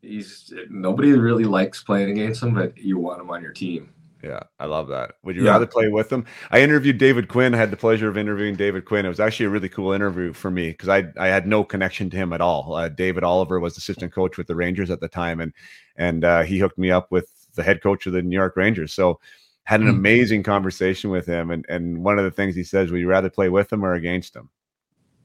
[0.00, 3.92] he's nobody really likes playing against him, but you want him on your team.
[4.22, 5.12] Yeah, I love that.
[5.24, 5.52] Would you yeah.
[5.52, 6.26] rather play with them?
[6.50, 7.54] I interviewed David Quinn.
[7.54, 9.06] I had the pleasure of interviewing David Quinn.
[9.06, 12.10] It was actually a really cool interview for me because I I had no connection
[12.10, 12.74] to him at all.
[12.74, 15.54] Uh, David Oliver was assistant coach with the Rangers at the time, and
[15.96, 18.92] and uh, he hooked me up with the head coach of the New York Rangers.
[18.92, 19.20] So
[19.64, 19.96] had an mm-hmm.
[19.96, 21.50] amazing conversation with him.
[21.50, 23.94] And and one of the things he says, would you rather play with them or
[23.94, 24.50] against them?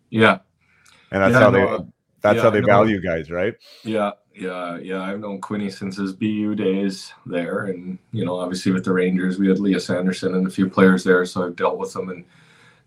[0.09, 0.39] Yeah,
[1.11, 1.85] and that's yeah, how they
[2.25, 3.55] that's yeah, how they value guys, right?
[3.83, 5.01] Yeah, yeah, yeah.
[5.01, 9.37] I've known Quinny since his BU days there, and you know, obviously with the Rangers,
[9.37, 12.25] we had Lias Andersson and a few players there, so I've dealt with them, and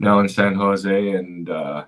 [0.01, 1.85] now in San Jose, and uh,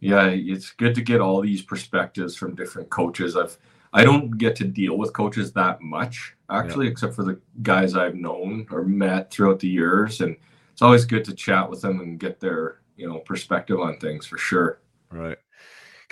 [0.00, 3.36] yeah, it's good to get all these perspectives from different coaches.
[3.36, 3.56] I've
[3.92, 6.92] I don't get to deal with coaches that much actually, yeah.
[6.92, 10.36] except for the guys I've known or met throughout the years, and
[10.72, 14.26] it's always good to chat with them and get their you know perspective on things
[14.26, 14.80] for sure.
[15.10, 15.38] Right.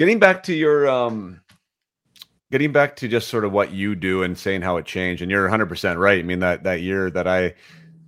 [0.00, 1.42] Getting back to your um
[2.50, 5.30] getting back to just sort of what you do and saying how it changed and
[5.30, 7.52] you're 100% right i mean that that year that i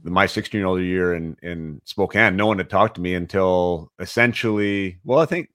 [0.02, 3.92] my 16 year old year in in spokane no one had talked to me until
[3.98, 5.50] essentially well i think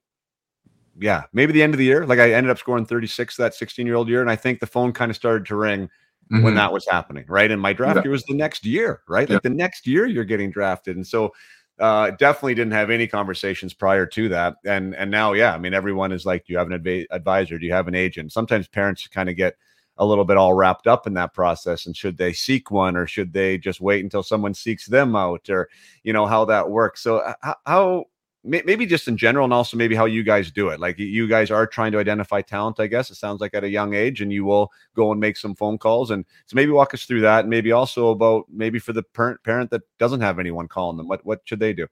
[0.99, 3.87] yeah maybe the end of the year like i ended up scoring 36 that 16
[3.87, 5.85] year old year and i think the phone kind of started to ring
[6.31, 6.43] mm-hmm.
[6.43, 8.03] when that was happening right and my draft yeah.
[8.03, 9.49] year was the next year right like yeah.
[9.49, 11.33] the next year you're getting drafted and so
[11.79, 14.55] uh, definitely didn't have any conversations prior to that.
[14.65, 17.57] And and now, yeah, I mean, everyone is like, do you have an adv- advisor?
[17.57, 18.31] Do you have an agent?
[18.31, 19.55] Sometimes parents kind of get
[19.97, 23.07] a little bit all wrapped up in that process and should they seek one or
[23.07, 25.69] should they just wait until someone seeks them out or
[26.03, 27.33] you know how that works so
[27.65, 28.05] how
[28.47, 30.79] maybe just in general and also maybe how you guys do it.
[30.79, 33.69] Like you guys are trying to identify talent i guess it sounds like at a
[33.69, 36.93] young age and you will go and make some phone calls and so maybe walk
[36.93, 40.39] us through that and maybe also about maybe for the parent parent that doesn't have
[40.39, 41.87] anyone calling them what what should they do?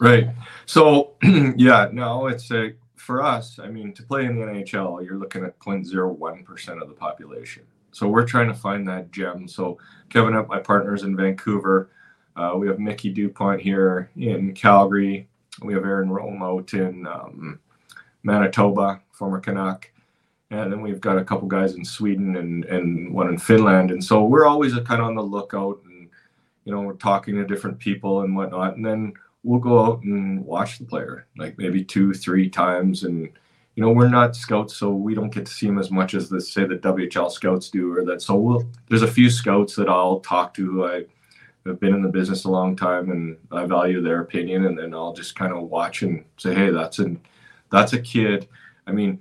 [0.00, 0.28] Right.
[0.64, 5.18] So yeah no it's a for us i mean to play in the nhl you're
[5.18, 7.62] looking at 0.01% of the population.
[7.92, 9.48] So we're trying to find that gem.
[9.48, 9.78] So
[10.10, 11.90] Kevin Epp my partners in vancouver.
[12.36, 15.28] Uh, we have Micki DuPont here in calgary
[15.62, 17.60] we have Aaron Rome out in um,
[18.22, 19.90] Manitoba, former Canuck.
[20.50, 23.90] And then we've got a couple guys in Sweden and, and one in Finland.
[23.90, 26.08] And so we're always kind of on the lookout and,
[26.64, 28.76] you know, we're talking to different people and whatnot.
[28.76, 29.12] And then
[29.42, 33.02] we'll go out and watch the player, like maybe two, three times.
[33.04, 33.28] And,
[33.74, 36.28] you know, we're not scouts, so we don't get to see them as much as
[36.28, 38.22] the, say, the WHL scouts do or that.
[38.22, 41.04] So we'll, there's a few scouts that I'll talk to who I,
[41.66, 44.94] have been in the business a long time and I value their opinion and then
[44.94, 47.20] I'll just kind of watch and say, hey, that's an
[47.70, 48.48] that's a kid.
[48.86, 49.20] I mean,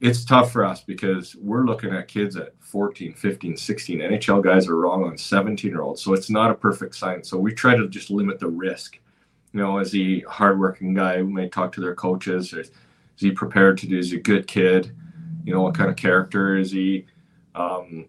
[0.00, 3.98] it's tough for us because we're looking at kids at 14, 15, 16.
[4.00, 6.02] NHL guys are wrong on 17 year olds.
[6.02, 7.28] So it's not a perfect science.
[7.28, 8.98] So we try to just limit the risk.
[9.52, 12.72] You know, as a hardworking guy who may talk to their coaches, is, is
[13.16, 13.98] he prepared to do?
[13.98, 14.92] Is he a good kid?
[15.44, 17.06] You know, what kind of character is he?
[17.54, 18.06] Um,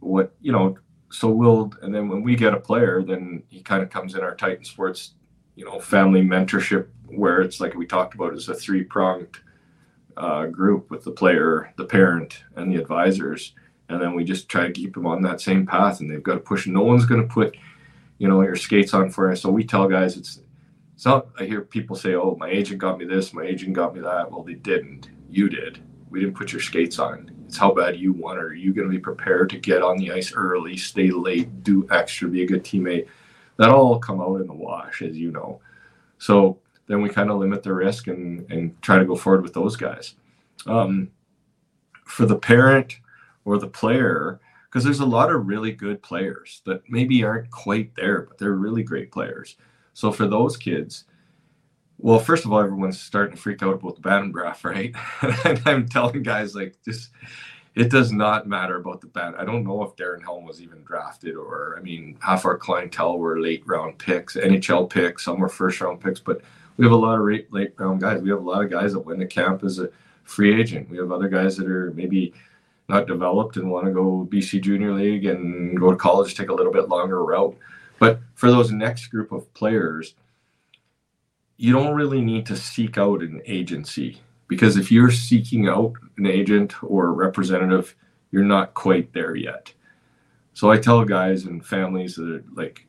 [0.00, 0.78] what, you know,
[1.12, 4.22] so we'll and then when we get a player then he kind of comes in
[4.22, 5.14] our titan sports
[5.54, 9.38] you know family mentorship where it's like we talked about is a three pronged
[10.16, 13.54] uh, group with the player the parent and the advisors.
[13.88, 16.34] And then we just try to keep them on that same path and they've got
[16.34, 17.56] to push no one's going to put
[18.18, 20.40] you know your skates on for us so we tell guys it's
[20.94, 23.94] it's not i hear people say oh my agent got me this my agent got
[23.94, 24.30] me that.
[24.30, 25.10] Well they didn't.
[25.28, 25.82] You did.
[26.08, 28.38] We didn't put your skates on it's how bad you want.
[28.38, 31.86] Are you going to be prepared to get on the ice early, stay late, do
[31.90, 33.08] extra, be a good teammate?
[33.58, 35.60] That'll all come out in the wash, as you know.
[36.16, 39.52] So then we kind of limit the risk and, and try to go forward with
[39.52, 40.14] those guys.
[40.64, 41.10] Um,
[42.06, 42.96] for the parent
[43.44, 47.94] or the player, because there's a lot of really good players that maybe aren't quite
[47.94, 49.56] there, but they're really great players.
[49.92, 51.04] So for those kids,
[52.02, 54.94] well, first of all, everyone's starting to freak out about the Bantam Draft, right?
[55.44, 57.10] and I'm telling guys like just
[57.74, 59.36] it does not matter about the band.
[59.38, 63.18] I don't know if Darren Helm was even drafted or, I mean, half our clientele
[63.18, 66.42] were late round picks, NHL picks, some were first round picks, but
[66.76, 68.20] we have a lot of late, late round guys.
[68.20, 69.88] We have a lot of guys that went to camp as a
[70.24, 70.90] free agent.
[70.90, 72.34] We have other guys that are maybe
[72.88, 76.54] not developed and want to go BC Junior League and go to college, take a
[76.54, 77.56] little bit longer route.
[77.98, 80.14] But for those next group of players,
[81.62, 86.26] you don't really need to seek out an agency because if you're seeking out an
[86.26, 87.94] agent or a representative,
[88.32, 89.72] you're not quite there yet.
[90.54, 92.84] So I tell guys and families that like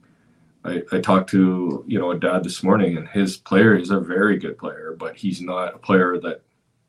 [0.65, 3.99] I, I talked to you know a dad this morning and his player is a
[3.99, 6.41] very good player, but he's not a player that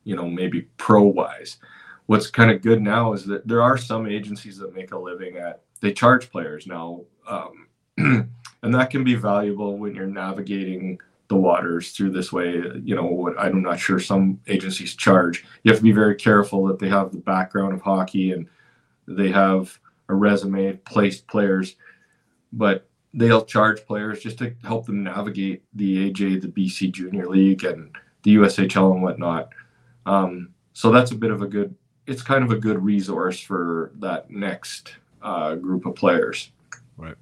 [0.05, 1.57] you know maybe pro wise.
[2.07, 5.37] What's kind of good now is that there are some agencies that make a living
[5.37, 7.67] at they charge players now, um,
[7.97, 12.61] and that can be valuable when you're navigating the waters through this way.
[12.83, 15.45] You know, what I'm not sure some agencies charge.
[15.63, 18.47] You have to be very careful that they have the background of hockey and
[19.07, 19.77] they have
[20.09, 21.75] a resume, placed players,
[22.53, 27.63] but they'll charge players just to help them navigate the AJ, the BC Junior League,
[27.63, 29.49] and the USHL and whatnot.
[30.05, 31.75] Um, so that's a bit of a good.
[32.07, 36.51] It's kind of a good resource for that next uh, group of players.
[36.97, 37.15] Right.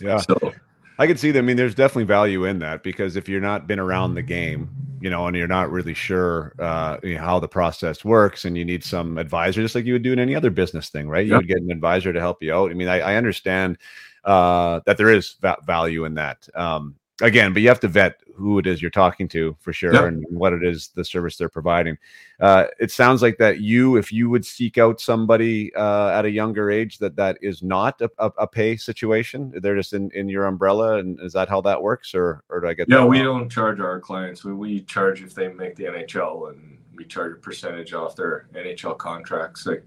[0.00, 0.18] Yeah.
[0.18, 0.52] So
[1.00, 1.38] I can see that.
[1.38, 4.68] I mean, there's definitely value in that because if you're not been around the game,
[5.00, 8.54] you know, and you're not really sure uh, you know, how the process works, and
[8.54, 11.24] you need some advisor, just like you would do in any other business thing, right?
[11.24, 11.38] You yep.
[11.38, 12.70] would get an advisor to help you out.
[12.70, 13.78] I mean, I, I understand
[14.24, 16.46] uh, that there is va- value in that.
[16.54, 19.92] Um, again, but you have to vet who it is you're talking to for sure
[19.92, 20.04] yep.
[20.04, 21.98] and what it is the service they're providing.
[22.40, 26.30] Uh, it sounds like that you, if you would seek out somebody uh, at a
[26.30, 29.52] younger age, that that is not a, a, a, pay situation.
[29.56, 32.68] They're just in, in your umbrella, and is that how that works, or or do
[32.68, 32.88] I get?
[32.88, 33.40] No, we wrong?
[33.40, 34.42] don't charge our clients.
[34.42, 38.46] We, we charge if they make the NHL, and we charge a percentage off their
[38.54, 39.66] NHL contracts.
[39.66, 39.86] Like,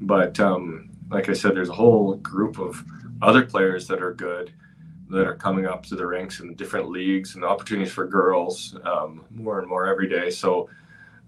[0.00, 2.84] but um, like I said, there's a whole group of
[3.22, 4.52] other players that are good
[5.10, 9.24] that are coming up to the ranks in different leagues and opportunities for girls um,
[9.30, 10.30] more and more every day.
[10.30, 10.68] So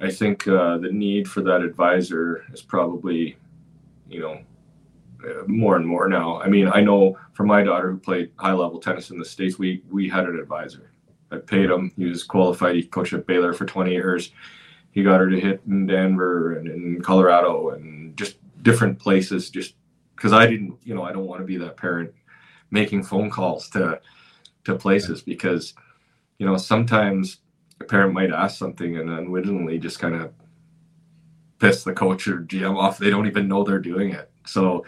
[0.00, 3.36] I think uh, the need for that advisor is probably,
[4.08, 4.40] you know,
[5.24, 6.40] uh, more and more now.
[6.40, 9.58] I mean, I know for my daughter who played high level tennis in the states,
[9.58, 10.90] we we had an advisor.
[11.30, 11.92] I paid him.
[11.96, 12.74] He was qualified.
[12.74, 14.32] He coached at Baylor for 20 years.
[14.90, 19.50] He got her to hit in Denver and in Colorado and just different places.
[19.50, 19.74] Just
[20.16, 22.12] because I didn't, you know, I don't want to be that parent
[22.70, 24.00] making phone calls to
[24.64, 25.74] to places because
[26.38, 27.38] you know sometimes
[27.80, 30.32] a parent might ask something and unwittingly just kind of
[31.58, 32.98] piss the coach or GM off.
[32.98, 34.30] They don't even know they're doing it.
[34.46, 34.84] So,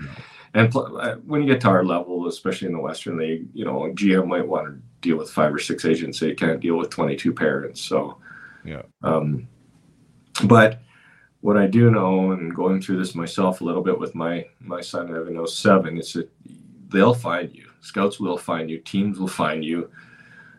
[0.55, 3.65] and pl- uh, when you get to our level, especially in the Western League, you
[3.65, 6.19] know, GM might want to deal with five or six agents.
[6.19, 7.81] They can't deal with 22 parents.
[7.81, 8.19] So,
[8.65, 8.83] yeah.
[9.03, 9.49] Um,
[10.45, 10.81] but
[11.43, 14.81] what I do know, and going through this myself a little bit with my my
[14.81, 16.31] son Evan 07, is that
[16.89, 17.69] they'll find you.
[17.83, 18.79] Scouts will find you.
[18.79, 19.91] Teams will find you.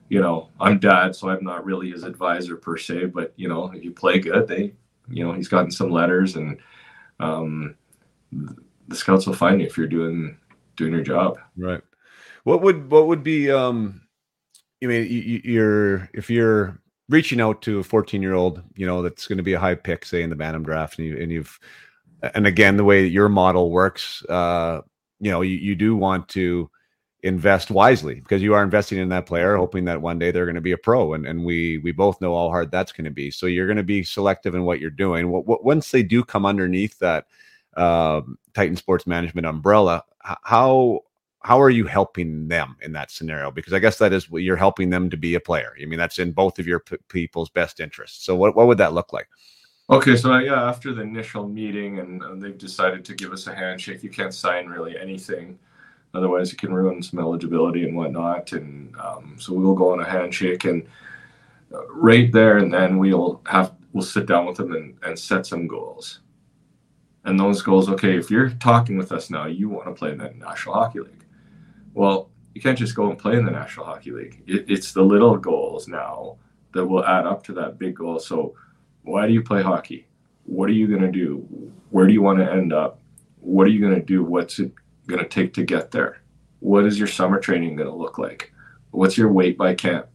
[0.10, 3.72] You know, I'm dad, so I'm not really his advisor per se, but you know,
[3.72, 4.74] if you play good, they,
[5.10, 6.60] you know, he's gotten some letters, and
[7.20, 7.76] um,
[8.32, 10.38] the scouts will find you if you're doing
[10.76, 11.40] doing your job.
[11.58, 11.82] Right.
[12.44, 14.02] What would what would be um,
[14.84, 16.78] I mean, you, you're if you're
[17.10, 19.76] reaching out to a 14 year old, you know, that's going to be a high
[19.76, 21.58] pick, say in the Bantam draft, and you and you've
[22.36, 24.82] and again the way your model works, uh,
[25.20, 26.70] you know, you, you do want to
[27.24, 30.56] invest wisely because you are investing in that player, hoping that one day they're going
[30.56, 31.14] to be a pro.
[31.14, 33.32] And, and we we both know how hard that's going to be.
[33.32, 35.32] So you're going to be selective in what you're doing.
[35.32, 37.26] What, what, once they do come underneath that
[37.76, 38.22] uh,
[38.54, 41.02] Titan Sports Management umbrella, how
[41.40, 43.52] how are you helping them in that scenario?
[43.52, 45.74] Because I guess that is what you're helping them to be a player.
[45.82, 48.26] I mean, that's in both of your p- people's best interests.
[48.26, 49.30] So what what would that look like?
[49.90, 53.56] Okay, so yeah, after the initial meeting, and, and they've decided to give us a
[53.56, 54.04] handshake.
[54.04, 55.60] You can't sign really anything
[56.14, 58.52] Otherwise, it can ruin some eligibility and whatnot.
[58.52, 60.88] And um, so we'll go on a handshake, and
[61.74, 65.46] uh, right there and then we'll have we'll sit down with them and, and set
[65.46, 66.20] some goals.
[67.26, 70.18] And those goals, okay, if you're talking with us now, you want to play in
[70.18, 71.26] the National Hockey League.
[71.94, 74.44] Well, you can't just go and play in the National Hockey League.
[74.46, 76.38] It, it's the little goals now
[76.74, 78.20] that will add up to that big goal.
[78.20, 78.56] So,
[79.04, 80.08] why do you play hockey?
[80.46, 81.38] What are you going to do?
[81.92, 83.00] Where do you want to end up?
[83.40, 84.24] What are you going to do?
[84.24, 84.72] What's it
[85.08, 86.22] going to take to get there?
[86.60, 88.54] What is your summer training going to look like?
[88.92, 90.08] What's your weight by camp?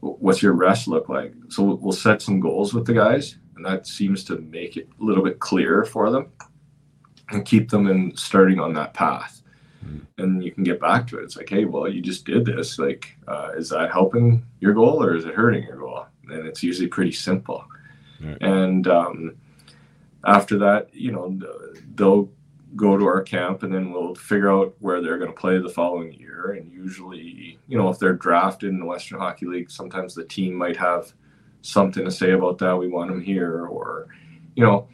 [0.00, 1.32] What's your rest look like?
[1.48, 5.04] So we'll set some goals with the guys, and that seems to make it a
[5.04, 6.30] little bit clearer for them
[7.30, 9.42] and keep them in starting on that path.
[9.84, 10.22] Mm-hmm.
[10.22, 11.24] And you can get back to it.
[11.24, 12.78] It's like, hey, well, you just did this.
[12.78, 16.06] Like, uh, is that helping your goal or is it hurting your goal?
[16.28, 17.64] And it's usually pretty simple.
[18.40, 19.36] And um,
[20.24, 21.38] after that, you know,
[21.94, 22.30] they'll
[22.76, 25.68] go to our camp and then we'll figure out where they're going to play the
[25.68, 26.52] following year.
[26.52, 30.54] And usually, you know, if they're drafted in the Western Hockey League, sometimes the team
[30.54, 31.12] might have
[31.62, 32.76] something to say about that.
[32.76, 34.08] We want them here, or,
[34.54, 34.88] you know,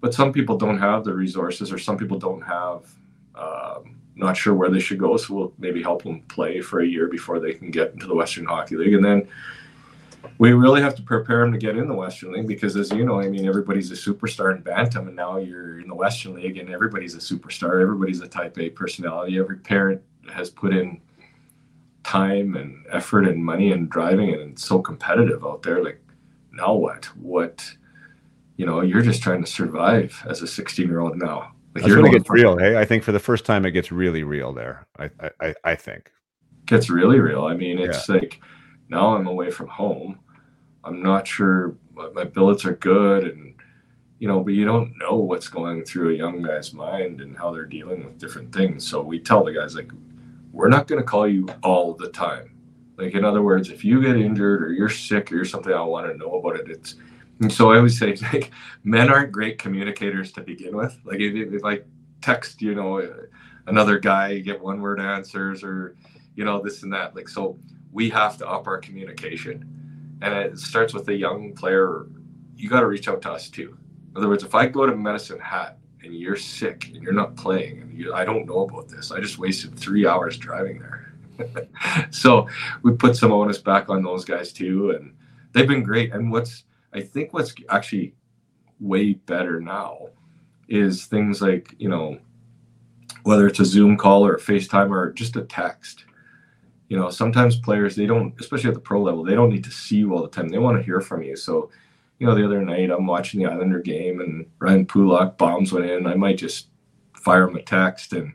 [0.00, 2.86] but some people don't have the resources or some people don't have,
[3.34, 5.16] um, not sure where they should go.
[5.16, 8.14] So we'll maybe help them play for a year before they can get into the
[8.14, 8.94] Western Hockey League.
[8.94, 9.28] And then,
[10.38, 13.04] we really have to prepare him to get in the Western League because, as you
[13.04, 16.58] know, I mean, everybody's a superstar in Bantam, and now you're in the Western League,
[16.58, 17.80] and everybody's a superstar.
[17.80, 19.38] Everybody's a Type A personality.
[19.38, 21.00] Every parent has put in
[22.04, 25.82] time and effort and money and driving, and it's so competitive out there.
[25.82, 26.00] Like,
[26.52, 27.06] now what?
[27.16, 27.64] What?
[28.56, 31.52] You know, you're just trying to survive as a 16 year old now.
[31.74, 32.56] Like That's when it gets real.
[32.56, 34.86] Hey, I think for the first time, it gets really real there.
[34.98, 36.10] I, I, I think
[36.66, 37.44] gets really real.
[37.44, 38.16] I mean, it's yeah.
[38.16, 38.40] like
[38.88, 40.18] now I'm away from home.
[40.84, 41.74] I'm not sure
[42.14, 43.54] my billets are good and
[44.18, 47.52] you know, but you don't know what's going through a young guy's mind and how
[47.52, 48.86] they're dealing with different things.
[48.86, 49.90] So we tell the guys like,
[50.52, 52.56] we're not going to call you all the time.
[52.96, 56.10] Like in other words, if you get injured or you're sick or something, I want
[56.10, 56.70] to know about it.
[56.70, 56.94] It's
[57.40, 58.50] and so I always say like
[58.84, 60.98] men aren't great communicators to begin with.
[61.04, 61.80] Like if, if I
[62.22, 63.06] text, you know,
[63.66, 65.96] another guy, you get one word answers or
[66.34, 67.14] you know this and that.
[67.14, 67.58] Like so,
[67.96, 72.08] we have to up our communication and it starts with the young player.
[72.54, 73.74] You got to reach out to us too.
[74.10, 77.36] In other words, if I go to Medicine Hat and you're sick and you're not
[77.36, 81.14] playing, and you, I don't know about this, I just wasted three hours driving there.
[82.10, 82.46] so
[82.82, 85.14] we put some onus back on those guys too, and
[85.52, 86.12] they've been great.
[86.12, 88.14] And what's I think what's actually
[88.78, 90.08] way better now
[90.68, 92.18] is things like you know
[93.22, 96.04] whether it's a Zoom call or a FaceTime or just a text
[96.88, 99.70] you know, sometimes players they don't, especially at the pro level, they don't need to
[99.70, 100.48] see you all the time.
[100.48, 101.36] They want to hear from you.
[101.36, 101.70] So,
[102.18, 105.86] you know, the other night I'm watching the Islander game and Ryan Pulock bombs went
[105.86, 106.06] in.
[106.06, 106.68] I might just
[107.14, 108.32] fire him a text and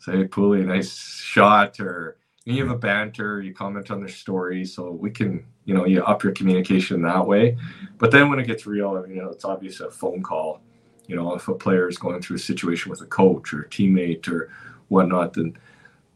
[0.00, 1.78] say, hey, nice shot.
[1.80, 4.64] Or you have a banter, you comment on their story.
[4.64, 7.56] So we can, you know, you up your communication that way.
[7.98, 10.60] But then when it gets real, you know, it's obvious a phone call.
[11.06, 13.68] You know, if a player is going through a situation with a coach or a
[13.68, 14.50] teammate or
[14.88, 15.56] whatnot, then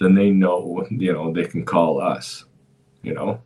[0.01, 2.45] then they know, you know, they can call us,
[3.03, 3.41] you know.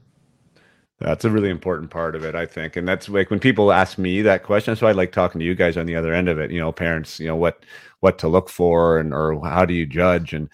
[1.01, 2.77] That's a really important part of it, I think.
[2.77, 5.55] And that's like when people ask me that question, so I like talking to you
[5.55, 7.65] guys on the other end of it, you know, parents, you know, what
[8.01, 10.49] what to look for and or how do you judge and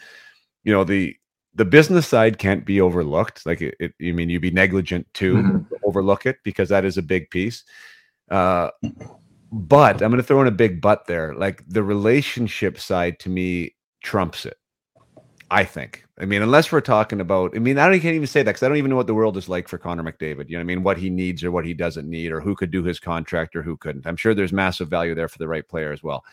[0.65, 1.15] you know, the
[1.55, 3.45] the business side can't be overlooked.
[3.45, 5.75] Like it, it you mean you'd be negligent to mm-hmm.
[5.85, 7.65] overlook it because that is a big piece.
[8.31, 8.70] Uh
[9.51, 11.35] but I'm going to throw in a big but there.
[11.35, 14.59] Like the relationship side to me trumps it
[15.51, 16.05] I think.
[16.19, 18.62] I mean, unless we're talking about, I mean, I don't, can't even say that because
[18.62, 20.49] I don't even know what the world is like for Connor McDavid.
[20.49, 22.55] You know, what I mean, what he needs or what he doesn't need, or who
[22.55, 24.07] could do his contract or who couldn't.
[24.07, 26.25] I'm sure there's massive value there for the right player as well.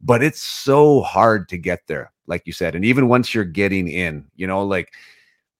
[0.00, 2.74] But it's so hard to get there, like you said.
[2.74, 4.92] And even once you're getting in, you know, like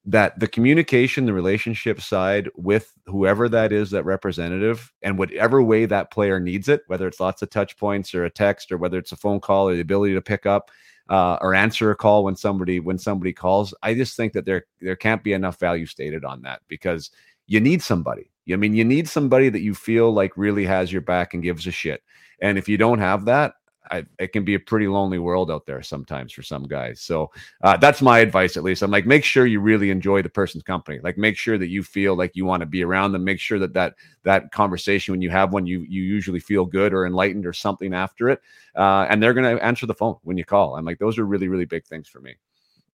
[0.05, 5.87] that the communication, the relationship side with whoever that is, that representative, and whatever way
[5.87, 8.99] that player needs it, whether it's lots of touch points or a text or whether
[8.99, 10.71] it's a phone call or the ability to pick up
[11.09, 13.75] uh, or answer a call when somebody when somebody calls.
[13.83, 17.11] I just think that there there can't be enough value stated on that because
[17.47, 18.31] you need somebody.
[18.51, 21.67] I mean, you need somebody that you feel like really has your back and gives
[21.67, 22.03] a shit.
[22.41, 23.55] And if you don't have that,
[23.91, 27.01] I, it can be a pretty lonely world out there sometimes for some guys.
[27.01, 27.31] So
[27.63, 28.83] uh, that's my advice, at least.
[28.83, 30.99] I'm like, make sure you really enjoy the person's company.
[31.03, 33.25] Like, make sure that you feel like you want to be around them.
[33.25, 36.93] Make sure that that that conversation, when you have one, you you usually feel good
[36.93, 38.41] or enlightened or something after it.
[38.75, 40.77] Uh, and they're going to answer the phone when you call.
[40.77, 42.37] I'm like, those are really really big things for me.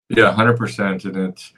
[0.08, 1.04] Yeah, hundred percent.
[1.04, 1.52] And it's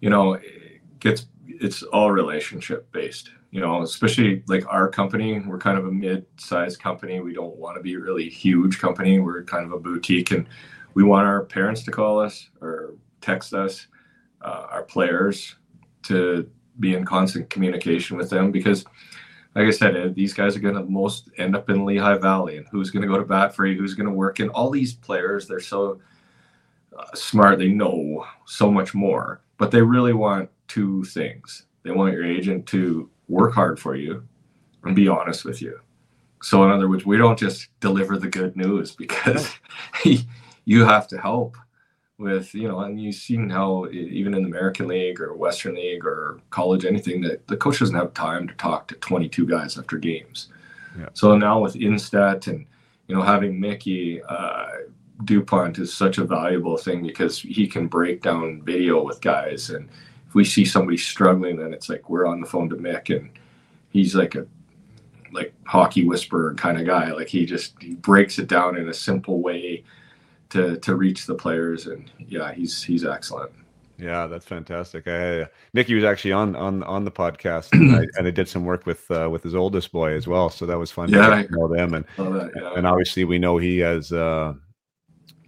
[0.00, 5.56] you know, it gets it's all relationship based you know, especially like our company, we're
[5.56, 7.20] kind of a mid-sized company.
[7.20, 9.18] We don't want to be a really huge company.
[9.18, 10.46] We're kind of a boutique, and
[10.92, 13.86] we want our parents to call us or text us,
[14.42, 15.56] uh, our players
[16.02, 16.50] to
[16.80, 18.84] be in constant communication with them because,
[19.54, 22.66] like I said, these guys are going to most end up in Lehigh Valley, and
[22.70, 23.78] who's going to go to bat for you?
[23.78, 24.38] Who's going to work?
[24.38, 25.98] And all these players, they're so
[26.94, 27.58] uh, smart.
[27.58, 31.62] They know so much more, but they really want two things.
[31.84, 34.26] They want your agent to work hard for you
[34.84, 35.80] and be honest with you.
[36.42, 39.50] So, in other words, we don't just deliver the good news because
[40.64, 41.56] you have to help
[42.18, 46.04] with, you know, and you've seen how even in the American League or Western League
[46.04, 49.98] or college, anything, that the coach doesn't have time to talk to 22 guys after
[49.98, 50.48] games.
[50.98, 51.08] Yeah.
[51.12, 52.64] So now with Instat and,
[53.06, 54.68] you know, having Micki uh,
[55.24, 59.88] DuPont is such a valuable thing because he can break down video with guys and
[60.36, 63.30] we see somebody struggling, then it's like we're on the phone to Mick, and
[63.88, 64.46] he's like a
[65.32, 67.10] like hockey whisperer kind of guy.
[67.10, 69.82] Like he just he breaks it down in a simple way
[70.50, 73.50] to to reach the players, and yeah, he's he's excellent.
[73.98, 75.08] Yeah, that's fantastic.
[75.08, 78.66] I, Micki was actually on on on the podcast, and I, and I did some
[78.66, 80.50] work with uh, with his oldest boy as well.
[80.50, 82.74] So that was fun yeah, to know them, and that, yeah.
[82.76, 84.12] and obviously we know he has.
[84.12, 84.52] Uh,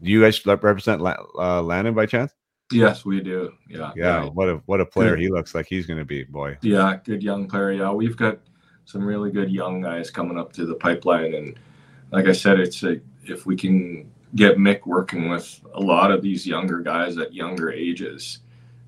[0.02, 2.32] do you guys represent uh, Landon by chance?
[2.70, 3.54] Yes, we do.
[3.68, 4.24] Yeah, yeah.
[4.24, 5.20] What a what a player good.
[5.20, 6.58] he looks like he's going to be, boy.
[6.60, 7.72] Yeah, good young player.
[7.72, 8.38] Yeah, we've got
[8.84, 11.58] some really good young guys coming up to the pipeline, and
[12.10, 16.22] like I said, it's a, if we can get Mick working with a lot of
[16.22, 18.40] these younger guys at younger ages.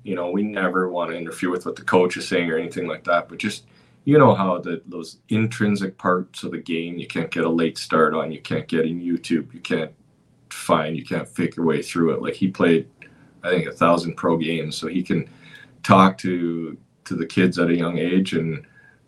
[0.03, 2.87] You know, we never want to interfere with what the coach is saying or anything
[2.87, 3.65] like that, but just
[4.03, 7.77] you know how the those intrinsic parts of the game you can't get a late
[7.77, 9.91] start on, you can't get in YouTube, you can't
[10.49, 12.21] find, you can't fake your way through it.
[12.21, 12.87] Like he played,
[13.43, 15.29] I think, a thousand pro games, so he can
[15.83, 18.65] talk to to the kids at a young age and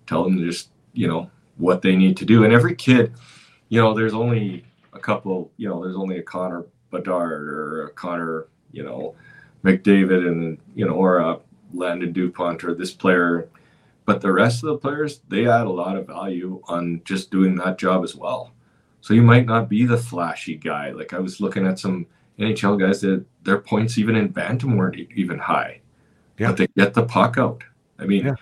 [0.07, 2.43] tell them just you know what they need to do.
[2.43, 3.13] And every kid,
[3.69, 7.89] you know, there's only a couple, you know, there's only a Connor Bedard or a
[7.91, 9.15] Connor, you know,
[9.63, 11.39] McDavid and, you know, or a
[11.73, 13.49] Landon Dupont or this player.
[14.05, 17.55] But the rest of the players, they add a lot of value on just doing
[17.57, 18.53] that job as well.
[19.01, 20.91] So you might not be the flashy guy.
[20.91, 22.05] Like I was looking at some
[22.39, 25.81] NHL guys that their points even in Bantam weren't even high.
[26.37, 26.47] Yeah.
[26.47, 27.63] But they get the puck out.
[27.99, 28.35] I mean, yeah.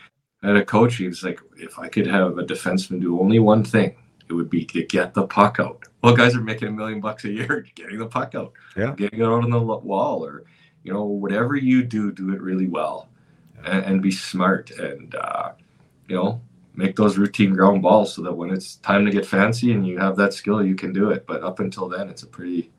[0.44, 3.96] at a coach, he's like, if I could have a defenseman do only one thing,
[4.30, 5.84] it would be to get the puck out.
[6.02, 9.20] Well, guys are making a million bucks a year getting the puck out, yeah, getting
[9.20, 10.46] it out on the wall, or
[10.84, 13.10] you know, whatever you do, do it really well,
[13.56, 13.72] yeah.
[13.72, 15.52] and, and, be smart, and uh,
[16.08, 16.42] you know,
[16.74, 20.00] make those routine ground balls so that when it's time to get fancy and you
[20.00, 21.28] have that skill, you can do it.
[21.28, 22.72] But up until then, it's a pretty,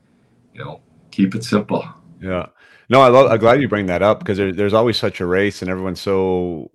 [0.53, 0.81] you know,
[1.13, 1.87] keep it simple.
[2.21, 2.47] Yeah.
[2.89, 5.25] No, I love, I'm glad you bring that up because there, there's always such a
[5.25, 6.71] race and everyone's so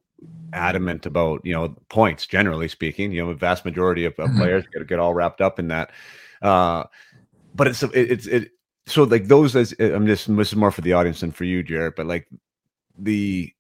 [0.55, 4.39] adamant about you know points generally speaking you know a vast majority of, of mm-hmm.
[4.39, 5.91] players get, get all wrapped up in that
[6.41, 6.85] uh
[7.55, 8.53] but it's it's it
[8.87, 11.63] so like those as i'm just this is more for the audience than for you
[11.63, 12.27] Jarrett but like
[12.99, 13.53] the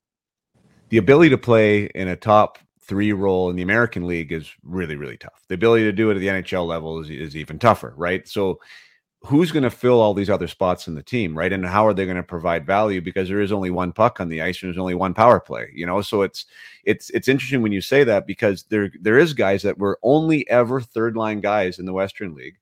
[0.88, 4.96] the ability to play in a top three role in the american league is really
[4.96, 7.92] really tough the ability to do it at the nhl level is, is even tougher
[7.98, 8.59] right so
[9.23, 11.53] who's going to fill all these other spots in the team, right?
[11.53, 14.28] And how are they going to provide value because there is only one puck on
[14.28, 16.01] the ice and there's only one power play, you know?
[16.03, 16.47] So it's
[16.85, 20.49] it's it's interesting when you say that because there there is guys that were only
[20.49, 22.59] ever third line guys in the Western League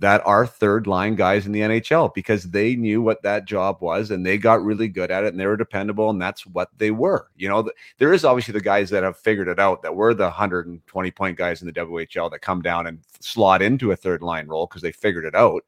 [0.00, 4.10] that are third line guys in the NHL because they knew what that job was
[4.10, 6.92] and they got really good at it and they were dependable and that's what they
[6.92, 7.28] were.
[7.36, 7.68] You know,
[7.98, 11.36] there is obviously the guys that have figured it out that were the 120 point
[11.36, 14.82] guys in the WHL that come down and slot into a third line role because
[14.82, 15.64] they figured it out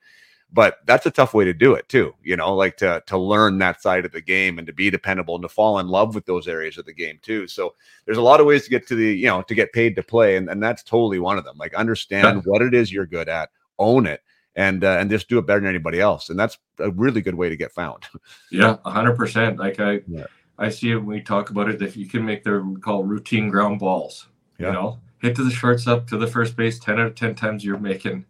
[0.53, 3.59] but that's a tough way to do it too you know like to to learn
[3.59, 6.27] that side of the game and to be dependable and to fall in love with
[6.27, 7.47] those areas of the game too.
[7.47, 7.75] So
[8.05, 10.03] there's a lot of ways to get to the you know to get paid to
[10.03, 11.57] play and, and that's totally one of them.
[11.59, 14.21] Like understand what it is you're good at own it
[14.57, 17.35] and uh, and just do it better than anybody else and that's a really good
[17.35, 18.05] way to get found.
[18.51, 20.27] Yeah 100% like i yeah.
[20.59, 23.49] i see it when we talk about it if you can make their call routine
[23.49, 24.29] ground balls
[24.59, 24.69] yeah.
[24.69, 24.99] you know?
[25.23, 28.25] Hit to the shortstop to the first base 10 out of 10 times you're making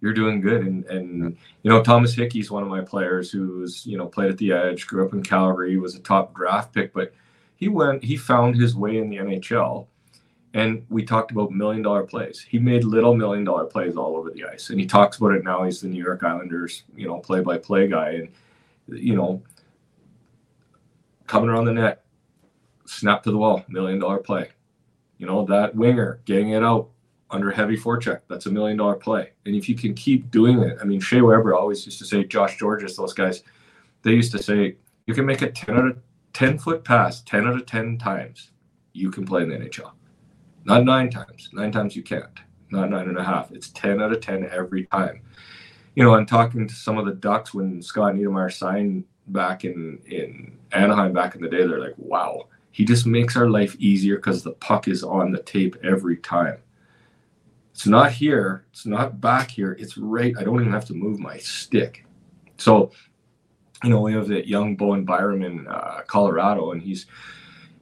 [0.00, 0.62] you're doing good.
[0.62, 4.38] And and you know, Thomas Hickey's one of my players who's you know played at
[4.38, 7.12] the Edge, grew up in Calgary, was a top draft pick, but
[7.56, 9.86] he went he found his way in the NHL.
[10.52, 12.40] And we talked about million dollar plays.
[12.40, 14.70] He made little million dollar plays all over the ice.
[14.70, 15.62] And he talks about it now.
[15.62, 18.10] He's the New York Islanders, you know, play by play guy.
[18.12, 18.28] And,
[18.88, 19.42] you know,
[21.28, 22.02] coming around the net,
[22.86, 24.48] snap to the wall, million dollar play.
[25.18, 26.88] You know, that winger getting it out,
[27.30, 28.20] under heavy forecheck.
[28.28, 29.30] That's a million dollar play.
[29.46, 32.24] And if you can keep doing it, I mean, Shea Weber always used to say,
[32.24, 33.42] Josh Gorges, those guys,
[34.02, 34.76] they used to say,
[35.06, 35.98] you can make a 10 out of
[36.32, 38.50] 10 foot pass 10 out of 10 times.
[38.92, 39.92] You can play in the NHL.
[40.64, 41.48] Not nine times.
[41.52, 42.38] Nine times you can't.
[42.70, 43.50] Not nine and a half.
[43.52, 45.22] It's 10 out of 10 every time.
[45.94, 50.00] You know, I'm talking to some of the Ducks when Scott Niedermayer signed back in,
[50.06, 51.66] in Anaheim back in the day.
[51.66, 55.42] They're like, wow, he just makes our life easier because the puck is on the
[55.42, 56.58] tape every time
[57.80, 58.66] it's not here.
[58.72, 59.74] It's not back here.
[59.80, 60.34] It's right.
[60.38, 62.04] I don't even have to move my stick.
[62.58, 62.90] So,
[63.82, 67.06] you know, we have that young Bowen Byram in uh, Colorado, and he's,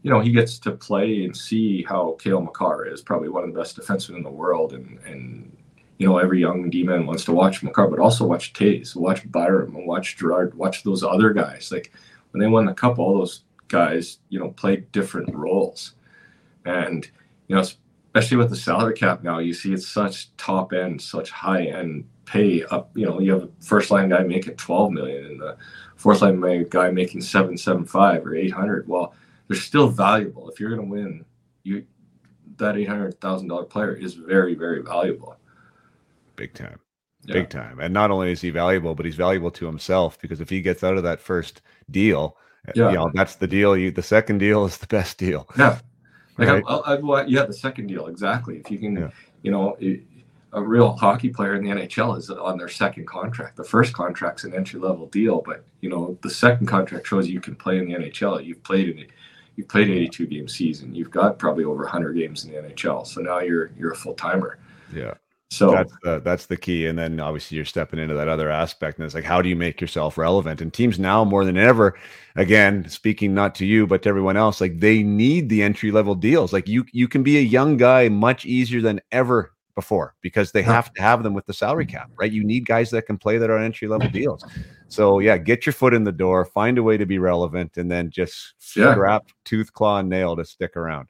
[0.05, 3.53] you know, he gets to play and see how Cale Makar is probably one of
[3.53, 5.57] the best defensemen in the world, and and
[5.99, 9.85] you know, every young D-man wants to watch Makar, but also watch Toews, watch Byram,
[9.85, 11.73] watch Girard, watch those other guys.
[11.73, 11.93] Like
[12.31, 15.95] when they won the cup, all those guys, you know, played different roles,
[16.65, 17.05] and
[17.49, 17.65] you know,
[18.15, 22.09] especially with the salary cap now, you see it's such top end, such high end
[22.25, 22.91] pay up.
[22.95, 25.57] You know, you have a first line guy making 12 million and the
[25.97, 28.89] fourth line guy making 775 or 800.
[28.89, 29.15] Well,
[29.49, 30.49] they're still valuable.
[30.49, 31.25] If you're going to win,
[31.65, 31.85] you
[32.59, 35.37] that eight hundred thousand dollar player is very very valuable.
[36.37, 36.79] Big time,
[37.25, 37.35] yeah.
[37.35, 37.81] big time.
[37.81, 40.85] And not only is he valuable, but he's valuable to himself because if he gets
[40.85, 42.37] out of that first deal,
[42.75, 42.91] yeah.
[42.91, 43.77] you know that's the deal.
[43.77, 45.49] You the second deal is the best deal.
[45.59, 45.79] Yeah,
[46.39, 46.65] like right?
[46.69, 48.59] I, I, yeah, the second deal exactly.
[48.59, 49.11] If you can, yeah.
[49.43, 49.77] you know.
[49.81, 50.03] It,
[50.55, 53.57] a real hockey player in the NHL is on their second contract.
[53.57, 57.41] The first contract's an entry level deal, but you know the second contract shows you
[57.41, 58.45] can play in the NHL.
[58.45, 59.11] You've played in it.
[59.57, 60.95] You've played 82 game season.
[60.95, 63.07] You've got probably over 100 games in the NHL.
[63.07, 64.59] So now you're you're a full timer.
[64.93, 65.15] Yeah.
[65.51, 66.87] So that's the that's the key.
[66.87, 68.99] And then obviously you're stepping into that other aspect.
[68.99, 70.61] And it's like, how do you make yourself relevant?
[70.61, 71.99] And teams now more than ever,
[72.37, 76.15] again, speaking not to you, but to everyone else, like they need the entry level
[76.15, 76.53] deals.
[76.53, 80.63] Like you you can be a young guy much easier than ever before because they
[80.63, 82.33] have to have them with the salary cap, right?
[82.33, 84.45] You need guys that can play that are entry level deals.
[84.89, 87.89] So yeah, get your foot in the door, find a way to be relevant, and
[87.89, 88.93] then just yeah.
[88.93, 91.09] strap tooth, claw, and nail to stick around.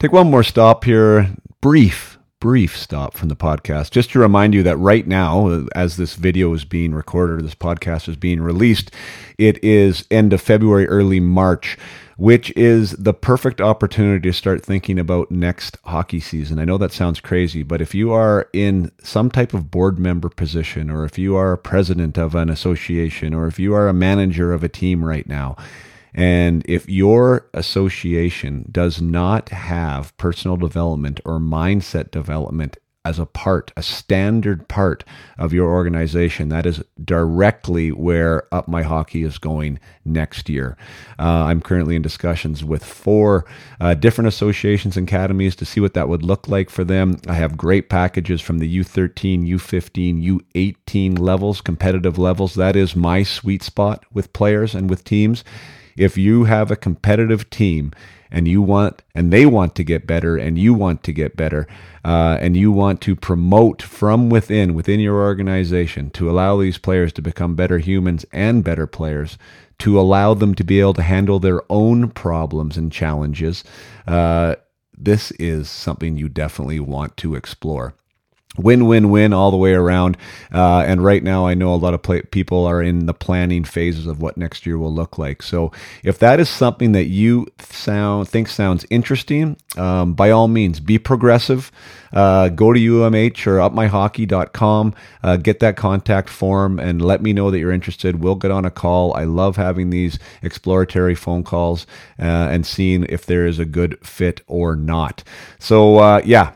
[0.00, 1.28] Take one more stop here,
[1.60, 6.14] brief brief stop from the podcast just to remind you that right now as this
[6.14, 8.90] video is being recorded or this podcast is being released
[9.36, 11.76] it is end of february early march
[12.20, 16.58] which is the perfect opportunity to start thinking about next hockey season.
[16.58, 20.28] I know that sounds crazy, but if you are in some type of board member
[20.28, 23.94] position, or if you are a president of an association, or if you are a
[23.94, 25.56] manager of a team right now,
[26.14, 33.72] and if your association does not have personal development or mindset development as a part,
[33.76, 35.04] a standard part
[35.38, 36.50] of your organization.
[36.50, 40.76] That is directly where Up My Hockey is going next year.
[41.18, 43.46] Uh, I'm currently in discussions with four
[43.80, 47.18] uh, different associations and academies to see what that would look like for them.
[47.26, 52.54] I have great packages from the U13, U15, U18 levels, competitive levels.
[52.54, 55.42] That is my sweet spot with players and with teams.
[55.96, 57.92] If you have a competitive team,
[58.30, 61.66] and you want and they want to get better and you want to get better
[62.04, 67.12] uh, and you want to promote from within within your organization to allow these players
[67.12, 69.36] to become better humans and better players
[69.78, 73.64] to allow them to be able to handle their own problems and challenges
[74.06, 74.54] uh,
[74.96, 77.94] this is something you definitely want to explore
[78.58, 80.16] win win win all the way around.
[80.52, 83.64] Uh, and right now i know a lot of play- people are in the planning
[83.64, 85.42] phases of what next year will look like.
[85.42, 85.72] So
[86.02, 90.98] if that is something that you sound think sounds interesting um, by all means be
[90.98, 91.70] progressive.
[92.12, 97.50] Uh, go to umh or upmyhockey.com uh, get that contact form and let me know
[97.52, 98.16] that you're interested.
[98.22, 99.14] We'll get on a call.
[99.14, 101.86] I love having these exploratory phone calls
[102.18, 105.22] uh, and seeing if there is a good fit or not.
[105.60, 106.52] So uh, yeah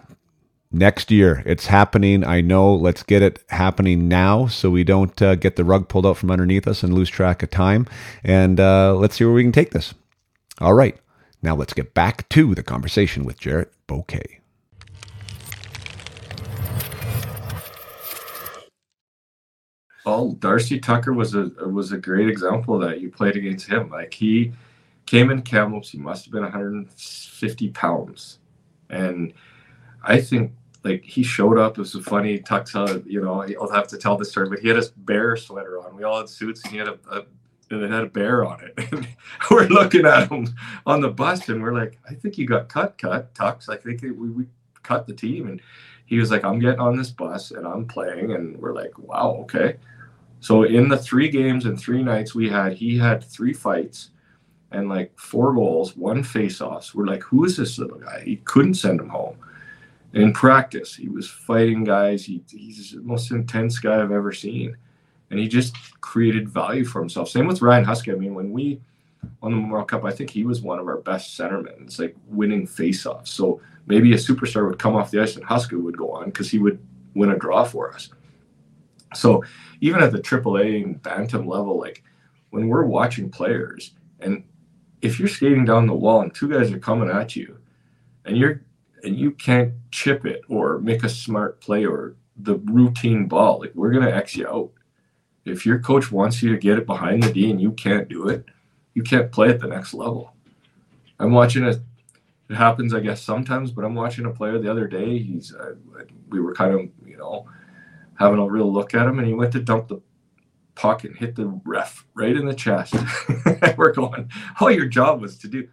[0.74, 1.42] next year.
[1.46, 2.24] It's happening.
[2.24, 2.74] I know.
[2.74, 6.30] Let's get it happening now so we don't uh, get the rug pulled out from
[6.30, 7.86] underneath us and lose track of time.
[8.22, 9.94] And uh, let's see where we can take this.
[10.60, 10.98] All right.
[11.42, 14.40] Now let's get back to the conversation with Jarrett Bousquet.
[20.04, 23.00] Well, Darcy Tucker was a was a great example of that.
[23.00, 23.88] You played against him.
[23.88, 24.52] Like he
[25.06, 28.38] came in Kamloops, he must have been 150 pounds,
[28.90, 29.32] and
[30.02, 30.52] I think
[30.84, 31.72] like he showed up.
[31.72, 32.38] It was funny.
[32.38, 35.36] Tuck's, uh, you know, I'll have to tell the story, but he had a bear
[35.36, 35.96] sweater on.
[35.96, 37.24] We all had suits, and he had a, a
[37.70, 39.06] and it had a bear on it.
[39.50, 40.54] We're looking at him
[40.86, 43.68] on the bus, and we're like, I think you got cut, cut, Tux.
[43.68, 44.44] I think we, we
[44.84, 45.48] cut the team.
[45.48, 45.60] And
[46.06, 48.32] he was like, I'm getting on this bus and I'm playing.
[48.32, 49.76] And we're like, wow, okay.
[50.40, 54.10] So in the three games and three nights we had, he had three fights
[54.70, 56.94] and like four goals, one face-offs.
[56.94, 58.22] We're like, who is this little guy?
[58.24, 59.36] He couldn't send him home
[60.14, 62.24] in practice, he was fighting guys.
[62.24, 64.76] He, he's the most intense guy I've ever seen.
[65.30, 67.28] And he just created value for himself.
[67.28, 68.12] Same with Ryan Huska.
[68.12, 68.80] I mean, when we
[69.40, 71.82] won the Memorial Cup, I think he was one of our best centermen.
[71.82, 73.28] It's like winning faceoffs.
[73.28, 76.50] So maybe a superstar would come off the ice and Huska would go on because
[76.50, 76.78] he would
[77.14, 78.10] win a draw for us.
[79.14, 79.42] So
[79.80, 82.04] even at the AAA and Bantam level, like
[82.50, 84.44] when we're watching players, and
[85.02, 87.58] if you're skating down the wall and two guys are coming at you,
[88.24, 88.62] and you're
[89.04, 93.92] you can't chip it or make a smart play or the routine ball, like we're
[93.92, 94.70] gonna X you out.
[95.44, 98.28] If your coach wants you to get it behind the D and you can't do
[98.28, 98.46] it,
[98.94, 100.34] you can't play at the next level.
[101.18, 101.80] I'm watching it.
[102.48, 103.70] It happens, I guess, sometimes.
[103.70, 105.18] But I'm watching a player the other day.
[105.18, 105.74] He's uh,
[106.28, 107.46] we were kind of you know
[108.18, 110.00] having a real look at him, and he went to dump the
[110.74, 112.94] puck and hit the ref right in the chest.
[113.76, 115.68] we're going, all your job was to do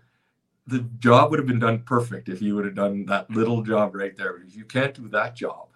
[0.72, 3.94] the job would have been done perfect if you would have done that little job
[3.94, 4.38] right there.
[4.38, 5.68] If you can't do that job,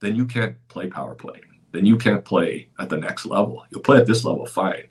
[0.00, 1.40] then you can't play power play.
[1.72, 3.64] Then you can't play at the next level.
[3.70, 4.88] You'll play at this level fine,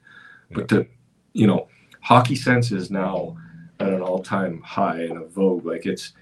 [0.51, 0.87] but to
[1.33, 1.67] you know
[1.99, 3.35] hockey sense is now
[3.81, 5.65] at an all-time high and a vogue.
[5.65, 6.13] Like it's,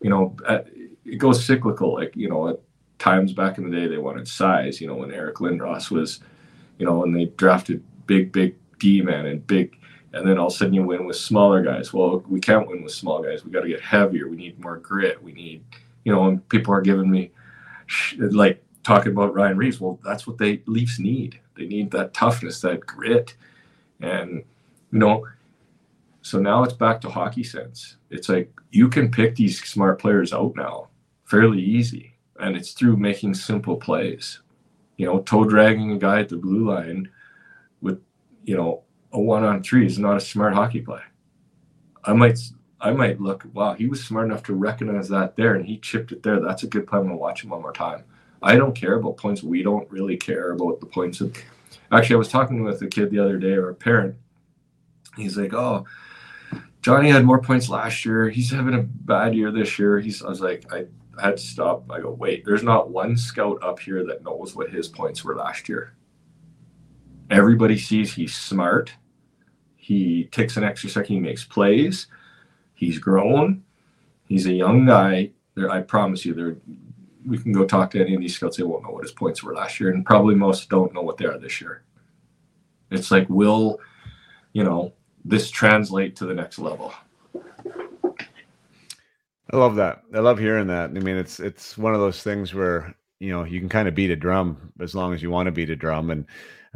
[0.00, 0.68] you know, at,
[1.04, 1.94] it goes cyclical.
[1.94, 2.60] Like you know, at
[2.98, 4.80] times back in the day they wanted size.
[4.80, 6.20] You know, when Eric Lindros was,
[6.78, 9.77] you know, when they drafted big, big D man and big,
[10.12, 11.92] and then all of a sudden you win with smaller guys.
[11.92, 13.44] Well, we can't win with small guys.
[13.44, 14.28] We got to get heavier.
[14.28, 15.22] We need more grit.
[15.22, 15.62] We need,
[16.04, 17.30] you know, and people are giving me
[18.18, 19.80] like talking about Ryan Reaves.
[19.80, 21.40] Well, that's what they Leafs need.
[21.56, 23.34] They need that toughness, that grit,
[24.00, 24.42] and
[24.92, 25.26] you know.
[26.22, 27.96] So now it's back to hockey sense.
[28.10, 30.88] It's like you can pick these smart players out now
[31.24, 34.40] fairly easy, and it's through making simple plays.
[34.96, 37.08] You know, toe dragging a guy at the blue line
[37.80, 38.02] with,
[38.44, 38.82] you know,
[39.12, 41.00] a one on three is not a smart hockey play.
[42.04, 42.38] I might
[42.80, 46.12] I might look, wow, he was smart enough to recognize that there and he chipped
[46.12, 46.40] it there.
[46.40, 46.98] That's a good play.
[46.98, 48.04] I'm gonna watch him one more time.
[48.42, 49.42] I don't care about points.
[49.42, 51.36] We don't really care about the points of
[51.90, 54.16] actually I was talking with a kid the other day or a parent.
[55.16, 55.84] He's like, Oh,
[56.82, 58.28] Johnny had more points last year.
[58.28, 59.98] He's having a bad year this year.
[59.98, 60.86] He's I was like, I
[61.20, 61.90] had to stop.
[61.90, 65.34] I go, wait, there's not one scout up here that knows what his points were
[65.34, 65.94] last year.
[67.30, 68.92] Everybody sees he's smart.
[69.76, 72.06] He takes an extra second, he makes plays.
[72.74, 73.62] He's grown.
[74.26, 75.30] He's a young guy.
[75.54, 76.56] There, I promise you, there
[77.26, 78.56] we can go talk to any of these scouts.
[78.56, 81.18] They won't know what his points were last year, and probably most don't know what
[81.18, 81.82] they are this year.
[82.90, 83.80] It's like, will
[84.52, 84.92] you know
[85.24, 86.92] this translate to the next level?
[89.50, 90.02] I love that.
[90.14, 90.90] I love hearing that.
[90.90, 93.94] I mean, it's it's one of those things where you know you can kind of
[93.94, 96.26] beat a drum as long as you want to beat a drum, and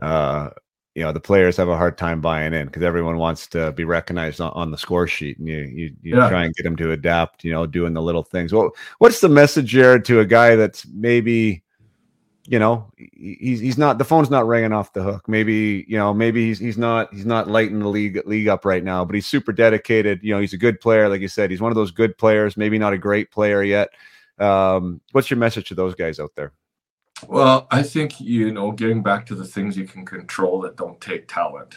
[0.01, 0.51] uh,
[0.95, 3.85] you know the players have a hard time buying in because everyone wants to be
[3.85, 6.29] recognized on, on, the score sheet, and you you, you yeah.
[6.29, 7.45] try and get them to adapt.
[7.45, 8.53] You know, doing the little things.
[8.53, 11.63] Well, what's the message, Jarrett, to a guy that's maybe
[12.47, 16.13] you know he's he's not the phone's not ringing off the hook maybe you know
[16.13, 19.27] maybe he's he's not he's not lighting the league league up right now but he's
[19.27, 21.93] super dedicated you know he's a good player like you said he's one of those
[21.93, 23.91] good players maybe not a great player yet
[24.39, 26.53] um, what's your message to those guys out there
[27.29, 31.01] well i think you know getting back to the things you can control that don't
[31.01, 31.75] take talent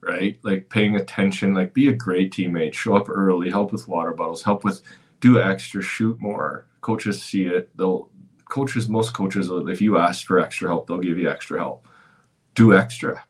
[0.00, 4.12] right like paying attention like be a great teammate show up early help with water
[4.12, 4.82] bottles help with
[5.20, 8.10] do extra shoot more coaches see it they'll
[8.50, 11.86] coaches, most coaches, uh, if you ask for extra help, they'll give you extra help.
[12.54, 13.24] Do extra.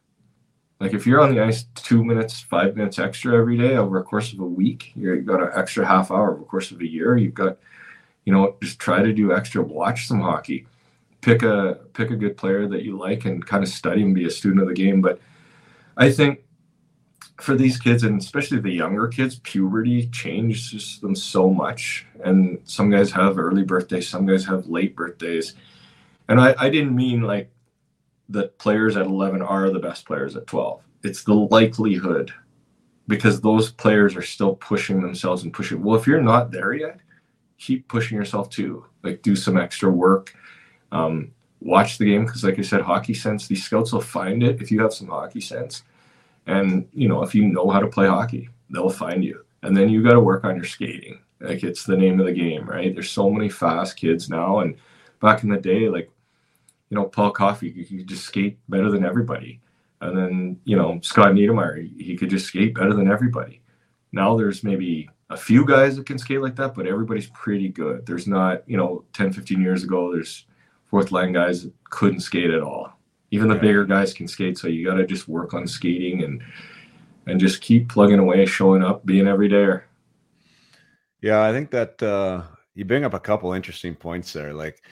[0.81, 4.03] Like if you're on the ice two minutes, five minutes extra every day over a
[4.03, 6.87] course of a week, you've got an extra half hour over a course of a
[6.87, 7.17] year.
[7.17, 7.59] You've got,
[8.25, 9.63] you know, just try to do extra.
[9.63, 10.67] Watch some hockey.
[11.21, 14.25] Pick a pick a good player that you like and kind of study and be
[14.25, 15.01] a student of the game.
[15.01, 15.21] But
[15.97, 16.41] I think
[17.41, 22.07] for these kids and especially the younger kids puberty changes them so much.
[22.25, 25.55] And some guys have early birthdays some guys have late birthdays.
[26.29, 27.51] And i, I didn't mean like
[28.29, 32.33] that players at 11 are the best players at 12 it's the likelihood
[33.09, 35.83] because those players are still pushing themselves and pushing.
[35.83, 37.01] Well if you're not there yet
[37.61, 38.85] keep pushing yourself too.
[39.05, 40.35] Like do some extra work
[40.93, 44.63] um, watch the game because like i said hockey sense these scouts will find it
[44.63, 45.83] if you have some hockey sense
[46.47, 49.45] and you know, if you know how to play hockey, they'll find you.
[49.63, 51.21] And then you got to work on your skating.
[51.41, 52.93] Like it's the name of the game, right?
[52.93, 54.77] There's so many fast kids now, and
[55.21, 56.11] back in the day, like
[56.91, 59.61] you know, Paul Coffey, he could just skate better than everybody.
[60.01, 63.63] And then you know, Scott Niedermayer, he, he could just skate better than everybody.
[64.13, 68.05] Now there's maybe a few guys that can skate like that, but everybody's pretty good.
[68.05, 70.47] There's not, you know, 10, 15 years ago, there's
[70.91, 72.93] fourth line guys couldn't skate at all.
[73.31, 76.43] Even the bigger guys can skate so you got to just work on skating and
[77.27, 79.79] and just keep plugging away showing up being every day.
[81.23, 82.43] Yeah i think that uh
[82.75, 84.83] you bring up a couple interesting points there like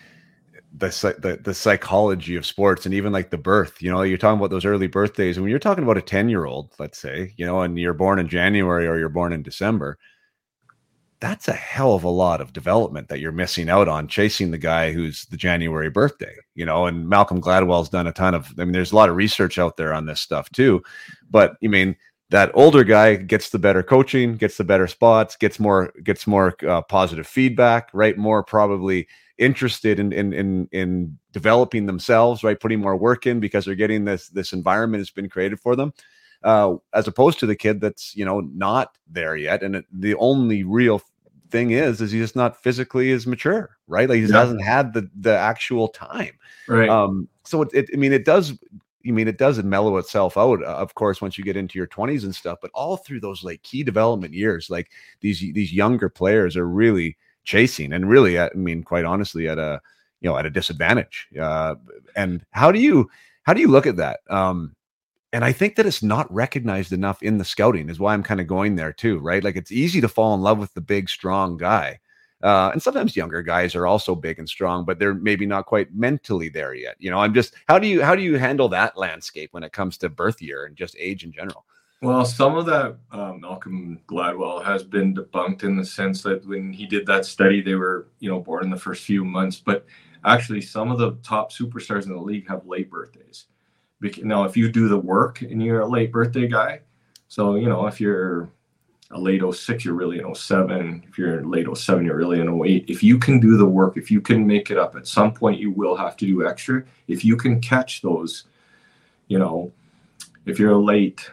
[0.76, 0.88] the,
[1.18, 4.50] the the psychology of sports and even like the birth you know you're talking about
[4.50, 7.46] those early birthdays and when you're talking about a 10 year old let's say you
[7.46, 9.98] know and you're born in january or you're born in december
[11.20, 14.58] that's a hell of a lot of development that you're missing out on chasing the
[14.58, 16.86] guy who's the January birthday, you know.
[16.86, 19.76] And Malcolm Gladwell's done a ton of, I mean, there's a lot of research out
[19.76, 20.82] there on this stuff too.
[21.30, 21.96] But I mean,
[22.30, 26.54] that older guy gets the better coaching, gets the better spots, gets more, gets more
[26.66, 28.16] uh, positive feedback, right?
[28.16, 29.08] More probably
[29.38, 32.58] interested in, in in in developing themselves, right?
[32.58, 35.92] Putting more work in because they're getting this this environment has been created for them
[36.44, 40.14] uh, as opposed to the kid that's you know not there yet, and it, the
[40.16, 41.02] only real
[41.50, 44.08] thing is is he's just not physically as mature, right?
[44.08, 44.38] Like he yeah.
[44.38, 46.38] hasn't had the the actual time,
[46.68, 46.88] right?
[46.88, 48.52] Um, so it, it, I mean, it does.
[49.06, 51.86] I mean, it does mellow itself out, uh, of course, once you get into your
[51.86, 52.58] 20s and stuff.
[52.60, 54.90] But all through those like key development years, like
[55.20, 59.80] these these younger players are really chasing, and really, I mean, quite honestly, at a
[60.20, 61.28] you know at a disadvantage.
[61.40, 61.76] Uh,
[62.16, 63.08] and how do you
[63.44, 64.20] how do you look at that?
[64.28, 64.74] Um,
[65.32, 68.40] and I think that it's not recognized enough in the scouting is why I'm kind
[68.40, 69.44] of going there too, right?
[69.44, 72.00] Like it's easy to fall in love with the big, strong guy.
[72.42, 75.92] Uh, and sometimes younger guys are also big and strong, but they're maybe not quite
[75.92, 76.94] mentally there yet.
[76.98, 79.72] You know, I'm just how do you how do you handle that landscape when it
[79.72, 81.64] comes to birth year and just age in general?
[82.00, 86.72] Well, some of that um, Malcolm Gladwell has been debunked in the sense that when
[86.72, 89.84] he did that study, they were you know born in the first few months, but
[90.24, 93.46] actually some of the top superstars in the league have late birthdays.
[94.22, 96.80] Now, if you do the work and you're a late birthday guy,
[97.28, 98.48] so you know if you're
[99.10, 101.04] a late 06, you're really an 07.
[101.08, 102.84] If you're late 07, you're really an 08.
[102.88, 105.58] If you can do the work, if you can make it up, at some point
[105.58, 106.84] you will have to do extra.
[107.06, 108.44] If you can catch those,
[109.28, 109.72] you know,
[110.46, 111.30] if you're a late,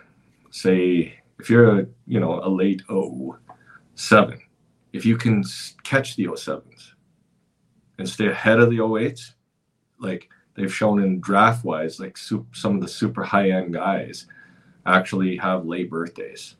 [0.51, 2.81] say, if you're a, you know, a late
[3.95, 4.39] 07,
[4.93, 5.43] if you can
[5.83, 6.93] catch the 07s
[7.97, 9.33] and stay ahead of the 08s,
[9.99, 14.25] like they've shown in draft wise, like some of the super high end guys
[14.85, 16.55] actually have late birthdays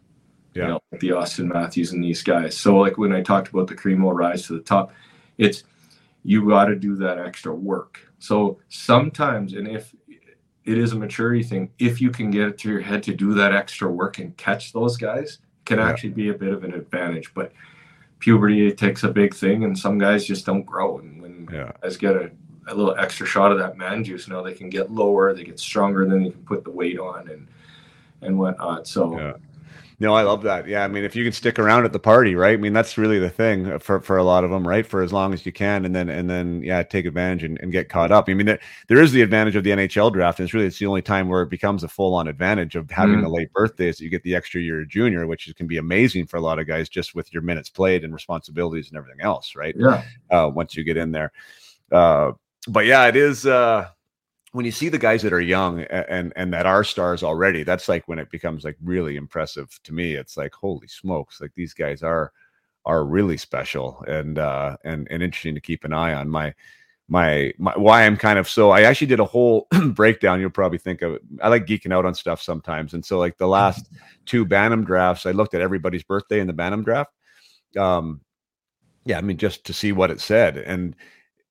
[0.56, 0.64] yeah.
[0.64, 2.58] you know, like the Auston Matthews and these guys.
[2.58, 4.92] So like when I talked about the cream will rise to the top,
[5.38, 5.64] it's
[6.24, 8.00] you got to do that extra work.
[8.20, 9.94] So sometimes, and if
[10.64, 13.34] it is a maturity thing, if you can get it to your head to do
[13.36, 15.88] that extra work and catch those guys, can yeah.
[15.88, 17.34] actually be a bit of an advantage.
[17.34, 17.52] But
[18.20, 21.00] puberty takes a big thing, and some guys just don't grow.
[21.00, 21.74] And when yeah.
[21.84, 22.32] guys get a,
[22.68, 25.60] a little extra shot of that man juice, now they can get lower, they get
[25.60, 27.48] stronger, then they can put the weight on and
[28.22, 28.88] and whatnot.
[28.88, 29.18] So.
[29.18, 29.34] Yeah
[30.00, 30.68] no, I love that.
[30.68, 32.54] Yeah, I mean, if you can stick around at the party, right?
[32.54, 34.86] I mean, that's really the thing for, for a lot of them, right?
[34.86, 37.72] For as long as you can, and then and then yeah, take advantage and, and
[37.72, 38.26] get caught up.
[38.28, 38.60] I mean, there,
[38.90, 41.30] there is the advantage of the NHL draft, and it's really it's the only time
[41.30, 43.22] where it becomes a full on advantage of having mm.
[43.22, 44.02] the late birthdays.
[44.02, 46.90] You get the extra year junior, which can be amazing for a lot of guys,
[46.90, 49.76] just with your minutes played and responsibilities and everything else, right?
[49.78, 50.04] Yeah.
[50.30, 51.32] Uh, once you get in there,
[51.94, 52.34] uh,
[52.68, 53.46] but yeah, it is.
[53.46, 53.90] Uh,
[54.56, 57.90] when you see the guys that are young and and that are stars already, that's
[57.90, 60.14] like when it becomes like really impressive to me.
[60.14, 62.32] It's like holy smokes, like these guys are
[62.86, 66.30] are really special and uh and and interesting to keep an eye on.
[66.30, 66.54] My
[67.08, 70.40] my, my why I'm kind of so I actually did a whole breakdown.
[70.40, 73.48] You'll probably think of I like geeking out on stuff sometimes, and so like the
[73.48, 73.90] last
[74.26, 77.12] two Bantam drafts, I looked at everybody's birthday in the Bantam draft.
[77.78, 78.22] Um,
[79.04, 80.96] yeah, I mean just to see what it said, and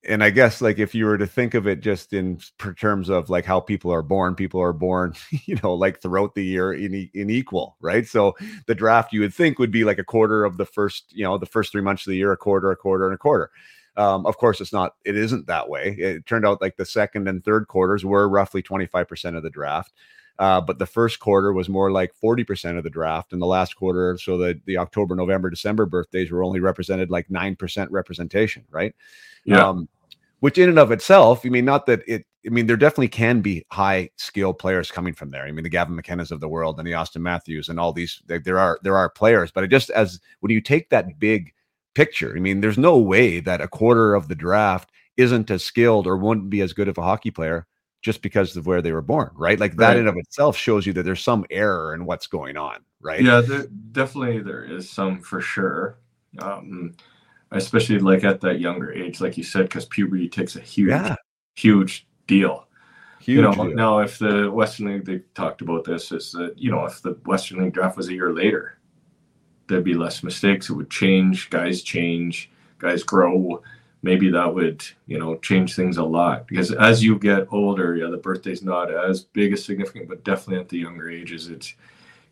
[0.07, 2.39] and I guess like if you were to think of it just in
[2.77, 5.13] terms of like how people are born, people are born,
[5.45, 8.07] you know, like throughout the year in, in equal, right?
[8.07, 8.35] So
[8.67, 11.37] the draft you would think would be like a quarter of the first, you know,
[11.37, 13.51] the first three months of the year, a quarter, a quarter, and a quarter.
[13.97, 14.95] Um, of course, it's not.
[15.05, 15.95] It isn't that way.
[15.97, 19.43] It turned out like the second and third quarters were roughly twenty five percent of
[19.43, 19.93] the draft.
[20.37, 23.75] Uh, but the first quarter was more like 40% of the draft and the last
[23.75, 28.93] quarter so the, the october november december birthdays were only represented like 9% representation right
[29.45, 29.69] yeah.
[29.69, 29.87] Um,
[30.39, 33.41] which in and of itself, I mean, not that it, I mean, there definitely can
[33.41, 35.43] be high skill players coming from there.
[35.43, 38.21] I mean, the Gavin McKennas of the world and the Auston Matthews and all these,
[38.27, 41.53] there are, there are players, but it just as when you take that big
[41.95, 46.05] picture, I mean, there's no way that a quarter of the draft isn't as skilled
[46.05, 47.65] or wouldn't be as good of a hockey player
[48.05, 49.59] just because of where they were born, right?
[49.59, 49.97] Like that right.
[49.97, 53.19] in of itself shows you that there's some error in what's going on, right?
[53.19, 55.97] Yeah, there, definitely there is some for sure.
[56.37, 56.93] Um,
[57.49, 61.15] especially like at that younger age, like you said, because puberty takes a huge, yeah.
[61.55, 62.67] huge deal.
[63.21, 63.75] Huge you know, deal.
[63.75, 67.17] now if the Western League they talked about this is that you know if the
[67.25, 68.77] Western League draft was a year later,
[69.67, 70.69] there'd be less mistakes.
[70.69, 71.49] It would change.
[71.49, 72.51] Guys change.
[72.77, 73.63] Guys grow.
[74.05, 78.09] Maybe that would you know change things a lot because as you get older, yeah,
[78.09, 81.73] the birthday's not as big a significant, but definitely at the younger ages, it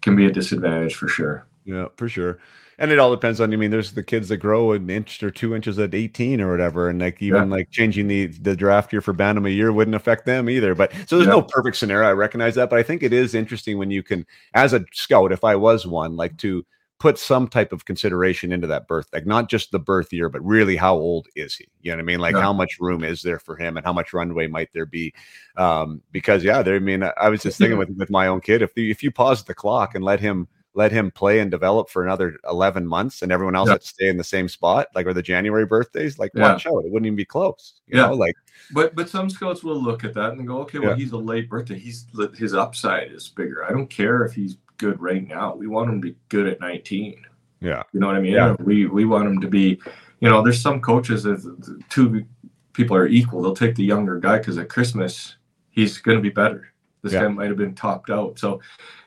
[0.02, 1.48] can be a disadvantage for sure.
[1.66, 2.40] Yeah, for sure
[2.80, 3.54] and it all depends on.
[3.54, 6.52] I mean, there's the kids that grow an inch or two inches at 18 or
[6.52, 7.56] whatever, and like even yeah.
[7.56, 10.74] like changing the the draft year for Bantam a year wouldn't affect them either.
[10.76, 11.34] But so there's yeah.
[11.34, 12.10] no perfect scenario.
[12.10, 15.32] I recognize that, but I think it is interesting when you can, as a scout,
[15.32, 16.66] if I was one, like to
[17.04, 20.40] put some type of consideration into that birth, like not just the birth year, but
[20.40, 21.68] really how old is he?
[21.82, 22.20] You know what I mean?
[22.22, 22.42] Like yeah.
[22.42, 25.14] how much room is there for him and how much runway might there be?
[25.58, 26.78] Um, because yeah, there.
[26.78, 29.12] I mean, I was just thinking with with my own kid, if the, if you
[29.12, 33.22] pause the clock and let him let him play and develop for another 11 months
[33.22, 33.76] and everyone else yep.
[33.76, 36.52] had to stay in the same spot like or the january birthdays like yeah.
[36.52, 38.08] watch out it wouldn't even be close you yeah.
[38.08, 38.34] know like
[38.72, 40.96] but but some scouts will look at that and go okay well yeah.
[40.96, 45.02] he's a late birthday he's his upside is bigger i don't care if he's good
[45.02, 45.56] right now.
[45.56, 47.26] We want him to be good at 19
[47.64, 47.82] yeah.
[47.94, 48.34] You know what i mean?
[48.34, 48.56] Yeah.
[48.60, 49.80] we we want him to be
[50.20, 52.26] you know there's some coaches that two
[52.74, 53.42] people are equal.
[53.42, 55.38] They'll take the younger guy because at christmas
[55.72, 56.74] he's going to be better.
[57.02, 57.22] This yeah.
[57.22, 58.38] guy might have been topped out.
[58.38, 58.62] So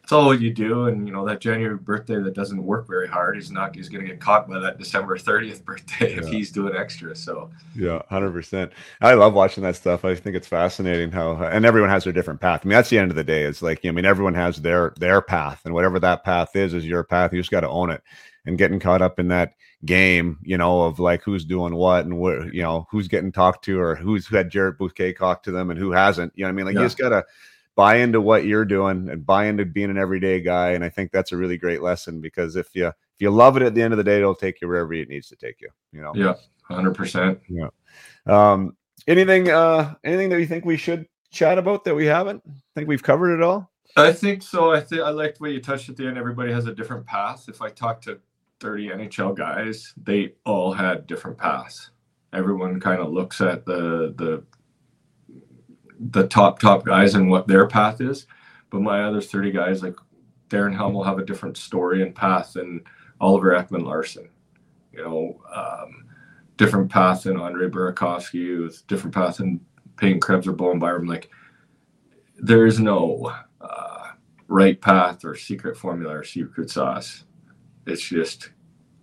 [0.06, 0.84] it's all you do.
[0.84, 4.04] And you know that January birthday that doesn't work very hard, he's not he's going
[4.04, 6.22] to get caught by that December 30th birthday yeah.
[6.22, 7.16] if he's doing extra.
[7.16, 8.70] So yeah, hundred percent.
[9.00, 10.04] I love watching that stuff.
[10.04, 12.60] I think it's fascinating how and everyone has their different path.
[12.62, 13.42] I mean, that's the end of the day.
[13.42, 16.72] It's like you I mean, everyone has their their path, and whatever that path is
[16.72, 17.32] is your path.
[17.32, 18.00] You just got to own it.
[18.44, 19.54] And getting caught up in that
[19.84, 23.64] game, you know, of like who's doing what and what, you know, who's getting talked
[23.64, 26.32] to or who's had Jarrett Bousquet talk to them and who hasn't.
[26.36, 26.66] You know what I mean?
[26.66, 26.82] Like yeah.
[26.82, 27.24] you just gotta
[27.76, 30.72] buy into what you're doing and buy into being an everyday guy.
[30.72, 33.62] And I think that's a really great lesson because if you if you love it
[33.62, 35.68] at the end of the day, it'll take you wherever it needs to take you.
[35.92, 36.12] You know.
[36.14, 37.38] Yeah, hundred percent.
[37.48, 37.68] Yeah.
[38.26, 38.76] Um,
[39.06, 42.42] anything uh anything that you think we should chat about that we haven't?
[42.48, 43.70] I think we've covered it all.
[43.96, 44.72] I think so.
[44.72, 46.18] I think I liked what you touched at the end.
[46.18, 47.48] Everybody has a different path.
[47.48, 48.18] If I talk to
[48.60, 51.90] 30 NHL guys, they all had different paths.
[52.32, 54.42] Everyone kind of looks at the the
[55.98, 58.26] the top top guys and what their path is.
[58.70, 59.96] But my other 30 guys, like
[60.48, 62.82] Darren Helm, will have a different story and path than
[63.20, 64.28] Oliver Ekman-Larsson.
[64.92, 66.04] You know, um,
[66.56, 69.60] different path than Andre Burakovsky, different path than
[69.96, 71.06] Peyton Krebs or Bowen Byram.
[71.06, 71.30] Like,
[72.38, 74.08] there is no uh,
[74.48, 77.24] right path or secret formula or secret sauce.
[77.86, 78.50] It's just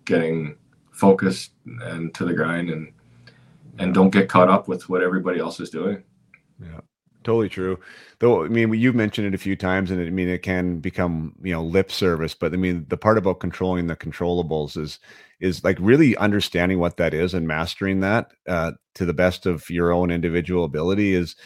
[0.04, 0.56] getting
[0.92, 1.52] focused
[1.82, 2.92] and to the grind and
[3.78, 6.04] and don't get caught up with what everybody else is doing.
[6.64, 6.80] Yeah,
[7.24, 7.78] totally true.
[8.20, 10.80] Though I mean, you've mentioned it a few times, and it, I mean, it can
[10.80, 12.34] become you know lip service.
[12.34, 14.98] But I mean, the part about controlling the controllables is
[15.40, 19.68] is like really understanding what that is and mastering that uh, to the best of
[19.68, 21.36] your own individual ability is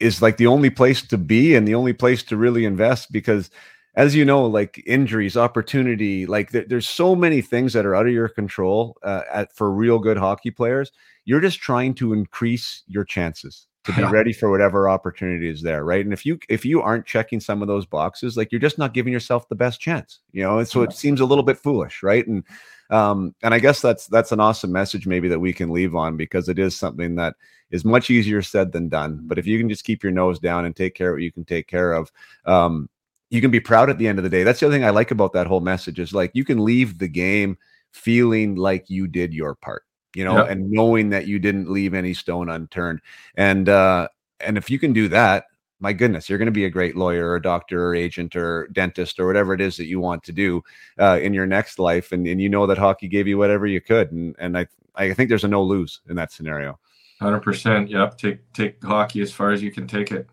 [0.00, 3.50] is like the only place to be and the only place to really invest because
[3.96, 8.06] as you know like injuries opportunity like th- there's so many things that are out
[8.06, 10.92] of your control uh, at, for real good hockey players
[11.24, 15.84] you're just trying to increase your chances to be ready for whatever opportunity is there
[15.84, 16.04] right?
[16.04, 18.92] And if you if you aren't checking some of those boxes like you're just not
[18.92, 20.58] giving yourself the best chance you know?
[20.58, 22.26] And so it seems a little bit foolish right?
[22.26, 22.44] And
[22.90, 26.16] um and i guess that's that's an awesome message maybe that we can leave on
[26.16, 27.34] because it is something that
[27.72, 29.22] is much easier said than done.
[29.24, 31.32] But if you can just keep your nose down and take care of what you
[31.32, 32.12] can take care of
[32.44, 32.88] um
[33.28, 34.44] you can be proud at the end of the day.
[34.44, 36.98] That's the other thing i like about that whole message is like you can leave
[36.98, 37.56] the game
[37.92, 39.82] feeling like you did your part
[40.16, 40.48] you know, yep.
[40.48, 43.02] and knowing that you didn't leave any stone unturned.
[43.36, 44.08] And uh,
[44.40, 45.44] and if you can do that,
[45.78, 49.20] my goodness, you're going to be a great lawyer or doctor or agent or dentist
[49.20, 50.62] or whatever it is that you want to do
[50.98, 52.12] uh, in your next life.
[52.12, 54.10] And, and you know that hockey gave you whatever you could.
[54.10, 56.78] And, and I, I think there's a no lose in that scenario.
[57.20, 57.90] 100%.
[57.90, 58.16] Yep.
[58.16, 60.26] Take, take hockey as far as you can take it.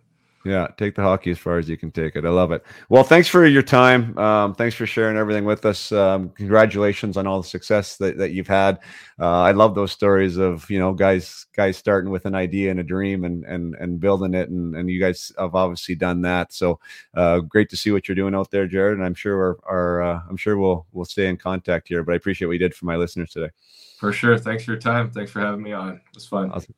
[0.46, 2.26] Yeah, take the hockey as far as you can take it.
[2.26, 2.66] I love it.
[2.90, 4.18] Well, thanks for your time.
[4.18, 5.90] Um, thanks for sharing everything with us.
[5.94, 8.80] Um, congratulations on all the success that, that you've had.
[9.20, 12.80] Uh, I love those stories of you know guys guys starting with an idea and
[12.82, 16.52] a dream and and and building it, and and you guys have obviously done that.
[16.52, 16.80] So
[17.14, 18.98] uh, great to see what you're doing out there, Jarrett.
[18.98, 22.04] And I'm sure our, our uh, I'm sure we'll we'll stay in contact here.
[22.04, 23.52] But I appreciate what you did for my listeners today.
[23.98, 24.38] For sure.
[24.38, 25.10] Thanks for your time.
[25.10, 25.96] Thanks for having me on.
[25.96, 26.52] It was fun.
[26.52, 26.76] Awesome.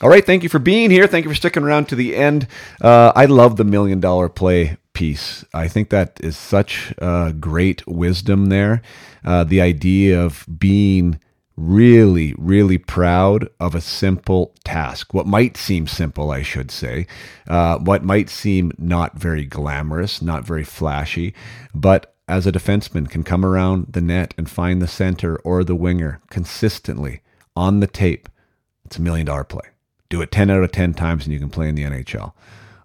[0.00, 0.24] All right.
[0.24, 1.08] Thank you for being here.
[1.08, 2.46] Thank you for sticking around to the end.
[2.80, 5.44] Uh, I love the million dollar play piece.
[5.52, 8.80] I think that is such uh, great wisdom there.
[9.24, 11.18] Uh, the idea of being
[11.56, 15.12] really, really proud of a simple task.
[15.12, 17.08] What might seem simple, I should say,
[17.48, 21.34] uh, what might seem not very glamorous, not very flashy,
[21.74, 25.74] but as a defenseman can come around the net and find the center or the
[25.74, 27.22] winger consistently
[27.56, 28.28] on the tape.
[28.84, 29.70] It's a million dollar play
[30.08, 32.32] do it 10 out of 10 times and you can play in the NHL.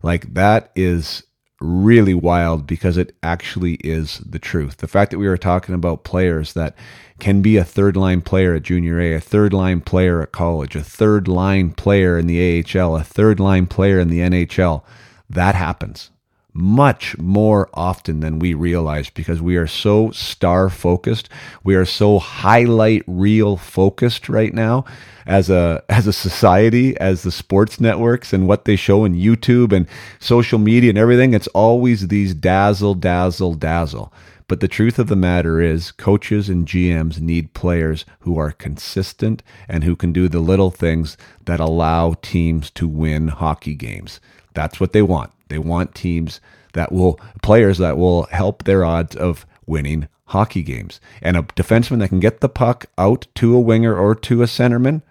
[0.01, 1.23] Like that is
[1.59, 4.77] really wild because it actually is the truth.
[4.77, 6.75] The fact that we were talking about players that
[7.19, 10.75] can be a third line player at junior A, a third line player at college,
[10.75, 14.83] a third line player in the AHL, a third line player in the NHL,
[15.29, 16.11] that happens
[16.53, 21.29] much more often than we realize because we are so star focused.
[21.63, 24.85] We are so highlight reel focused right now
[25.25, 29.73] as a as a society, as the sports networks and what they show in YouTube
[29.73, 29.87] and
[30.19, 31.33] social media and everything.
[31.33, 34.13] It's always these dazzle, dazzle, dazzle.
[34.47, 39.41] But the truth of the matter is, coaches and GMs need players who are consistent
[39.69, 44.19] and who can do the little things that allow teams to win hockey games.
[44.53, 45.31] That's what they want.
[45.49, 46.41] They want teams
[46.73, 50.99] that will, players that will help their odds of winning hockey games.
[51.21, 54.47] And a defenseman that can get the puck out to a winger or to a
[54.47, 55.01] centerman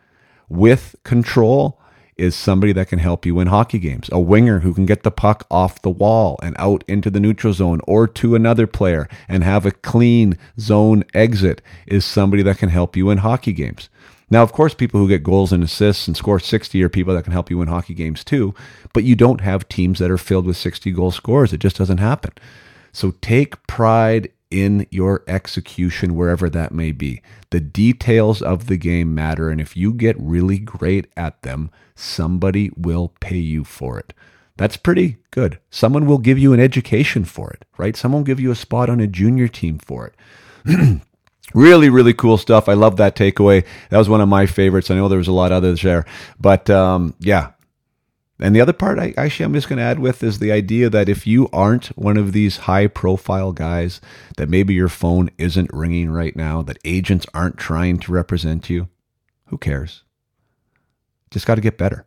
[0.49, 1.79] with control
[2.17, 4.09] is somebody that can help you win hockey games.
[4.13, 7.53] A winger who can get the puck off the wall and out into the neutral
[7.53, 12.69] zone or to another player and have a clean zone exit is somebody that can
[12.69, 13.89] help you win hockey games.
[14.33, 17.25] Now, of course, people who get goals and assists and score 60 are people that
[17.25, 18.55] can help you win hockey games too,
[18.95, 21.53] but you don't have teams that are filled with 60 goal scorers.
[21.53, 22.33] It just doesn't happen.
[22.93, 27.21] So take pride in your execution, wherever that may be.
[27.51, 32.71] The details of the game matter, and if you get really great at them, somebody
[32.75, 34.15] will pay you for it.
[34.57, 35.59] That's pretty good.
[35.69, 37.95] Someone will give you an education for it, right?
[37.95, 40.07] Someone will give you a spot on a junior team for
[40.65, 41.03] it.
[41.55, 42.69] really, really cool stuff.
[42.69, 43.65] I love that takeaway.
[43.91, 44.91] That was one of my favorites.
[44.91, 46.05] I know there was a lot others there,
[46.41, 47.53] but um, yeah,
[48.43, 50.91] and the other part, I, actually, I'm just going to add with is the idea
[50.91, 54.01] that if you aren't one of these high profile guys,
[54.37, 58.89] that maybe your phone isn't ringing right now, that agents aren't trying to represent you,
[59.47, 60.03] who cares?
[61.31, 62.05] Just got to get better.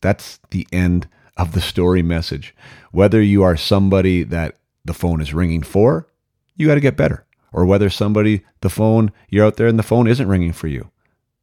[0.00, 2.54] That's the end of the story message.
[2.92, 6.06] Whether you are somebody that the phone is ringing for,
[6.54, 7.26] you got to get better.
[7.52, 10.90] Or whether somebody, the phone, you're out there and the phone isn't ringing for you,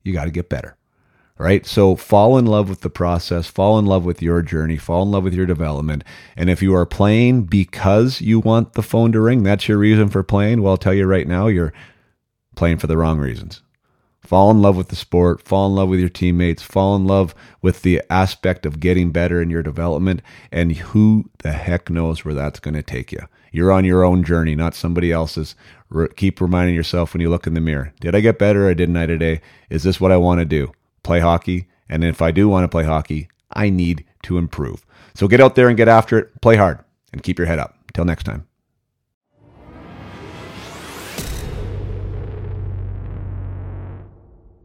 [0.04, 0.78] you got to get better
[1.38, 1.66] right?
[1.66, 5.12] So fall in love with the process, fall in love with your journey, fall in
[5.12, 6.04] love with your development.
[6.36, 10.10] And if you are playing because you want the phone to ring, that's your reason
[10.10, 10.62] for playing.
[10.62, 11.74] Well, I'll tell you right now, you're
[12.56, 13.62] playing for the wrong reasons.
[14.22, 17.36] Fall in love with the sport, fall in love with your teammates, fall in love
[17.62, 22.34] with the aspect of getting better in your development, and who the heck knows where
[22.34, 23.20] that's going to take you.
[23.56, 25.56] You're on your own journey, not somebody else's.
[26.16, 28.98] keep reminding yourself when you look in the mirror Did I get better or didn't
[28.98, 29.42] I today?
[29.70, 30.72] Is this what I want to do?
[31.06, 31.68] play hockey.
[31.88, 34.86] And if I do want to play hockey, I need to improve.
[35.14, 36.80] So get out there and get after it, play hard,
[37.14, 37.78] and keep your head up.
[37.94, 38.46] Till next time.